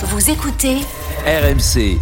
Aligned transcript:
Vous 0.00 0.30
écoutez 0.30 0.76
RMC. 1.26 1.98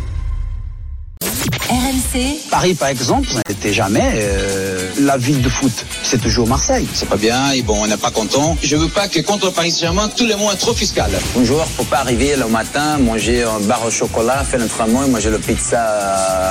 RMC 1.70 2.50
Paris, 2.50 2.74
par 2.74 2.88
exemple, 2.88 3.26
n'était 3.48 3.72
jamais 3.72 4.12
euh, 4.16 4.90
la 5.00 5.16
ville 5.16 5.41
de 5.41 5.49
foot. 5.49 5.72
C'est 6.03 6.21
toujours 6.21 6.46
Marseille. 6.46 6.87
c'est 6.93 7.09
pas 7.09 7.17
bien, 7.17 7.53
et 7.53 7.62
bon, 7.62 7.82
on 7.82 7.87
n'est 7.87 7.96
pas 7.96 8.11
content. 8.11 8.54
Je 8.62 8.77
veux 8.77 8.88
pas 8.88 9.09
que 9.09 9.21
contre 9.21 9.51
Paris 9.51 9.71
Saint-Germain, 9.71 10.11
tous 10.14 10.27
les 10.27 10.37
mots 10.37 10.51
sont 10.51 10.56
trop 10.59 10.74
fiscal. 10.74 11.11
Un 11.40 11.45
joueur, 11.45 11.67
faut 11.67 11.85
pas 11.85 12.01
arriver 12.01 12.37
le 12.37 12.46
matin, 12.48 12.98
manger 12.98 13.45
un 13.45 13.61
bar 13.61 13.85
au 13.87 13.91
chocolat, 13.91 14.45
faire 14.45 14.61
l'entraînement 14.61 15.05
et 15.05 15.09
manger 15.09 15.31
le 15.31 15.39
pizza 15.39 15.81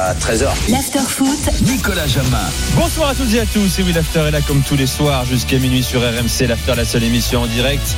à 0.09 0.13
13h. 0.15 0.47
l'after-foot 0.69 1.61
Nicolas 1.67 2.07
Jamin. 2.07 2.49
Bonsoir 2.75 3.09
à 3.09 3.13
toutes 3.13 3.31
et 3.35 3.41
à 3.41 3.45
tous, 3.45 3.69
c'est 3.69 3.83
Will 3.83 3.97
After 3.97 4.21
est 4.21 4.31
là 4.31 4.41
comme 4.41 4.63
tous 4.63 4.75
les 4.75 4.87
soirs 4.87 5.25
jusqu'à 5.25 5.59
minuit 5.59 5.83
sur 5.83 6.01
RMC, 6.01 6.47
l'After, 6.47 6.73
la 6.75 6.85
seule 6.85 7.03
émission 7.03 7.41
en 7.43 7.47
direct. 7.47 7.95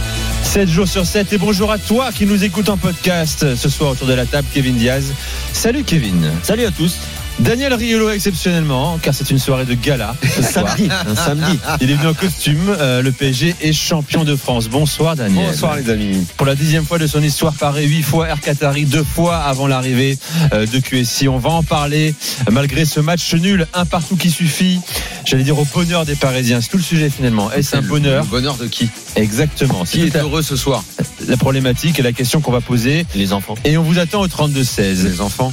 7 0.48 0.70
jours 0.70 0.88
sur 0.88 1.06
7 1.06 1.34
et 1.34 1.38
bonjour 1.38 1.72
à 1.72 1.78
toi 1.78 2.12
qui 2.14 2.26
nous 2.26 2.46
écoute 2.46 2.70
en 2.70 2.78
podcast 2.78 3.54
ce 3.56 3.70
soir 3.70 3.92
autour 3.92 4.08
de 4.08 4.14
la 4.14 4.26
table, 4.26 4.48
Kevin 4.54 4.76
Diaz. 4.78 5.14
Salut 5.52 5.84
Kevin. 5.84 6.32
Salut 6.42 6.64
à 6.64 6.72
tous. 6.72 7.00
Daniel 7.40 7.74
Riolo 7.76 8.10
exceptionnellement, 8.10 8.98
car 9.02 9.14
c'est 9.14 9.30
une 9.30 9.38
soirée 9.38 9.66
de 9.66 9.76
gala. 9.76 10.16
Ce 10.36 10.42
samedi, 10.42 10.90
un 11.08 11.16
samedi. 11.16 11.60
Il 11.82 11.92
est 11.92 11.94
venu 11.94 12.08
en 12.08 12.14
costume. 12.16 12.76
euh, 12.80 13.04
le 13.04 13.12
PSG 13.12 13.56
est 13.62 13.74
champion 13.74 14.24
de 14.24 14.36
France. 14.36 14.68
Bonsoir 14.70 15.16
Daniel. 15.16 15.46
Bonsoir 15.52 15.76
les 15.76 15.90
amis. 15.92 16.26
Pour 16.36 16.48
la 16.48 16.56
dixième 16.56 16.84
fois 16.84 16.98
de 16.98 17.06
son 17.06 17.22
histoire, 17.22 17.54
Paris, 17.54 17.86
huit 17.86 18.02
fois 18.02 18.28
Air 18.28 18.42
Qatari, 18.42 18.86
deux 18.86 19.04
fois 19.04 19.38
avant 19.38 19.68
l'arrivée 19.68 20.18
euh, 20.52 20.66
de 20.66 20.80
QSI. 20.80 21.28
On 21.28 21.38
va 21.38 21.52
en 21.52 21.62
parler 21.64 22.16
euh, 22.48 22.52
malgré 22.52 22.86
ce 22.86 23.00
match 23.00 23.32
nul, 23.36 23.68
un 23.76 23.86
partout 23.86 24.16
qui 24.16 24.32
suffit. 24.32 24.80
J'allais 25.24 25.44
dire 25.44 25.60
au 25.60 25.66
bonheur 25.66 26.06
des 26.06 26.16
Parisiens. 26.16 26.60
C'est 26.60 26.70
tout 26.70 26.78
le 26.78 26.84
sujet 26.84 27.12
finalement. 27.12 27.52
Est-ce 27.52 27.76
un 27.76 27.82
bonheur? 27.84 28.24
Le 28.24 28.30
bonheur 28.30 28.56
de 28.58 28.66
qui? 28.66 28.90
Exactement. 29.16 29.84
Qui 29.84 30.02
est 30.02 30.06
toute 30.06 30.16
heureux 30.16 30.42
ce 30.42 30.56
soir? 30.56 30.84
La, 31.00 31.06
la 31.32 31.38
problématique 31.38 32.00
et 32.00 32.02
la 32.02 32.14
question 32.14 32.42
qu'on 32.42 32.52
va 32.52 32.62
poser. 32.62 33.06
Les 33.16 33.32
enfants. 33.32 33.56
Et 33.64 33.78
on 33.78 33.84
vous 33.84 34.00
attend 34.00 34.22
au 34.22 34.28
32-16. 34.28 35.04
Les 35.04 35.22
enfants 35.22 35.52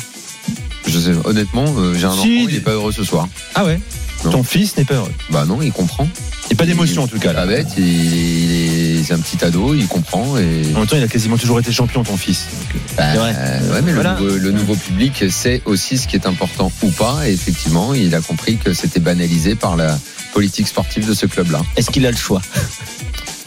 Je 0.87 0.98
sais, 0.98 1.12
honnêtement, 1.24 1.65
euh, 1.79 1.95
j'ai 1.95 2.04
un 2.07 2.13
Si, 2.13 2.18
enfant, 2.18 2.29
il 2.29 2.46
des- 2.49 2.57
est 2.57 2.60
pas 2.60 2.73
heureux 2.73 2.93
ce 2.93 3.04
soir. 3.04 3.27
Ah 3.54 3.65
ouais 3.65 3.80
Non. 4.24 4.30
Ton 4.32 4.43
fils 4.43 4.77
n'est 4.77 4.85
pas 4.85 4.95
heureux. 4.95 5.13
Bah 5.30 5.45
non, 5.46 5.60
il 5.63 5.73
comprend. 5.73 6.07
Il 6.45 6.49
n'y 6.49 6.52
a 6.52 6.57
pas 6.57 6.66
d'émotion 6.66 7.02
en 7.04 7.07
tout 7.09 7.18
cas. 7.18 7.32
La 7.32 7.46
Là. 7.46 7.46
bête, 7.46 7.68
il, 7.79 7.85
il 7.87 8.52
est, 9.01 9.02
c'est 9.05 9.15
un 9.15 9.18
petit 9.18 9.43
ado, 9.45 9.74
il 9.74 9.87
comprend 9.87 10.37
et. 10.37 10.62
En 10.74 10.80
même 10.80 10.87
temps, 10.87 10.96
il 10.96 11.02
a 11.02 11.09
quasiment 11.09 11.37
toujours 11.38 11.59
été 11.59 11.73
champion, 11.73 12.02
ton 12.05 12.16
fils. 12.18 12.46
Donc, 12.52 12.74
euh, 12.77 12.79
Bah, 12.96 13.15
vrai. 13.18 13.35
euh, 13.37 13.73
ouais, 13.73 13.82
mais 13.82 13.93
Voilà. 13.93 14.16
le, 14.21 14.24
nouveau, 14.27 14.38
le 14.38 14.51
nouveau 14.52 14.74
public 14.77 15.24
sait 15.30 15.62
aussi 15.65 15.96
ce 15.99 16.07
qui 16.07 16.16
est 16.16 16.27
important 16.27 16.71
ou 16.82 16.90
pas. 16.90 17.27
Et 17.27 17.32
effectivement, 17.32 17.95
il 17.95 18.15
a 18.15 18.21
compris 18.21 18.59
que 18.59 18.73
c'était 18.74 19.01
banalisé 19.01 19.55
par 19.55 19.77
la 19.77 19.99
politique 20.35 20.68
sportive 20.68 21.07
de 21.09 21.15
ce 21.15 21.24
club-là. 21.27 21.62
Est-ce 21.77 21.90
qu'il 21.90 22.05
a 22.07 22.10
le 22.10 22.16
choix 22.16 22.43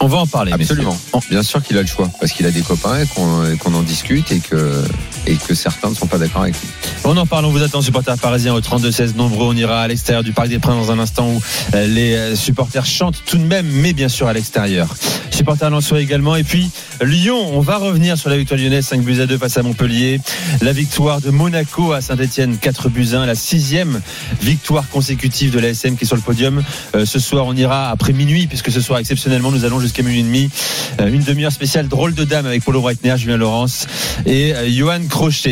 On 0.00 0.06
va 0.06 0.18
en 0.18 0.26
parler. 0.26 0.52
Absolument. 0.52 0.96
messieurs. 1.14 1.28
Bien 1.30 1.42
sûr 1.42 1.62
qu'il 1.62 1.76
a 1.78 1.82
le 1.82 1.86
choix 1.88 2.10
parce 2.20 2.32
qu'il 2.32 2.46
a 2.46 2.50
des 2.50 2.62
copains 2.62 3.00
et 3.00 3.06
qu'on 3.06 3.44
et 3.50 3.56
qu'on 3.56 3.74
en 3.74 3.82
discute 3.82 4.30
et 4.32 4.38
que 4.40 4.82
et 5.28 5.36
que 5.36 5.54
certains 5.54 5.90
ne 5.90 5.94
sont 5.94 6.06
pas 6.06 6.18
d'accord 6.18 6.42
avec 6.42 6.54
lui. 6.60 6.68
On 7.04 7.16
en 7.16 7.26
parle, 7.26 7.44
on 7.44 7.50
vous 7.50 7.62
attend, 7.62 7.82
supporters 7.82 8.16
parisiens 8.16 8.54
au 8.54 8.60
32-16 8.60 9.14
nombreux. 9.14 9.46
On 9.46 9.56
ira 9.56 9.82
à 9.82 9.88
l'extérieur 9.88 10.24
du 10.24 10.32
Parc 10.32 10.48
des 10.48 10.58
Princes 10.58 10.86
dans 10.86 10.92
un 10.92 10.98
instant 10.98 11.28
où 11.28 11.40
euh, 11.74 11.86
les 11.86 12.14
euh, 12.14 12.34
supporters 12.34 12.86
chantent 12.86 13.22
tout 13.26 13.36
de 13.36 13.44
même, 13.44 13.66
mais 13.66 13.92
bien 13.92 14.08
sûr 14.08 14.26
à 14.26 14.32
l'extérieur. 14.32 14.88
Supporters 15.30 15.70
Lensois 15.70 16.00
également. 16.00 16.34
Et 16.34 16.44
puis 16.44 16.70
Lyon, 17.02 17.38
on 17.52 17.60
va 17.60 17.76
revenir 17.76 18.18
sur 18.18 18.28
la 18.28 18.36
victoire 18.36 18.58
lyonnaise 18.58 18.86
5 18.86 19.02
buts 19.02 19.20
à 19.20 19.26
2 19.26 19.38
face 19.38 19.56
à 19.56 19.62
Montpellier. 19.62 20.20
La 20.62 20.72
victoire 20.72 21.20
de 21.20 21.30
Monaco 21.30 21.92
à 21.92 22.00
Saint-Etienne 22.00 22.56
4 22.58 22.88
buts 22.88 23.08
à 23.12 23.20
1. 23.20 23.26
La 23.26 23.34
sixième 23.34 24.00
victoire 24.42 24.88
consécutive 24.88 25.52
de 25.52 25.60
l'ASM 25.60 25.96
qui 25.96 26.04
est 26.04 26.06
sur 26.06 26.16
le 26.16 26.22
podium. 26.22 26.62
Euh, 26.96 27.06
ce 27.06 27.20
soir, 27.20 27.46
on 27.46 27.54
ira 27.54 27.90
après 27.90 28.12
minuit, 28.12 28.46
puisque 28.46 28.72
ce 28.72 28.80
soir, 28.80 28.98
exceptionnellement, 28.98 29.52
nous 29.52 29.64
allons 29.64 29.78
jusqu'à 29.78 30.02
minuit 30.02 30.20
et 30.20 30.24
demi. 30.24 30.50
Une 30.98 31.22
demi-heure 31.22 31.52
spéciale 31.52 31.86
drôle 31.86 32.14
de 32.14 32.24
dame 32.24 32.46
avec 32.46 32.64
Paulo 32.64 32.80
Breitner, 32.80 33.16
Julien 33.16 33.36
Laurence 33.36 33.86
et 34.26 34.52
Johan 34.68 35.02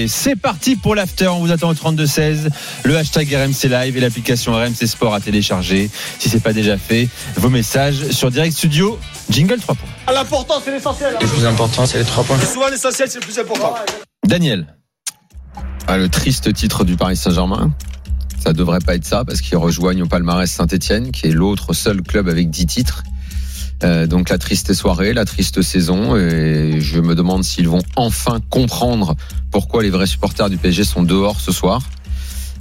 C'est 0.07 0.37
parti 0.37 0.77
pour 0.77 0.95
l'after. 0.95 1.27
On 1.27 1.41
vous 1.41 1.51
attend 1.51 1.71
au 1.71 1.75
32-16. 1.75 2.49
Le 2.85 2.97
hashtag 2.97 3.35
RMC 3.35 3.69
Live 3.69 3.97
et 3.97 4.01
l'application 4.01 4.53
RMC 4.53 4.87
Sport 4.87 5.13
à 5.13 5.21
télécharger. 5.21 5.91
Si 6.19 6.29
c'est 6.29 6.43
pas 6.43 6.53
déjà 6.53 6.79
fait, 6.79 7.09
vos 7.37 7.51
messages 7.51 8.11
sur 8.11 8.31
Direct 8.31 8.57
Studio. 8.57 8.99
Jingle 9.29 9.59
3 9.59 9.75
points. 9.75 10.15
L'important, 10.15 10.55
c'est 10.65 10.71
l'essentiel. 10.71 11.17
Le 11.21 11.27
plus 11.27 11.45
important, 11.45 11.85
c'est 11.85 11.99
les 11.99 12.05
trois 12.05 12.23
points. 12.23 12.39
Souvent, 12.41 12.69
l'essentiel, 12.69 13.09
c'est 13.11 13.19
le 13.19 13.25
plus 13.25 13.39
important. 13.39 13.75
Daniel. 14.27 14.67
Ah, 15.89 15.97
le 15.97 16.09
triste 16.09 16.53
titre 16.55 16.85
du 16.85 16.97
Paris 16.97 17.17
Saint-Germain. 17.17 17.73
Ça 18.43 18.53
devrait 18.53 18.79
pas 18.79 18.95
être 18.95 19.05
ça 19.05 19.25
parce 19.25 19.41
qu'ils 19.41 19.59
rejoignent 19.59 20.03
au 20.03 20.07
palmarès 20.07 20.49
Saint-Etienne, 20.49 21.11
qui 21.11 21.27
est 21.27 21.33
l'autre 21.33 21.73
seul 21.73 22.03
club 22.03 22.29
avec 22.29 22.51
10 22.51 22.67
titres. 22.67 23.03
Euh, 23.85 24.07
donc 24.07 24.31
la 24.31 24.39
triste 24.39 24.73
soirée, 24.73 25.13
la 25.13 25.25
triste 25.25 25.61
saison, 25.63 26.17
et 26.17 26.81
je 26.81 27.01
me 27.01 27.15
demande 27.15 27.45
s'ils 27.45 27.69
vont 27.69 27.83
enfin 27.97 28.41
comprendre 28.49 29.17
pourquoi 29.51 29.83
les 29.83 29.91
vrais 29.91 30.07
supporters 30.07 30.49
du 30.49 30.57
PSG 30.57 30.85
sont 30.85 31.03
dehors 31.03 31.41
ce 31.41 31.53
soir. 31.53 31.83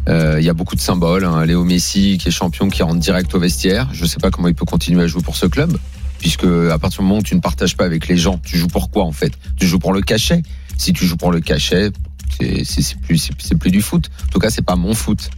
Euh, 0.07 0.37
Il 0.39 0.45
y 0.45 0.49
a 0.49 0.53
beaucoup 0.53 0.75
de 0.75 0.81
symboles. 0.81 1.25
Hein. 1.25 1.45
Léo 1.45 1.63
Messi 1.63 2.17
qui 2.17 2.27
est 2.27 2.31
champion, 2.31 2.69
qui 2.69 2.83
rentre 2.83 2.99
direct 2.99 3.33
au 3.33 3.39
vestiaire. 3.39 3.89
Je 3.93 4.05
sais 4.05 4.19
pas 4.19 4.29
comment 4.29 4.47
il 4.47 4.55
peut 4.55 4.65
continuer 4.65 5.03
à 5.03 5.07
jouer 5.07 5.21
pour 5.21 5.35
ce 5.35 5.45
club, 5.45 5.77
puisque 6.19 6.43
à 6.43 6.77
partir 6.77 7.01
du 7.01 7.07
moment 7.07 7.19
où 7.19 7.23
tu 7.23 7.35
ne 7.35 7.39
partages 7.39 7.77
pas 7.77 7.85
avec 7.85 8.07
les 8.07 8.17
gens, 8.17 8.39
tu 8.43 8.57
joues 8.57 8.67
pour 8.67 8.91
quoi 8.91 9.05
en 9.05 9.11
fait? 9.11 9.31
Tu 9.57 9.67
joues 9.67 9.79
pour 9.79 9.93
le 9.93 10.01
cachet. 10.01 10.43
Si 10.77 10.91
tu 10.91 11.05
joues 11.05 11.17
pour 11.17 11.31
le 11.31 11.39
cachet, 11.39 11.91
c'est 12.39 12.99
plus 12.99 13.31
c'est 13.39 13.55
plus 13.55 13.71
du 13.71 13.81
foot. 13.81 14.09
En 14.25 14.31
tout 14.31 14.39
cas, 14.39 14.49
c'est 14.49 14.65
pas 14.65 14.75
mon 14.75 14.93
foot. 14.93 15.29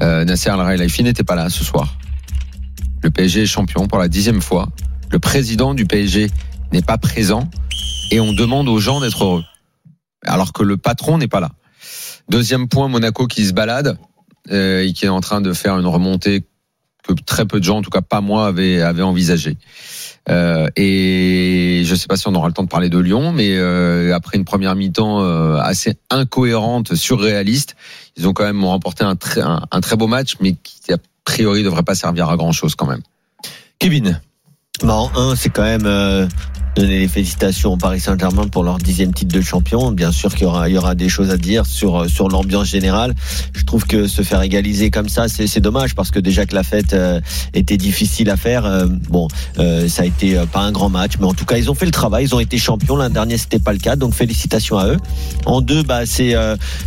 Euh, 0.00 0.24
Nasser 0.24 0.50
Al 0.50 0.58
Khelaifi 0.58 1.02
n'était 1.02 1.24
pas 1.24 1.34
là 1.34 1.48
ce 1.50 1.64
soir. 1.64 1.96
Le 3.02 3.10
PSG 3.10 3.42
est 3.42 3.46
champion 3.46 3.86
pour 3.86 3.98
la 3.98 4.08
dixième 4.08 4.42
fois. 4.42 4.68
Le 5.14 5.20
président 5.20 5.74
du 5.74 5.86
PSG 5.86 6.28
n'est 6.72 6.82
pas 6.82 6.98
présent 6.98 7.48
et 8.10 8.18
on 8.18 8.32
demande 8.32 8.68
aux 8.68 8.80
gens 8.80 9.00
d'être 9.00 9.22
heureux, 9.22 9.44
alors 10.26 10.52
que 10.52 10.64
le 10.64 10.76
patron 10.76 11.18
n'est 11.18 11.28
pas 11.28 11.38
là. 11.38 11.52
Deuxième 12.28 12.66
point, 12.66 12.88
Monaco 12.88 13.28
qui 13.28 13.44
se 13.44 13.52
balade 13.52 13.96
euh, 14.50 14.84
et 14.84 14.92
qui 14.92 15.04
est 15.04 15.10
en 15.10 15.20
train 15.20 15.40
de 15.40 15.52
faire 15.52 15.78
une 15.78 15.86
remontée 15.86 16.42
que 17.06 17.12
très 17.12 17.46
peu 17.46 17.60
de 17.60 17.64
gens, 17.64 17.76
en 17.76 17.82
tout 17.82 17.90
cas 17.90 18.00
pas 18.00 18.20
moi, 18.20 18.48
avaient, 18.48 18.82
avaient 18.82 19.04
envisagé. 19.04 19.56
Euh, 20.30 20.66
et 20.74 21.82
je 21.84 21.92
ne 21.92 21.96
sais 21.96 22.08
pas 22.08 22.16
si 22.16 22.26
on 22.26 22.34
aura 22.34 22.48
le 22.48 22.52
temps 22.52 22.64
de 22.64 22.68
parler 22.68 22.88
de 22.88 22.98
Lyon, 22.98 23.30
mais 23.30 23.56
euh, 23.56 24.12
après 24.16 24.36
une 24.36 24.44
première 24.44 24.74
mi-temps 24.74 25.22
assez 25.60 25.96
incohérente, 26.10 26.96
surréaliste, 26.96 27.76
ils 28.16 28.26
ont 28.26 28.32
quand 28.32 28.42
même 28.42 28.64
remporté 28.64 29.04
un, 29.04 29.14
très- 29.14 29.42
un, 29.42 29.62
un 29.70 29.80
très 29.80 29.94
beau 29.94 30.08
match, 30.08 30.38
mais 30.40 30.56
qui 30.60 30.92
a 30.92 30.96
priori 31.22 31.62
devrait 31.62 31.84
pas 31.84 31.94
servir 31.94 32.28
à 32.30 32.36
grand 32.36 32.50
chose 32.50 32.74
quand 32.74 32.88
même. 32.88 33.02
Kevin. 33.78 34.20
Bon, 34.82 35.08
un, 35.14 35.36
c'est 35.36 35.50
quand 35.50 35.62
même 35.62 35.86
euh, 35.86 36.26
donner 36.74 36.98
les 36.98 37.06
félicitations 37.08 37.74
au 37.74 37.76
Paris 37.76 38.00
Saint-Germain 38.00 38.48
pour 38.48 38.64
leur 38.64 38.78
dixième 38.78 39.14
titre 39.14 39.32
de 39.32 39.40
champion. 39.40 39.92
Bien 39.92 40.10
sûr 40.10 40.34
qu'il 40.34 40.42
y 40.42 40.46
aura, 40.46 40.68
il 40.68 40.74
y 40.74 40.78
aura 40.78 40.96
des 40.96 41.08
choses 41.08 41.30
à 41.30 41.36
dire 41.36 41.64
sur 41.64 42.02
euh, 42.02 42.08
sur 42.08 42.28
l'ambiance 42.28 42.66
générale. 42.66 43.14
Je 43.54 43.62
trouve 43.62 43.86
que 43.86 44.08
se 44.08 44.22
faire 44.22 44.42
égaliser 44.42 44.90
comme 44.90 45.08
ça, 45.08 45.28
c'est 45.28 45.46
c'est 45.46 45.60
dommage 45.60 45.94
parce 45.94 46.10
que 46.10 46.18
déjà 46.18 46.44
que 46.44 46.56
la 46.56 46.64
fête 46.64 46.92
euh, 46.92 47.20
était 47.54 47.76
difficile 47.76 48.30
à 48.30 48.36
faire. 48.36 48.66
euh, 48.66 48.86
bon, 49.08 49.28
euh, 49.60 49.86
ça 49.88 50.02
a 50.02 50.06
été 50.06 50.36
euh, 50.36 50.44
pas 50.44 50.62
un 50.62 50.72
grand 50.72 50.88
match, 50.88 51.12
mais 51.20 51.26
en 51.26 51.34
tout 51.34 51.44
cas 51.44 51.56
ils 51.56 51.70
ont 51.70 51.74
fait 51.74 51.86
le 51.86 51.92
travail. 51.92 52.24
Ils 52.24 52.34
ont 52.34 52.40
été 52.40 52.58
champions. 52.58 52.96
L'an 52.96 53.10
dernier 53.10 53.38
c'était 53.38 53.60
pas 53.60 53.72
le 53.72 53.78
cas, 53.78 53.94
donc 53.94 54.12
félicitations 54.12 54.76
à 54.76 54.88
eux. 54.88 54.98
En 55.46 55.60
deux, 55.60 55.84
bah 55.84 56.04
c'est 56.04 56.34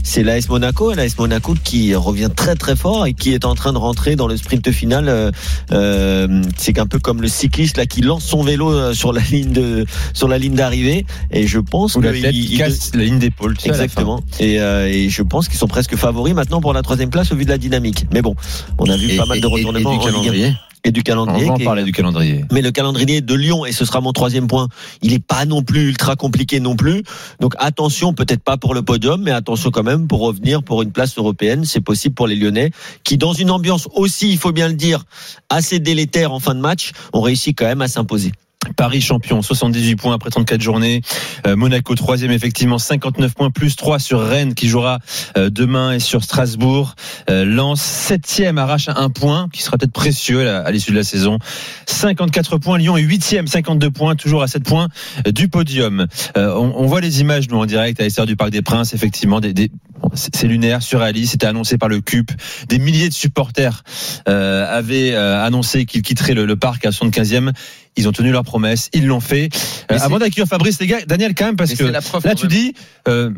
c'est 0.04 0.24
l'AS 0.24 0.50
Monaco, 0.50 0.94
l'AS 0.94 1.18
Monaco 1.18 1.56
qui 1.64 1.96
revient 1.96 2.30
très 2.36 2.56
très 2.56 2.76
fort 2.76 3.06
et 3.06 3.14
qui 3.14 3.34
est 3.34 3.46
en 3.46 3.56
train 3.56 3.72
de 3.72 3.78
rentrer 3.78 4.18
dans 4.18 4.28
le 4.28 4.36
sprint 4.36 4.72
final. 4.72 5.32
c'est 5.70 6.80
un 6.80 6.86
peu 6.88 7.00
comme 7.00 7.22
le 7.22 7.28
cycliste 7.30 7.77
là 7.78 7.86
qui 7.86 8.02
lance 8.02 8.26
son 8.26 8.44
vélo 8.44 8.72
euh, 8.72 8.94
sur 8.94 9.14
la 9.14 9.22
ligne 9.22 9.52
de 9.52 9.86
sur 10.14 10.28
la 10.28 10.38
ligne 10.38 10.56
d'arrivée 10.56 11.06
et 11.32 11.48
je 11.48 11.60
pense 11.60 11.94
que 11.94 12.00
l'athlète 12.00 12.36
il- 12.36 12.58
casse 12.58 12.92
la 12.96 13.04
ligne 13.04 13.20
d'épaule. 13.20 13.56
Exactement. 13.64 14.22
Et, 14.40 14.60
euh, 14.60 14.88
et 14.88 15.10
je 15.10 15.22
pense 15.24 15.48
qu'ils 15.48 15.58
sont 15.58 15.68
presque 15.68 15.96
favoris 15.96 16.34
maintenant 16.34 16.60
pour 16.62 16.74
la 16.74 16.82
troisième 16.82 17.10
place 17.10 17.32
au 17.32 17.36
vu 17.36 17.46
de 17.46 17.50
la 17.50 17.58
dynamique. 17.58 18.06
Mais 18.12 18.22
bon, 18.22 18.36
on 18.80 18.90
a 18.90 18.98
vu 18.98 19.12
Et, 19.12 19.18
pas 19.18 19.26
mal 19.26 19.40
de 19.40 19.46
et- 19.48 19.50
et- 19.50 19.52
et 19.52 19.56
retournements 19.66 19.92
du 19.92 19.98
en 19.98 20.00
Ligue 20.00 20.08
1 20.08 20.12
calendrier? 20.12 20.54
Et 20.84 20.92
du 20.92 21.00
On 21.02 21.04
calendrier. 21.04 21.48
va 21.48 21.54
en 21.54 21.58
est- 21.58 21.64
parler 21.66 21.84
du 21.84 21.92
calendrier. 21.92 22.46
mais 22.52 22.62
le 22.62 22.72
calendrier 22.72 23.22
de 23.22 23.34
Lyon, 23.34 23.66
et 23.66 23.72
ce 23.72 23.84
sera 23.86 24.02
mon 24.02 24.14
troisième 24.14 24.48
point, 24.48 24.68
il 25.02 25.14
est 25.14 25.24
pas 25.26 25.46
non 25.46 25.62
plus 25.64 25.90
ultra 25.90 26.16
compliqué 26.16 26.60
non 26.60 26.76
plus. 26.76 27.04
Donc 27.40 27.54
attention, 27.58 28.14
peut-être 28.14 28.44
pas 28.44 28.58
pour 28.58 28.74
le 28.74 28.82
podium, 28.82 29.22
mais 29.22 29.32
attention 29.32 29.72
quand 29.72 29.84
même 29.84 30.08
pour 30.08 30.20
revenir 30.22 30.64
pour 30.64 30.82
une 30.82 30.92
place 30.92 31.18
européenne. 31.18 31.66
C'est 31.66 31.82
possible 31.82 32.16
pour 32.16 32.28
les 32.28 32.36
Lyonnais, 32.36 32.72
qui 33.04 33.18
dans 33.18 33.34
une 33.34 33.52
ambiance 33.52 33.88
aussi, 33.96 34.30
il 34.30 34.38
faut 34.38 34.52
bien 34.52 34.68
le 34.68 34.76
dire, 34.76 35.04
assez 35.50 35.80
délétère 35.80 36.32
en 36.32 36.40
fin 36.40 36.56
de 36.56 36.60
match, 36.62 36.92
ont 37.14 37.22
réussi 37.22 37.54
quand 37.54 37.66
même 37.66 37.82
à 37.82 37.88
s'imposer. 37.88 38.32
Paris 38.76 39.02
champion, 39.02 39.42
78 39.42 39.96
points 39.96 40.14
après 40.16 40.30
34 40.30 40.62
journées. 40.62 41.02
Euh, 41.46 41.56
Monaco 41.56 41.96
troisième 41.96 42.32
effectivement, 42.32 42.78
59 42.78 43.34
points 43.34 43.50
plus 43.50 43.76
3 43.76 44.00
sur 44.00 44.22
Rennes 44.22 44.56
qui 44.56 44.68
jouera 44.68 45.00
euh, 45.38 45.50
demain 45.50 45.94
et 45.94 46.00
sur 46.00 46.24
Strasbourg. 46.24 46.96
Euh, 47.30 47.46
Lens 47.46 47.82
septième 47.82 48.58
arrache 48.58 48.90
un 48.90 49.10
point 49.10 49.48
qui 49.54 49.62
sera 49.62 49.78
peut-être 49.78 49.94
précieux 49.94 50.50
à 50.50 50.70
l'issue 50.72 50.92
de 50.92 50.98
la 50.98 51.04
saison. 51.04 51.38
54 51.86 52.58
points, 52.58 52.78
Lyon 52.78 52.98
est 52.98 53.02
huitième, 53.02 53.48
52 53.48 53.90
points, 53.92 54.16
toujours 54.16 54.44
à 54.44 54.48
7 54.48 54.64
points 54.64 54.90
euh, 55.26 55.32
du 55.32 55.48
podium. 55.48 56.08
On, 56.36 56.86
voit 56.88 57.02
les 57.02 57.22
images 57.22 57.50
nous 57.50 57.58
en 57.58 57.66
direct 57.66 58.00
à 58.00 58.04
l'extérieur 58.04 58.28
du 58.28 58.36
Parc 58.36 58.52
des 58.52 58.62
Princes, 58.62 58.94
effectivement, 58.94 59.40
des, 59.40 59.54
des- 59.54 59.72
c'est 60.14 60.48
lunaire, 60.48 60.82
surréaliste, 60.82 61.34
c'était 61.34 61.48
annoncé 61.48 61.78
par 61.78 61.90
le 61.90 62.02
CUP. 62.02 62.32
Des 62.70 62.80
milliers 62.80 63.10
de 63.10 63.14
supporters 63.14 63.84
avaient 64.26 65.16
annoncé 65.16 65.86
qu'ils 65.86 66.02
quitteraient 66.02 66.34
le, 66.34 66.46
le 66.46 66.56
parc 66.56 66.86
à 66.86 66.92
75e 66.92 67.52
ils 67.98 68.08
ont 68.08 68.12
tenu 68.12 68.32
leur 68.32 68.44
promesse, 68.44 68.90
ils 68.94 69.06
l'ont 69.06 69.20
fait. 69.20 69.50
Euh, 69.92 69.98
avant 70.00 70.20
d'accueillir 70.20 70.48
Fabrice, 70.48 70.80
les 70.80 70.88
gars, 70.88 71.00
Daniel, 71.06 71.34
quand 71.36 71.46
même, 71.46 71.56
parce 71.56 71.72
Mais 71.72 71.76
que 71.78 71.84
la 71.84 72.02
preuve 72.02 72.26
là, 72.26 72.36
tu 72.36 72.48
dis 72.48 72.74
euh, 73.08 73.32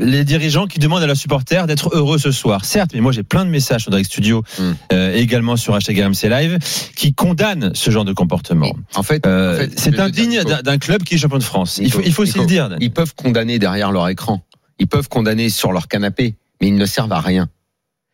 les 0.00 0.24
dirigeants 0.24 0.66
qui 0.66 0.78
demandent 0.78 1.02
à 1.02 1.06
leurs 1.06 1.16
supporters 1.16 1.66
d'être 1.66 1.94
heureux 1.94 2.18
ce 2.18 2.30
soir. 2.32 2.64
Certes, 2.64 2.90
mais 2.94 3.00
moi, 3.00 3.12
j'ai 3.12 3.22
plein 3.22 3.44
de 3.44 3.50
messages 3.50 3.82
sur 3.82 3.90
Direct 3.90 4.10
Studio 4.10 4.42
Mm. 4.58 4.62
euh, 4.92 5.14
et 5.14 5.20
également 5.20 5.56
sur 5.56 5.74
hashtag 5.74 5.98
RMC 6.00 6.28
Live 6.28 6.58
qui 6.96 7.12
condamnent 7.14 7.70
ce 7.74 7.90
genre 7.90 8.04
de 8.04 8.12
comportement. 8.12 8.72
En 8.94 9.02
fait, 9.02 9.26
Euh, 9.26 9.54
en 9.54 9.58
fait, 9.60 9.72
c'est 9.78 9.98
indigne 10.00 10.42
d'un 10.42 10.78
club 10.78 11.02
qui 11.02 11.14
est 11.14 11.18
champion 11.18 11.38
de 11.38 11.42
France. 11.42 11.78
Il 11.82 11.92
faut, 11.92 12.00
il 12.04 12.12
faut 12.12 12.22
aussi 12.22 12.38
le 12.38 12.46
dire. 12.46 12.64
Daniel. 12.68 12.82
Ils 12.82 12.92
peuvent 12.92 13.14
condamner 13.14 13.58
derrière 13.58 13.92
leur 13.92 14.08
écran. 14.08 14.42
Ils 14.78 14.86
peuvent 14.88 15.08
condamner 15.08 15.48
sur 15.50 15.72
leur 15.72 15.88
canapé, 15.88 16.36
mais 16.60 16.68
ils 16.68 16.74
ne 16.76 16.86
servent 16.86 17.12
à 17.12 17.20
rien. 17.20 17.48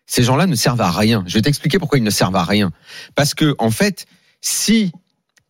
Ces 0.06 0.22
gens-là 0.24 0.46
ne 0.46 0.54
servent 0.54 0.80
à 0.80 0.90
rien. 0.90 1.24
Je 1.26 1.34
vais 1.34 1.42
t'expliquer 1.42 1.78
pourquoi 1.78 1.98
ils 1.98 2.04
ne 2.04 2.10
servent 2.10 2.36
à 2.36 2.44
rien. 2.44 2.70
Parce 3.14 3.34
que, 3.34 3.54
en 3.58 3.70
fait, 3.70 4.06
si 4.40 4.92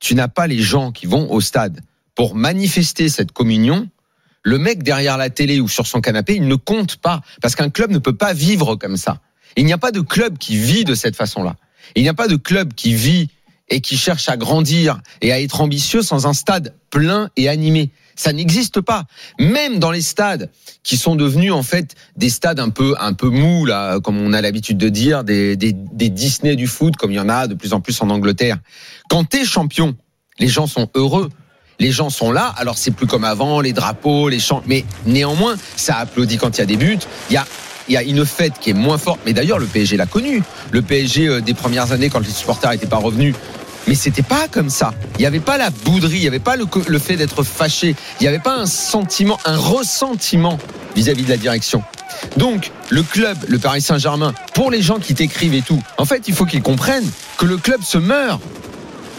tu 0.02 0.16
n'as 0.16 0.28
pas 0.28 0.48
les 0.48 0.58
gens 0.58 0.90
qui 0.90 1.06
vont 1.06 1.30
au 1.30 1.40
stade 1.40 1.80
pour 2.16 2.34
manifester 2.34 3.08
cette 3.08 3.30
communion, 3.30 3.88
le 4.42 4.58
mec 4.58 4.82
derrière 4.82 5.16
la 5.16 5.30
télé 5.30 5.60
ou 5.60 5.68
sur 5.68 5.86
son 5.86 6.00
canapé, 6.00 6.34
il 6.34 6.48
ne 6.48 6.56
compte 6.56 6.96
pas. 6.96 7.22
Parce 7.40 7.54
qu'un 7.54 7.70
club 7.70 7.92
ne 7.92 7.98
peut 7.98 8.16
pas 8.16 8.32
vivre 8.32 8.74
comme 8.74 8.96
ça. 8.96 9.20
Il 9.56 9.64
n'y 9.64 9.72
a 9.72 9.78
pas 9.78 9.92
de 9.92 10.00
club 10.00 10.38
qui 10.38 10.56
vit 10.56 10.84
de 10.84 10.96
cette 10.96 11.14
façon-là. 11.14 11.54
Il 11.94 12.02
n'y 12.02 12.08
a 12.08 12.14
pas 12.14 12.26
de 12.26 12.34
club 12.34 12.74
qui 12.74 12.94
vit 12.94 13.28
et 13.68 13.80
qui 13.80 13.96
cherche 13.96 14.28
à 14.28 14.36
grandir 14.36 15.00
et 15.20 15.32
à 15.32 15.40
être 15.40 15.60
ambitieux 15.60 16.02
sans 16.02 16.26
un 16.26 16.32
stade 16.32 16.74
plein 16.90 17.30
et 17.36 17.48
animé. 17.48 17.90
Ça 18.16 18.32
n'existe 18.32 18.80
pas. 18.80 19.04
Même 19.38 19.78
dans 19.78 19.90
les 19.90 20.02
stades 20.02 20.50
qui 20.82 20.96
sont 20.96 21.16
devenus 21.16 21.52
en 21.52 21.62
fait 21.62 21.94
des 22.16 22.30
stades 22.30 22.60
un 22.60 22.70
peu 22.70 22.94
un 22.98 23.12
peu 23.12 23.28
mous 23.28 23.66
là, 23.66 24.00
comme 24.00 24.18
on 24.18 24.32
a 24.32 24.40
l'habitude 24.40 24.78
de 24.78 24.88
dire, 24.88 25.24
des, 25.24 25.56
des, 25.56 25.72
Disney 25.72 26.56
du 26.56 26.66
foot, 26.66 26.96
comme 26.96 27.12
il 27.12 27.16
y 27.16 27.20
en 27.20 27.28
a 27.28 27.46
de 27.46 27.54
plus 27.54 27.72
en 27.72 27.80
plus 27.80 28.00
en 28.02 28.10
Angleterre. 28.10 28.58
Quand 29.08 29.24
t'es 29.24 29.44
champion, 29.44 29.96
les 30.38 30.48
gens 30.48 30.66
sont 30.66 30.88
heureux. 30.94 31.28
Les 31.78 31.90
gens 31.90 32.10
sont 32.10 32.30
là, 32.30 32.52
alors 32.58 32.78
c'est 32.78 32.92
plus 32.92 33.06
comme 33.06 33.24
avant, 33.24 33.60
les 33.60 33.72
drapeaux, 33.72 34.28
les 34.28 34.38
chants, 34.38 34.62
mais 34.66 34.84
néanmoins, 35.04 35.56
ça 35.74 35.96
applaudit 35.96 36.36
quand 36.36 36.56
il 36.56 36.60
y 36.60 36.62
a 36.62 36.66
des 36.66 36.76
buts. 36.76 36.98
Il 37.28 37.32
y 37.32 37.36
a, 37.36 37.46
y 37.88 37.96
a 37.96 38.02
une 38.04 38.24
fête 38.24 38.52
qui 38.60 38.70
est 38.70 38.74
moins 38.74 38.98
forte, 38.98 39.20
mais 39.26 39.32
d'ailleurs 39.32 39.58
le 39.58 39.66
PSG 39.66 39.96
l'a 39.96 40.06
connu. 40.06 40.42
Le 40.70 40.82
PSG 40.82 41.26
euh, 41.26 41.40
des 41.40 41.54
premières 41.54 41.90
années, 41.90 42.08
quand 42.08 42.20
les 42.20 42.30
supporters 42.30 42.70
n'étaient 42.70 42.86
pas 42.86 42.98
revenus, 42.98 43.34
mais 43.86 43.94
c'était 43.94 44.22
pas 44.22 44.48
comme 44.48 44.70
ça. 44.70 44.92
Il 45.16 45.20
n'y 45.20 45.26
avait 45.26 45.40
pas 45.40 45.58
la 45.58 45.70
bouderie, 45.70 46.16
il 46.16 46.20
n'y 46.20 46.26
avait 46.26 46.38
pas 46.38 46.56
le, 46.56 46.98
fait 46.98 47.16
d'être 47.16 47.42
fâché, 47.42 47.94
il 48.20 48.22
n'y 48.22 48.28
avait 48.28 48.38
pas 48.38 48.56
un 48.56 48.66
sentiment, 48.66 49.38
un 49.44 49.56
ressentiment 49.56 50.58
vis-à-vis 50.94 51.24
de 51.24 51.30
la 51.30 51.36
direction. 51.36 51.82
Donc, 52.36 52.70
le 52.90 53.02
club, 53.02 53.36
le 53.48 53.58
Paris 53.58 53.80
Saint-Germain, 53.80 54.34
pour 54.54 54.70
les 54.70 54.82
gens 54.82 54.98
qui 54.98 55.14
t'écrivent 55.14 55.54
et 55.54 55.62
tout, 55.62 55.82
en 55.98 56.04
fait, 56.04 56.28
il 56.28 56.34
faut 56.34 56.44
qu'ils 56.44 56.62
comprennent 56.62 57.10
que 57.38 57.46
le 57.46 57.56
club 57.56 57.82
se 57.82 57.98
meurt 57.98 58.40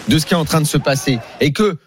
de 0.08 0.18
ce 0.20 0.26
qui 0.26 0.34
est 0.34 0.38
en 0.38 0.46
train 0.46 0.62
de 0.62 0.68
se 0.68 0.78
passer 0.78 1.20
et 1.40 1.52
que 1.52 1.78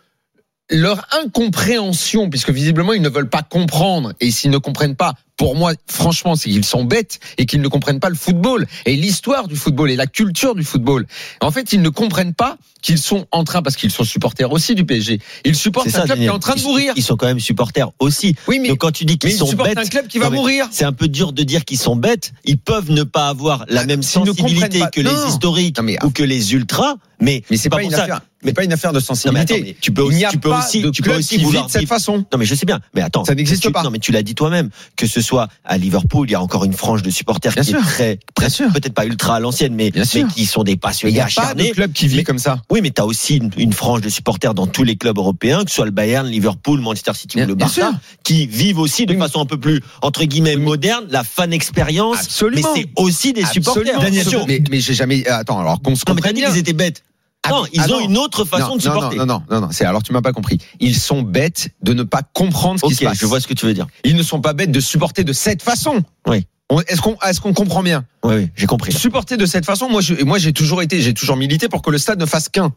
leur 0.70 1.06
incompréhension, 1.22 2.28
puisque 2.28 2.50
visiblement 2.50 2.92
ils 2.92 3.02
ne 3.02 3.08
veulent 3.08 3.30
pas 3.30 3.42
comprendre, 3.42 4.12
et 4.20 4.30
s'ils 4.30 4.50
ne 4.50 4.58
comprennent 4.58 4.96
pas, 4.96 5.14
pour 5.36 5.54
moi, 5.54 5.72
franchement, 5.86 6.34
c'est 6.34 6.48
qu'ils 6.50 6.64
sont 6.64 6.84
bêtes 6.84 7.18
et 7.38 7.46
qu'ils 7.46 7.60
ne 7.60 7.68
comprennent 7.68 8.00
pas 8.00 8.08
le 8.08 8.14
football 8.14 8.66
et 8.86 8.96
l'histoire 8.96 9.48
du 9.48 9.56
football 9.56 9.90
et 9.90 9.96
la 9.96 10.06
culture 10.06 10.54
du 10.54 10.64
football. 10.64 11.06
En 11.40 11.50
fait, 11.50 11.72
ils 11.72 11.82
ne 11.82 11.88
comprennent 11.90 12.34
pas 12.34 12.56
qu'ils 12.82 12.98
sont 12.98 13.26
en 13.32 13.42
train, 13.44 13.62
parce 13.62 13.74
qu'ils 13.76 13.90
sont 13.90 14.04
supporters 14.04 14.50
aussi 14.52 14.74
du 14.74 14.84
PSG, 14.86 15.18
ils 15.44 15.56
supportent 15.56 15.94
un 15.94 16.04
club 16.04 16.18
qui 16.18 16.24
est 16.24 16.28
en 16.30 16.38
train 16.38 16.54
de 16.54 16.62
mourir. 16.62 16.92
Ils 16.96 17.02
sont 17.02 17.16
quand 17.16 17.26
même 17.26 17.40
supporters 17.40 17.90
aussi. 17.98 18.36
Oui, 18.46 18.60
mais, 18.60 18.68
Donc 18.68 18.78
quand 18.78 18.92
tu 18.92 19.04
dis 19.04 19.18
qu'ils 19.18 19.30
ils 19.30 19.36
sont 19.36 19.46
supportent 19.46 19.70
bêtes, 19.70 19.78
un 19.78 19.86
club 19.86 20.06
qui 20.06 20.18
va 20.18 20.30
mourir. 20.30 20.68
c'est 20.70 20.84
un 20.84 20.92
peu 20.92 21.08
dur 21.08 21.32
de 21.32 21.42
dire 21.42 21.64
qu'ils 21.64 21.78
sont 21.78 21.96
bêtes. 21.96 22.32
Ils 22.44 22.58
peuvent 22.58 22.90
ne 22.90 23.02
pas 23.02 23.28
avoir 23.28 23.64
la 23.68 23.80
Ah, 23.80 23.86
même 23.86 24.02
sensibilité 24.04 24.80
que 24.92 25.00
Non. 25.00 25.10
les 25.10 25.28
historiques 25.30 25.76
Non, 25.78 25.84
mais- 25.84 25.98
ou 26.04 26.10
que 26.10 26.22
les 26.22 26.54
ultras, 26.54 26.94
mais 27.20 27.42
Mais 27.50 27.56
c'est 27.56 27.68
pas, 27.70 27.82
une 27.82 27.88
pour 27.88 27.96
ça. 27.96 28.04
affaire. 28.04 28.20
Mais- 28.44 28.52
pas 28.52 28.62
une 28.62 28.72
affaire 28.72 28.92
de 28.92 28.98
Non, 28.98 29.00
mais 29.00 29.06
sensibilité. 29.06 29.54
attends, 29.54 29.64
mais 29.66 29.76
tu 29.80 29.90
peux 29.92 30.02
aussi, 30.02 30.24
tu 30.30 30.38
peux 30.38 30.50
aussi, 30.52 30.90
tu 30.92 31.02
peux 31.02 31.16
aussi 31.16 31.38
vouloir 31.38 31.66
de 31.66 31.70
cette 31.72 31.88
façon. 31.88 32.18
Non 32.30 32.38
mais 32.38 32.44
je 32.44 32.54
sais 32.54 32.66
bien, 32.66 32.78
mais 32.94 33.00
attends, 33.02 33.24
Ça 33.24 33.34
n'existe 33.34 33.68
pas. 33.70 33.82
Non 33.82 33.90
mais 33.90 33.98
tu 33.98 34.12
l'as 34.12 34.22
dit 34.22 34.36
toi-même 34.36 34.70
que 34.96 35.06
ce 35.08 35.20
soit 35.26 35.48
à 35.64 35.76
Liverpool, 35.78 36.28
il 36.28 36.32
y 36.32 36.34
a 36.34 36.40
encore 36.40 36.64
une 36.64 36.72
frange 36.72 37.02
de 37.02 37.10
supporters 37.10 37.52
Bien 37.52 37.62
qui 37.62 37.70
sûr. 37.70 37.78
est 37.80 37.82
très, 37.82 38.18
Bien 38.38 38.48
sûr. 38.48 38.72
peut-être 38.72 38.94
pas 38.94 39.04
ultra 39.04 39.36
à 39.36 39.40
l'ancienne, 39.40 39.74
mais, 39.74 39.90
Bien 39.90 40.02
mais 40.02 40.06
sûr. 40.06 40.28
qui 40.28 40.46
sont 40.46 40.62
des 40.64 40.72
Il 40.72 40.78
passionnés 40.78 41.16
pas 41.16 41.22
de 41.22 41.26
acharnés. 41.26 41.70
club 41.72 41.92
qui 41.92 42.08
vit 42.08 42.16
Mais- 42.16 42.24
comme 42.24 42.38
ça. 42.38 42.62
Oui, 42.70 42.80
mais 42.82 42.90
tu 42.90 43.00
as 43.00 43.06
aussi 43.06 43.36
une, 43.36 43.50
une 43.56 43.72
frange 43.72 44.00
de 44.00 44.08
supporters 44.08 44.54
dans 44.54 44.66
tous 44.66 44.84
les 44.84 44.96
clubs 44.96 45.18
européens, 45.18 45.64
que 45.64 45.70
ce 45.70 45.76
soit 45.76 45.84
le 45.84 45.90
Bayern, 45.90 46.26
Liverpool, 46.28 46.80
Manchester 46.80 47.12
City 47.14 47.36
Bien- 47.36 47.46
ou 47.46 47.48
le 47.48 47.54
Barça, 47.54 47.92
qui 48.24 48.46
vivent 48.46 48.78
aussi 48.78 49.06
de 49.06 49.12
Oui, 49.14 49.18
façon 49.18 49.40
un 49.40 49.46
peu 49.46 49.58
plus 49.58 49.80
entre 50.02 50.24
guillemets 50.24 50.56
Oui, 50.56 50.62
moderne, 50.62 51.06
la 51.10 51.24
fan 51.24 51.52
expérience. 51.52 52.40
Mais 52.54 52.62
c'est 52.74 52.86
aussi 52.96 53.32
des 53.32 53.44
supporters. 53.44 53.98
Absolument. 54.00 54.44
Mais, 54.46 54.62
mais 54.70 54.80
j'ai 54.80 54.94
jamais. 54.94 55.26
Attends, 55.26 55.58
alors 55.60 55.80
qu'on 55.82 55.94
se 55.96 56.04
Non, 56.06 56.14
mais 56.14 56.20
t'as 56.22 56.28
comprenne 56.28 56.34
dit 56.34 56.42
qu'ils 56.42 56.58
étaient 56.58 56.72
bêtes. 56.72 57.02
Ah, 57.46 57.50
non, 57.50 57.66
ils 57.72 57.80
ah, 57.80 57.86
ont 57.90 58.00
non. 58.00 58.08
une 58.08 58.18
autre 58.18 58.44
façon 58.44 58.70
non, 58.70 58.76
de 58.76 58.82
supporter. 58.82 59.16
Non, 59.16 59.26
non, 59.26 59.42
non, 59.48 59.60
non, 59.60 59.66
non. 59.66 59.68
C'est 59.72 59.84
alors 59.84 60.02
tu 60.02 60.12
m'as 60.12 60.22
pas 60.22 60.32
compris. 60.32 60.58
Ils 60.80 60.96
sont 60.96 61.22
bêtes 61.22 61.70
de 61.82 61.92
ne 61.92 62.02
pas 62.02 62.22
comprendre 62.22 62.80
ce 62.80 62.86
qui 62.86 62.94
se 62.94 63.04
passe. 63.04 63.18
je 63.18 63.26
vois 63.26 63.40
ce 63.40 63.46
que 63.46 63.54
tu 63.54 63.66
veux 63.66 63.74
dire. 63.74 63.86
Ils 64.04 64.16
ne 64.16 64.22
sont 64.22 64.40
pas 64.40 64.52
bêtes 64.52 64.72
de 64.72 64.80
supporter 64.80 65.24
de 65.24 65.32
cette 65.32 65.62
façon. 65.62 66.02
Oui. 66.26 66.46
Est-ce 66.88 67.00
qu'on 67.00 67.16
est-ce 67.26 67.40
qu'on 67.40 67.52
comprend 67.52 67.82
bien? 67.82 68.04
Oui, 68.24 68.34
oui, 68.34 68.50
j'ai 68.56 68.66
compris. 68.66 68.92
Supporter 68.92 69.36
de 69.36 69.46
cette 69.46 69.64
façon, 69.64 69.88
moi, 69.88 70.00
je, 70.00 70.14
moi, 70.24 70.38
j'ai 70.38 70.52
toujours 70.52 70.82
été, 70.82 71.00
j'ai 71.00 71.14
toujours 71.14 71.36
milité 71.36 71.68
pour 71.68 71.80
que 71.80 71.90
le 71.90 71.98
stade 71.98 72.18
ne 72.18 72.26
fasse 72.26 72.48
qu'un. 72.48 72.74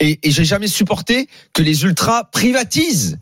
Et, 0.00 0.18
et 0.22 0.30
j'ai 0.30 0.44
jamais 0.44 0.68
supporté 0.68 1.28
que 1.54 1.62
les 1.62 1.82
ultras 1.84 2.24
privatisent 2.24 3.18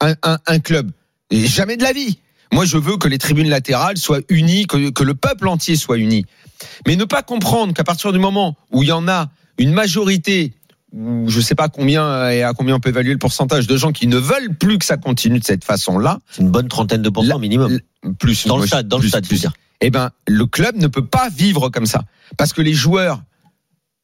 un, 0.00 0.14
un, 0.22 0.38
un 0.46 0.58
club. 0.58 0.90
Et 1.30 1.46
jamais 1.46 1.76
de 1.76 1.82
la 1.82 1.92
vie. 1.92 2.18
Moi, 2.52 2.64
je 2.64 2.78
veux 2.78 2.96
que 2.96 3.08
les 3.08 3.18
tribunes 3.18 3.48
latérales 3.48 3.96
soient 3.96 4.20
unies, 4.28 4.66
que, 4.66 4.90
que 4.90 5.02
le 5.02 5.14
peuple 5.14 5.48
entier 5.48 5.76
soit 5.76 5.98
uni. 5.98 6.24
Mais 6.86 6.96
ne 6.96 7.04
pas 7.04 7.22
comprendre 7.22 7.74
qu'à 7.74 7.84
partir 7.84 8.12
du 8.12 8.18
moment 8.18 8.56
où 8.70 8.82
il 8.82 8.88
y 8.88 8.92
en 8.92 9.08
a 9.08 9.28
une 9.58 9.72
majorité, 9.72 10.52
ou 10.92 11.28
je 11.28 11.40
sais 11.40 11.54
pas 11.54 11.68
combien 11.68 12.30
et 12.30 12.42
à 12.42 12.52
combien 12.52 12.76
on 12.76 12.80
peut 12.80 12.88
évaluer 12.90 13.12
le 13.12 13.18
pourcentage 13.18 13.66
de 13.66 13.76
gens 13.76 13.92
qui 13.92 14.06
ne 14.06 14.16
veulent 14.16 14.54
plus 14.54 14.78
que 14.78 14.84
ça 14.84 14.96
continue 14.96 15.38
de 15.38 15.44
cette 15.44 15.64
façon-là, 15.64 16.20
C'est 16.30 16.42
une 16.42 16.50
bonne 16.50 16.68
trentaine 16.68 17.02
de 17.02 17.08
pourcents 17.10 17.38
minimum. 17.38 17.78
plus 18.18 18.46
Dans 18.46 18.58
le 18.58 18.66
stade, 18.66 18.88
dans 18.88 18.98
le 18.98 19.08
stade, 19.08 19.26
plus. 19.26 19.46
eh 19.80 19.90
ben, 19.90 20.10
le 20.28 20.46
club 20.46 20.76
ne 20.76 20.86
peut 20.86 21.06
pas 21.06 21.28
vivre 21.28 21.68
comme 21.68 21.86
ça. 21.86 22.04
Parce 22.36 22.52
que 22.52 22.62
les 22.62 22.74
joueurs, 22.74 23.22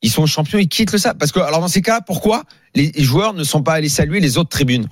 ils 0.03 0.11
sont 0.11 0.27
champions, 0.27 0.59
ils 0.59 0.69
quittent 0.69 0.93
le 0.93 0.99
stade. 0.99 1.19
Parce 1.19 1.33
que, 1.33 1.41
alors 1.41 1.61
dans 1.61 1.69
ces 1.69 1.83
cas, 1.83 2.01
pourquoi 2.01 2.45
les 2.75 2.93
joueurs 2.99 3.35
ne 3.35 3.45
sont 3.45 3.63
pas 3.63 3.75
allés 3.75 3.89
saluer 3.89 4.21
les 4.21 4.39
autres 4.39 4.51
tribunes? 4.51 4.89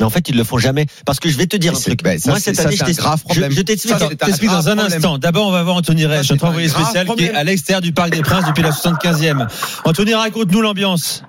Mais 0.00 0.06
en 0.06 0.10
fait, 0.10 0.28
ils 0.28 0.36
le 0.36 0.44
font 0.44 0.58
jamais. 0.58 0.86
Parce 1.06 1.20
que 1.20 1.28
je 1.28 1.36
vais 1.38 1.46
te 1.46 1.56
dire 1.56 1.72
un 1.72 1.74
C'est- 1.76 1.90
truc. 1.90 2.02
ben, 2.02 2.18
ça, 2.18 2.30
Moi, 2.30 2.38
c'est- 2.38 2.46
cette 2.46 2.56
ça, 2.56 2.62
année, 2.68 2.76
je 2.76 2.84
t'explique. 2.84 3.34
Je, 3.34 3.40
je 3.50 3.62
t'explique. 3.62 3.90
Dans 3.92 3.98
grave 3.98 4.68
un 4.68 4.76
problème. 4.76 4.86
instant. 4.96 5.18
D'abord, 5.18 5.48
on 5.48 5.52
va 5.52 5.62
voir 5.62 5.76
Anthony 5.76 6.02
Ça, 6.02 6.08
notre 6.30 6.44
envoyé 6.46 6.68
spécial 6.68 7.06
qui 7.16 7.24
est 7.24 7.34
à 7.34 7.44
l'extérieur 7.44 7.80
du 7.82 7.92
Parc 7.92 8.10
des 8.10 8.22
Princes 8.22 8.46
depuis 8.46 8.62
la 8.62 8.72
75e. 8.72 9.46
Anthony, 9.84 10.14
raconte-nous 10.14 10.62
l'ambiance. 10.62 11.22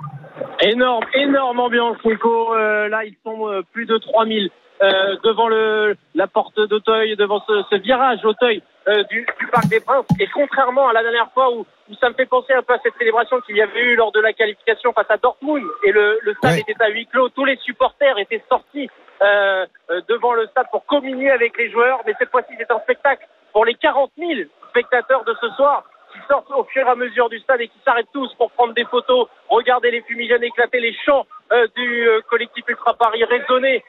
Énorme, 0.62 1.04
énorme 1.13 1.60
ambiance, 1.60 1.98
Nico. 2.06 2.54
Euh, 2.56 2.88
là, 2.88 3.01
ils 3.06 3.15
sont 3.25 3.48
euh, 3.48 3.62
plus 3.74 3.86
de 3.86 3.98
3000 3.98 4.50
euh, 4.83 5.15
devant 5.24 5.47
le, 5.47 5.95
la 6.13 6.27
porte 6.27 6.59
d'Auteuil, 6.59 7.15
devant 7.15 7.41
ce, 7.47 7.63
ce 7.71 7.75
virage 7.77 8.24
Auteuil 8.25 8.62
euh, 8.88 9.03
du, 9.05 9.25
du 9.39 9.48
Parc 9.48 9.67
des 9.67 9.79
Princes. 9.79 10.05
Et 10.19 10.27
contrairement 10.27 10.89
à 10.89 10.93
la 10.93 11.01
dernière 11.01 11.31
fois 11.34 11.51
où, 11.51 11.65
où 11.89 11.93
ça 12.01 12.10
me 12.10 12.13
fait 12.15 12.25
penser 12.25 12.53
un 12.53 12.62
peu 12.62 12.74
à 12.74 12.79
cette 12.84 12.96
célébration 12.98 13.39
qu'il 13.41 13.55
y 13.55 13.62
avait 13.62 13.81
eu 13.81 13.96
lors 13.96 14.12
de 14.12 14.19
la 14.19 14.34
qualification 14.34 14.91
face 14.93 15.10
à 15.10 15.17
Dortmund 15.17 15.63
et 15.86 15.91
le, 15.91 16.19
le 16.22 16.34
stade 16.36 16.53
Ouais. 16.53 16.60
était 16.67 16.84
à 16.84 16.89
huis 16.89 17.08
clos, 17.08 17.29
tous 17.29 17.46
les 17.46 17.55
supporters 17.58 18.17
étaient 18.19 18.43
sortis 18.50 18.89
euh, 19.22 19.65
euh, 19.89 20.01
devant 20.10 20.34
le 20.34 20.46
stade 20.48 20.67
pour 20.72 20.86
communier 20.86 21.31
avec 21.31 21.58
les 21.58 21.72
joueurs. 21.72 22.00
Mais 22.05 22.13
cette 22.19 22.29
fois-ci, 22.29 22.53
c'est 22.58 22.69
un 22.72 22.79
spectacle 22.81 23.25
pour 23.53 23.65
les 23.65 23.75
40 23.75 24.12
000 24.17 24.31
spectateurs 24.69 25.24
de 25.24 25.34
ce 25.39 25.48
soir 25.51 25.84
qui 26.12 26.19
sortent 26.27 26.51
au 26.51 26.63
fur 26.65 26.86
et 26.86 26.89
à 26.89 26.96
mesure 26.96 27.29
du 27.29 27.39
stade 27.39 27.62
et 27.62 27.67
qui 27.67 27.79
s'arrêtent 27.86 28.12
tous 28.13 28.31
pour 28.36 28.51
prendre 28.51 28.74
des 28.74 28.86
photos, 28.86 29.27
regarder 29.50 29.89
les 29.91 30.01
fumigènes 30.01 30.43
éclater, 30.43 30.79
les 30.79 30.93
chants 31.05 31.25
euh, 31.51 31.67
du 31.75 32.08
euh, 32.08 32.22
collectif 32.29 32.63
Ultra 32.67 32.93
Paris 32.93 33.24
résonner 33.24 33.84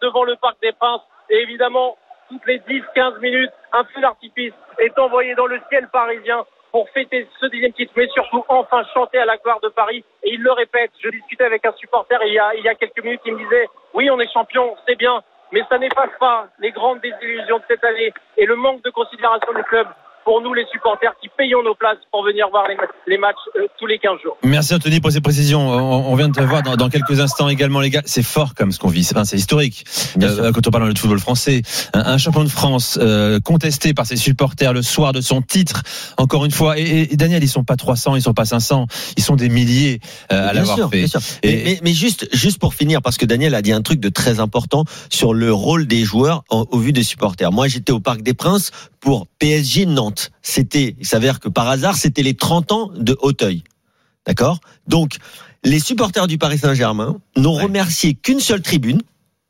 devant 0.00 0.24
le 0.24 0.36
Parc 0.36 0.56
des 0.62 0.72
Princes. 0.72 1.02
Et 1.30 1.42
évidemment, 1.42 1.96
toutes 2.28 2.46
les 2.46 2.58
10-15 2.60 3.20
minutes, 3.20 3.50
un 3.72 3.84
feu 3.84 4.00
d'artifice 4.00 4.52
est 4.78 4.98
envoyé 4.98 5.34
dans 5.34 5.46
le 5.46 5.60
ciel 5.68 5.88
parisien 5.88 6.44
pour 6.70 6.88
fêter 6.90 7.26
ce 7.40 7.46
dixième 7.46 7.72
titre, 7.72 7.92
mais 7.96 8.08
surtout 8.08 8.44
enfin 8.48 8.82
chanter 8.92 9.18
à 9.18 9.24
la 9.24 9.36
gloire 9.38 9.60
de 9.60 9.68
Paris. 9.68 10.04
Et 10.22 10.34
il 10.34 10.42
le 10.42 10.52
répète, 10.52 10.90
je 11.02 11.08
discutais 11.08 11.44
avec 11.44 11.64
un 11.64 11.72
supporter 11.72 12.18
il 12.26 12.34
y 12.34 12.38
a, 12.38 12.54
il 12.54 12.62
y 12.62 12.68
a 12.68 12.74
quelques 12.74 13.02
minutes, 13.02 13.22
il 13.24 13.34
me 13.34 13.38
disait, 13.38 13.68
oui, 13.94 14.10
on 14.10 14.20
est 14.20 14.30
champion, 14.32 14.76
c'est 14.86 14.96
bien, 14.96 15.22
mais 15.52 15.62
ça 15.68 15.78
n'efface 15.78 16.10
pas 16.20 16.48
les 16.58 16.70
grandes 16.70 17.00
désillusions 17.00 17.58
de 17.58 17.64
cette 17.68 17.84
année 17.84 18.12
et 18.36 18.44
le 18.44 18.56
manque 18.56 18.82
de 18.82 18.90
considération 18.90 19.52
du 19.54 19.62
club 19.64 19.86
pour 20.28 20.42
nous 20.42 20.52
les 20.52 20.66
supporters 20.70 21.12
qui 21.22 21.28
payons 21.38 21.62
nos 21.64 21.74
places 21.74 21.96
pour 22.12 22.22
venir 22.22 22.48
voir 22.50 22.64
les, 22.68 22.74
ma- 22.76 22.82
les 23.06 23.16
matchs 23.16 23.36
euh, 23.56 23.66
tous 23.78 23.86
les 23.86 23.98
15 23.98 24.20
jours. 24.22 24.36
Merci 24.44 24.74
Anthony 24.74 25.00
pour 25.00 25.10
ces 25.10 25.22
précisions. 25.22 25.66
On, 25.70 26.12
on 26.12 26.14
vient 26.16 26.28
de 26.28 26.34
te 26.34 26.42
voir 26.42 26.62
dans, 26.62 26.76
dans 26.76 26.90
quelques 26.90 27.18
instants 27.18 27.48
également, 27.48 27.80
les 27.80 27.88
gars. 27.88 28.02
C'est 28.04 28.22
fort 28.22 28.54
comme 28.54 28.70
ce 28.70 28.78
qu'on 28.78 28.88
vit. 28.88 29.04
C'est 29.04 29.16
enfin, 29.16 29.34
historique. 29.36 29.86
Euh, 30.22 30.52
quand 30.52 30.66
on 30.66 30.70
parle 30.70 30.92
de 30.92 30.98
football 30.98 31.18
français, 31.18 31.62
un, 31.94 32.00
un 32.00 32.18
champion 32.18 32.44
de 32.44 32.50
France 32.50 32.98
euh, 33.00 33.40
contesté 33.40 33.94
par 33.94 34.04
ses 34.04 34.16
supporters 34.16 34.74
le 34.74 34.82
soir 34.82 35.12
de 35.12 35.22
son 35.22 35.40
titre. 35.40 35.82
Encore 36.18 36.44
une 36.44 36.50
fois, 36.50 36.78
et, 36.78 37.08
et 37.10 37.16
Daniel, 37.16 37.42
ils 37.42 37.48
sont 37.48 37.64
pas 37.64 37.76
300, 37.76 38.16
ils 38.16 38.20
sont 38.22 38.34
pas 38.34 38.44
500, 38.44 38.86
ils 39.16 39.22
sont 39.22 39.36
des 39.36 39.48
milliers 39.48 40.00
euh, 40.30 40.50
à 40.50 40.52
l'avoir 40.52 40.90
fait. 40.90 40.98
bien 40.98 41.06
sûr. 41.06 41.20
Et- 41.42 41.48
Mais, 41.56 41.62
mais- 41.64 41.80
mais 41.84 41.92
juste, 41.94 42.28
juste 42.36 42.58
pour 42.58 42.74
finir, 42.74 43.00
parce 43.00 43.16
que 43.16 43.24
Daniel 43.24 43.54
a 43.54 43.62
dit 43.62 43.72
un 43.72 43.80
truc 43.80 43.98
de 43.98 44.10
très 44.10 44.40
important 44.40 44.84
sur 45.08 45.32
le 45.32 45.50
rôle 45.54 45.86
des 45.86 46.04
joueurs 46.04 46.44
au 46.50 46.78
vu 46.78 46.92
des 46.92 47.02
supporters. 47.02 47.50
Moi, 47.50 47.66
j'étais 47.68 47.92
au 47.92 48.00
Parc 48.00 48.20
des 48.20 48.34
Princes 48.34 48.72
pour 49.00 49.26
PSG 49.38 49.86
Nantes. 49.86 50.30
C'était, 50.42 50.96
il 50.98 51.06
s'avère 51.06 51.40
que 51.40 51.48
par 51.48 51.68
hasard, 51.68 51.96
c'était 51.96 52.22
les 52.22 52.34
30 52.34 52.72
ans 52.72 52.90
de 52.96 53.16
Hauteuil. 53.20 53.64
D'accord? 54.26 54.60
Donc, 54.86 55.16
les 55.64 55.80
supporters 55.80 56.26
du 56.26 56.38
Paris 56.38 56.58
Saint-Germain 56.58 57.18
n'ont 57.36 57.54
remercié 57.54 58.14
qu'une 58.14 58.40
seule 58.40 58.62
tribune. 58.62 59.02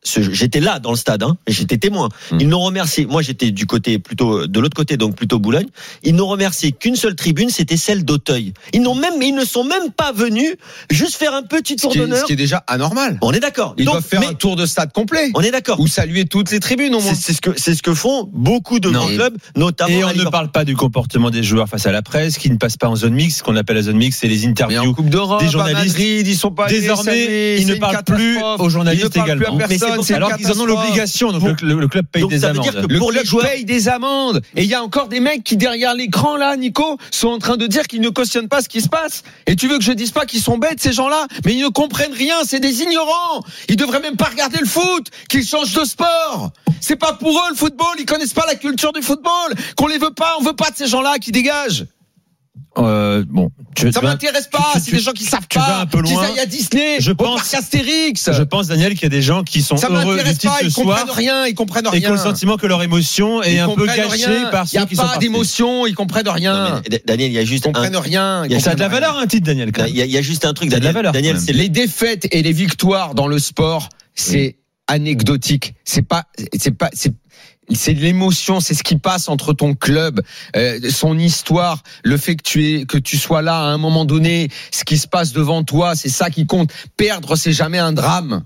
J'étais 0.05 0.61
là 0.61 0.78
dans 0.78 0.90
le 0.90 0.97
stade, 0.97 1.23
hein, 1.23 1.37
j'étais 1.49 1.76
témoin. 1.76 2.09
Mm. 2.31 2.40
Ils 2.40 2.49
n'ont 2.49 2.61
remercié. 2.61 3.05
Moi, 3.07 3.21
j'étais 3.21 3.50
du 3.50 3.67
côté 3.67 3.99
plutôt 3.99 4.47
de 4.47 4.61
l'autre 4.61 4.76
côté, 4.76 4.97
donc 4.97 5.17
plutôt 5.17 5.38
Boulogne. 5.38 5.67
Ils 6.02 6.14
n'ont 6.14 6.28
remercié 6.28 6.73
qu'une 6.73 6.97
seule 6.97 7.17
tribune, 7.17 7.50
c'était 7.50 7.76
celle 7.76 8.05
d'Auteuil. 8.05 8.55
Ils 8.73 8.81
n'ont 8.81 8.95
même, 8.95 9.21
ils 9.21 9.35
ne 9.35 9.45
sont 9.45 9.64
même 9.64 9.90
pas 9.97 10.12
venus 10.12 10.55
juste 10.90 11.17
faire 11.17 11.35
un 11.35 11.43
petit 11.43 11.76
tour 11.76 11.95
d'honneur. 11.95 12.21
ce 12.21 12.25
qui 12.25 12.33
est 12.33 12.37
déjà 12.37 12.62
anormal. 12.69 13.19
On 13.23 13.33
est 13.33 13.40
d'accord. 13.40 13.75
Ils 13.76 13.85
Donc, 13.85 13.95
doivent 13.95 14.07
faire 14.07 14.21
mais 14.21 14.28
un 14.28 14.35
tour 14.35 14.57
de 14.57 14.67
stade 14.67 14.93
complet. 14.93 15.31
on 15.35 15.40
est 15.40 15.50
d'accord. 15.50 15.81
Ou 15.81 15.88
saluer 15.88 16.26
toutes 16.26 16.50
les 16.52 16.61
tribunes 16.61 16.95
au 16.95 17.00
moins. 17.00 17.14
C'est 17.14 17.33
ce 17.33 17.40
que 17.40 17.50
c'est 17.57 17.75
ce 17.75 17.83
que 17.83 17.95
font 17.95 18.28
beaucoup 18.33 18.78
de 18.78 18.90
grands 18.90 19.09
clubs, 19.09 19.37
notamment. 19.57 19.90
Et 19.90 20.05
on 20.05 20.14
ne 20.14 20.25
parle 20.25 20.50
pas 20.50 20.64
du 20.64 20.76
comportement 20.76 21.31
des 21.31 21.43
joueurs 21.43 21.69
face 21.69 21.87
à 21.87 21.93
la 21.93 22.02
presse, 22.02 22.38
qui 22.38 22.50
ne 22.50 22.57
passent 22.57 22.76
pas 22.76 22.88
en 22.88 22.97
zone 22.97 23.14
mixte. 23.14 23.38
Ce 23.38 23.43
qu'on 23.43 23.57
appelle 23.57 23.76
la 23.76 23.83
zone 23.83 23.97
mixte, 23.97 24.21
c'est 24.21 24.28
les 24.28 24.47
interviews. 24.47 24.78
en 24.90 24.95
Coupe 24.95 25.11
d'Europe, 25.11 25.43
des 25.43 25.50
journalistes, 25.50 25.99
Madrid, 25.99 26.26
ils 26.26 26.37
sont 26.37 26.52
pas 26.52 26.69
Désormais, 26.69 27.61
ils 27.61 27.67
ne 27.67 27.75
parlent 27.75 28.05
plus 28.05 28.38
aux 28.59 28.69
journalistes 28.69 29.17
également. 29.17 29.59
Personne, 29.88 30.04
c'est 30.04 30.14
Alors 30.14 30.37
qu'ils 30.37 30.50
en 30.52 30.61
ont 30.61 30.66
l'obligation, 30.66 31.33
donc 31.33 31.61
le, 31.61 31.68
le- 31.75 31.80
le 31.80 31.88
club 31.88 32.07
paye 32.11 32.23
Donc 32.23 32.30
des 32.30 32.45
amendes. 32.45 32.87
Le 32.88 32.99
pour 32.99 33.11
club 33.11 33.23
les 33.23 33.28
joueurs- 33.28 33.45
paye 33.47 33.64
des 33.64 33.88
amendes. 33.88 34.42
Et 34.57 34.62
il 34.62 34.68
y 34.68 34.75
a 34.75 34.83
encore 34.83 35.09
des 35.09 35.21
mecs 35.21 35.45
qui, 35.45 35.57
derrière 35.57 35.95
l'écran, 35.95 36.37
là, 36.37 36.57
Nico, 36.57 36.99
sont 37.11 37.28
en 37.28 37.38
train 37.38 37.57
de 37.57 37.66
dire 37.66 37.87
qu'ils 37.87 38.00
ne 38.00 38.09
cautionnent 38.11 38.49
pas 38.49 38.62
ce 38.62 38.68
qui 38.68 38.80
se 38.80 38.88
passe. 38.88 39.23
Et 39.47 39.57
tu 39.57 39.68
veux 39.68 39.78
que 39.78 39.85
je 39.85 39.92
dise 39.92 40.11
pas 40.12 40.26
qu'ils 40.26 40.40
sont 40.40 40.59
bêtes, 40.59 40.80
ces 40.80 40.92
gens-là? 40.92 41.26
Mais 41.45 41.54
ils 41.54 41.62
ne 41.62 41.68
comprennent 41.68 42.12
rien. 42.12 42.37
C'est 42.45 42.61
des 42.61 42.83
ignorants. 42.83 43.42
Ils 43.68 43.76
devraient 43.76 44.00
même 44.00 44.16
pas 44.16 44.26
regarder 44.26 44.59
le 44.61 44.66
foot. 44.66 45.09
Qu'ils 45.28 45.47
changent 45.47 45.73
de 45.75 45.85
sport. 45.85 46.50
C'est 46.80 46.97
pas 46.97 47.12
pour 47.14 47.30
eux, 47.38 47.50
le 47.50 47.57
football. 47.57 47.87
Ils 47.99 48.07
connaissent 48.07 48.33
pas 48.35 48.47
la 48.47 48.54
culture 48.54 48.92
du 48.92 49.02
football. 49.02 49.54
Qu'on 49.76 49.87
les 49.87 49.99
veut 49.99 50.12
pas. 50.14 50.37
On 50.40 50.45
veut 50.45 50.52
pas 50.54 50.71
de 50.71 50.76
ces 50.76 50.87
gens-là 50.87 51.18
qui 51.18 51.33
dégagent. 51.33 51.85
Euh, 52.78 53.24
bon, 53.28 53.50
tu, 53.74 53.90
Ça 53.92 54.00
m'intéresse 54.00 54.46
pas. 54.46 54.72
C'est 54.82 54.92
des 54.92 54.98
gens 55.00 55.12
qui 55.12 55.24
savent 55.24 55.46
tu 55.48 55.58
pas. 55.58 55.66
vas 55.66 55.80
un 55.80 55.86
peu 55.86 56.00
loin. 56.00 56.22
aillent 56.24 56.38
à 56.38 56.46
Disney. 56.46 56.96
Je 57.00 57.10
au 57.10 57.14
pense- 57.14 57.40
parc 57.50 57.54
Astérix. 57.54 58.30
Je 58.32 58.42
pense, 58.42 58.68
Daniel, 58.68 58.92
qu'il 58.94 59.02
y 59.02 59.06
a 59.06 59.08
des 59.08 59.22
gens 59.22 59.42
qui 59.42 59.62
sont 59.62 59.76
Ça 59.76 59.88
heureux 59.90 60.16
du 60.22 60.30
titre 60.30 60.52
pas. 60.52 60.58
ce 60.60 60.64
Ils 60.66 60.70
soir 60.72 60.98
comprennent 61.00 61.16
rien. 61.16 61.46
Ils 61.46 61.54
comprennent 61.54 61.86
et 61.86 61.90
qui 61.90 61.96
ont 61.96 62.00
rien. 62.00 62.10
le 62.12 62.16
sentiment 62.18 62.56
que 62.56 62.66
leur 62.66 62.82
émotion 62.82 63.42
est 63.42 63.54
Ils 63.54 63.58
un 63.58 63.66
peu 63.68 63.74
comprennent 63.86 63.96
gâchée 64.08 64.26
rien. 64.26 64.50
par 64.50 64.64
Il 64.66 64.68
ceux 64.68 64.78
a 64.78 64.86
qui 64.86 64.94
sont 64.96 65.02
pas 65.02 65.08
partis. 65.08 65.26
d'émotion. 65.26 65.86
Ils 65.86 65.94
comprennent 65.94 66.28
rien. 66.28 66.68
Non, 66.74 66.82
Daniel, 67.06 67.30
il 67.30 67.34
y 67.34 67.38
a 67.38 67.42
Ils 67.42 67.46
juste 67.46 67.66
un, 67.66 67.72
comprennent 67.72 67.96
rien. 67.96 68.44
Ils 68.44 68.50
Il 68.50 68.54
y 68.54 68.56
a 68.56 68.60
Ça 68.60 68.70
a 68.70 68.74
de 68.74 68.80
la 68.80 68.86
comprennent 68.86 69.02
valeur, 69.02 69.18
un 69.18 69.26
titre, 69.26 69.46
Daniel. 69.46 69.72
il 69.88 69.96
y 69.96 70.02
a, 70.02 70.04
il 70.04 70.10
y 70.12 70.18
a 70.18 70.22
juste 70.22 70.44
un 70.44 70.52
truc, 70.52 70.68
a 70.68 70.70
de 70.70 70.74
la 70.74 70.80
Daniel. 70.80 70.94
valeur, 70.94 71.12
Daniel, 71.12 71.40
c'est 71.40 71.52
les 71.52 71.68
défaites 71.68 72.28
et 72.32 72.42
les 72.42 72.52
victoires 72.52 73.14
dans 73.14 73.26
le 73.26 73.38
sport, 73.38 73.88
c'est 74.14 74.56
anecdotique. 74.86 75.74
C'est 75.84 76.02
pas, 76.02 76.24
c'est 76.58 76.70
pas, 76.76 76.90
c'est 76.92 77.12
c'est 77.75 77.94
l'émotion, 77.94 78.60
c'est 78.60 78.75
ce 78.75 78.82
qui 78.82 78.96
passe 78.96 79.28
entre 79.28 79.52
ton 79.52 79.75
club, 79.75 80.22
euh, 80.56 80.78
son 80.90 81.18
histoire, 81.18 81.82
le 82.02 82.16
fait 82.16 82.37
que 82.37 82.42
tu 82.42 82.66
es, 82.66 82.84
que 82.84 82.98
tu 82.98 83.16
sois 83.16 83.42
là 83.42 83.56
à 83.56 83.66
un 83.66 83.78
moment 83.78 84.04
donné, 84.04 84.48
ce 84.70 84.84
qui 84.84 84.98
se 84.98 85.06
passe 85.06 85.32
devant 85.32 85.62
toi, 85.64 85.94
c'est 85.94 86.08
ça 86.08 86.30
qui 86.30 86.46
compte. 86.46 86.72
Perdre, 86.96 87.37
c'est 87.37 87.52
jamais 87.52 87.78
un 87.78 87.92
drame. 87.92 88.44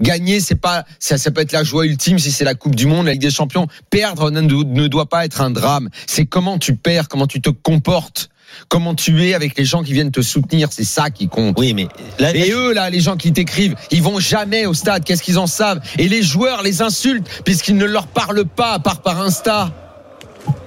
Gagner, 0.00 0.40
c'est 0.40 0.56
pas, 0.56 0.84
ça, 0.98 1.18
ça 1.18 1.30
peut 1.30 1.42
être 1.42 1.52
la 1.52 1.64
joie 1.64 1.86
ultime 1.86 2.18
si 2.18 2.32
c'est 2.32 2.44
la 2.44 2.54
Coupe 2.54 2.74
du 2.74 2.86
Monde, 2.86 3.06
la 3.06 3.12
Ligue 3.12 3.22
des 3.22 3.30
Champions. 3.30 3.68
Perdre 3.90 4.30
ne, 4.30 4.40
ne 4.40 4.88
doit 4.88 5.08
pas 5.08 5.24
être 5.24 5.40
un 5.40 5.50
drame. 5.50 5.90
C'est 6.06 6.26
comment 6.26 6.58
tu 6.58 6.76
perds, 6.76 7.08
comment 7.08 7.26
tu 7.26 7.40
te 7.40 7.50
comportes, 7.50 8.30
comment 8.68 8.94
tu 8.94 9.24
es 9.24 9.34
avec 9.34 9.56
les 9.58 9.64
gens 9.64 9.82
qui 9.82 9.92
viennent 9.92 10.10
te 10.10 10.22
soutenir? 10.22 10.68
C'est 10.70 10.84
ça 10.84 11.10
qui 11.10 11.28
compte. 11.28 11.58
Oui, 11.58 11.74
mais 11.74 11.88
là, 12.18 12.34
Et 12.34 12.50
eux, 12.52 12.72
là, 12.72 12.90
les 12.90 13.00
gens 13.00 13.16
qui 13.16 13.32
t'écrivent, 13.32 13.74
ils 13.90 14.02
vont 14.02 14.18
jamais 14.18 14.66
au 14.66 14.74
stade. 14.74 15.04
Qu'est-ce 15.04 15.22
qu'ils 15.22 15.38
en 15.38 15.46
savent? 15.46 15.80
Et 15.98 16.08
les 16.08 16.22
joueurs 16.22 16.62
les 16.62 16.82
insultent 16.82 17.28
puisqu'ils 17.44 17.76
ne 17.76 17.84
leur 17.84 18.06
parlent 18.06 18.44
pas 18.44 18.72
à 18.72 18.78
part 18.78 19.02
par 19.02 19.20
Insta. 19.20 19.72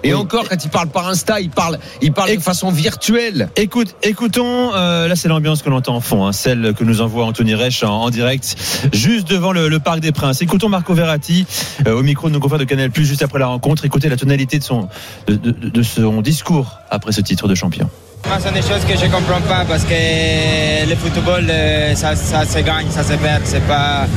Et 0.06 0.14
Oui. 0.14 0.20
encore, 0.22 0.48
quand 0.48 0.64
ils 0.64 0.70
parlent 0.70 0.90
par 0.90 1.08
Insta, 1.08 1.40
ils 1.42 1.50
parlent, 1.50 1.80
ils 2.02 2.14
parlent 2.14 2.30
Et- 2.30 2.38
de 2.38 2.42
façon 2.42 2.70
virtuelle. 2.70 3.50
Écoute, 3.56 3.96
écoutons, 4.04 4.74
euh, 4.76 5.08
là 5.08 5.16
c'est 5.16 5.28
l'ambiance 5.28 5.62
que 5.64 5.70
l'on 5.70 5.78
entend 5.78 5.96
en 5.96 6.00
fond, 6.02 6.26
hein, 6.28 6.32
celle 6.32 6.74
que 6.74 6.84
nous 6.84 7.02
envoie 7.02 7.26
Anthony 7.26 7.56
Reich 7.56 7.84
en, 7.84 7.90
en 8.04 8.10
direct, 8.12 8.56
juste 8.94 9.28
devant 9.28 9.52
le, 9.52 9.68
le 9.68 9.80
Parc 9.80 10.00
des 10.02 10.12
Princes. 10.12 10.42
Écoutons 10.42 10.70
Marco 10.70 10.94
Verratti 10.94 11.46
euh, 11.88 11.98
au 11.98 12.04
micro 12.04 12.30
de 12.30 12.34
nos 12.34 12.40
confrères 12.40 12.60
de 12.60 12.66
Canal+, 12.66 12.92
juste 12.94 13.24
après 13.24 13.40
la 13.40 13.48
rencontre. 13.48 13.84
Écoutez 13.86 14.08
la 14.10 14.18
tonalité 14.18 14.60
de 14.60 14.64
son, 14.64 14.88
de, 15.28 15.36
de- 15.36 15.70
de 15.70 15.84
son 15.84 16.22
discours 16.22 16.78
après 16.92 17.12
ce 17.12 17.22
titre 17.22 17.48
de 17.48 17.56
champion. 17.56 17.90
Moi, 18.28 18.38
ce 18.40 18.48
sont 18.48 18.54
des 18.54 18.62
choses 18.62 18.84
que 18.86 18.98
je 18.98 19.06
comprends 19.12 19.42
pas 19.42 19.64
parce 19.68 19.84
que 19.84 20.88
le 20.90 20.96
football, 20.96 21.46
euh, 21.48 21.94
ça, 21.96 22.16
ça 22.16 22.44
se 22.44 22.60
gagne, 22.60 22.90
ça 22.90 23.04
se 23.04 23.14
perd. 23.14 23.42
C'est 23.46 23.66
pas. 23.68 24.08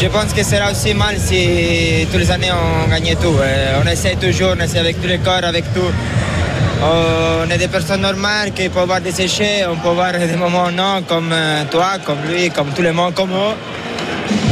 Je 0.00 0.08
pense 0.08 0.32
que 0.32 0.42
ce 0.42 0.56
sera 0.56 0.72
aussi 0.72 0.92
mal 0.92 1.14
si 1.18 2.06
tous 2.10 2.18
les 2.18 2.30
années 2.32 2.50
on 2.52 2.90
gagnait 2.90 3.14
tout. 3.14 3.36
Euh, 3.40 3.80
On 3.80 3.86
essaie 3.88 4.16
toujours, 4.16 4.54
on 4.58 4.60
essaie 4.60 4.80
avec 4.80 5.00
tout 5.00 5.08
le 5.08 5.18
corps, 5.18 5.44
avec 5.44 5.72
tout. 5.72 5.92
On 6.82 7.48
est 7.48 7.58
des 7.58 7.68
personnes 7.68 8.00
normales 8.00 8.52
qui 8.52 8.68
peuvent 8.68 8.82
avoir 8.82 9.00
des 9.00 9.18
échecs, 9.20 9.64
on 9.70 9.76
peut 9.76 9.90
avoir 9.90 10.12
des 10.18 10.36
moments 10.36 10.70
non, 10.72 11.02
comme 11.08 11.30
euh, 11.32 11.62
toi, 11.70 11.98
comme 12.04 12.18
lui, 12.28 12.50
comme 12.50 12.70
tout 12.74 12.82
le 12.82 12.92
monde, 12.92 13.14
comme 13.14 13.30
eux. 13.30 13.54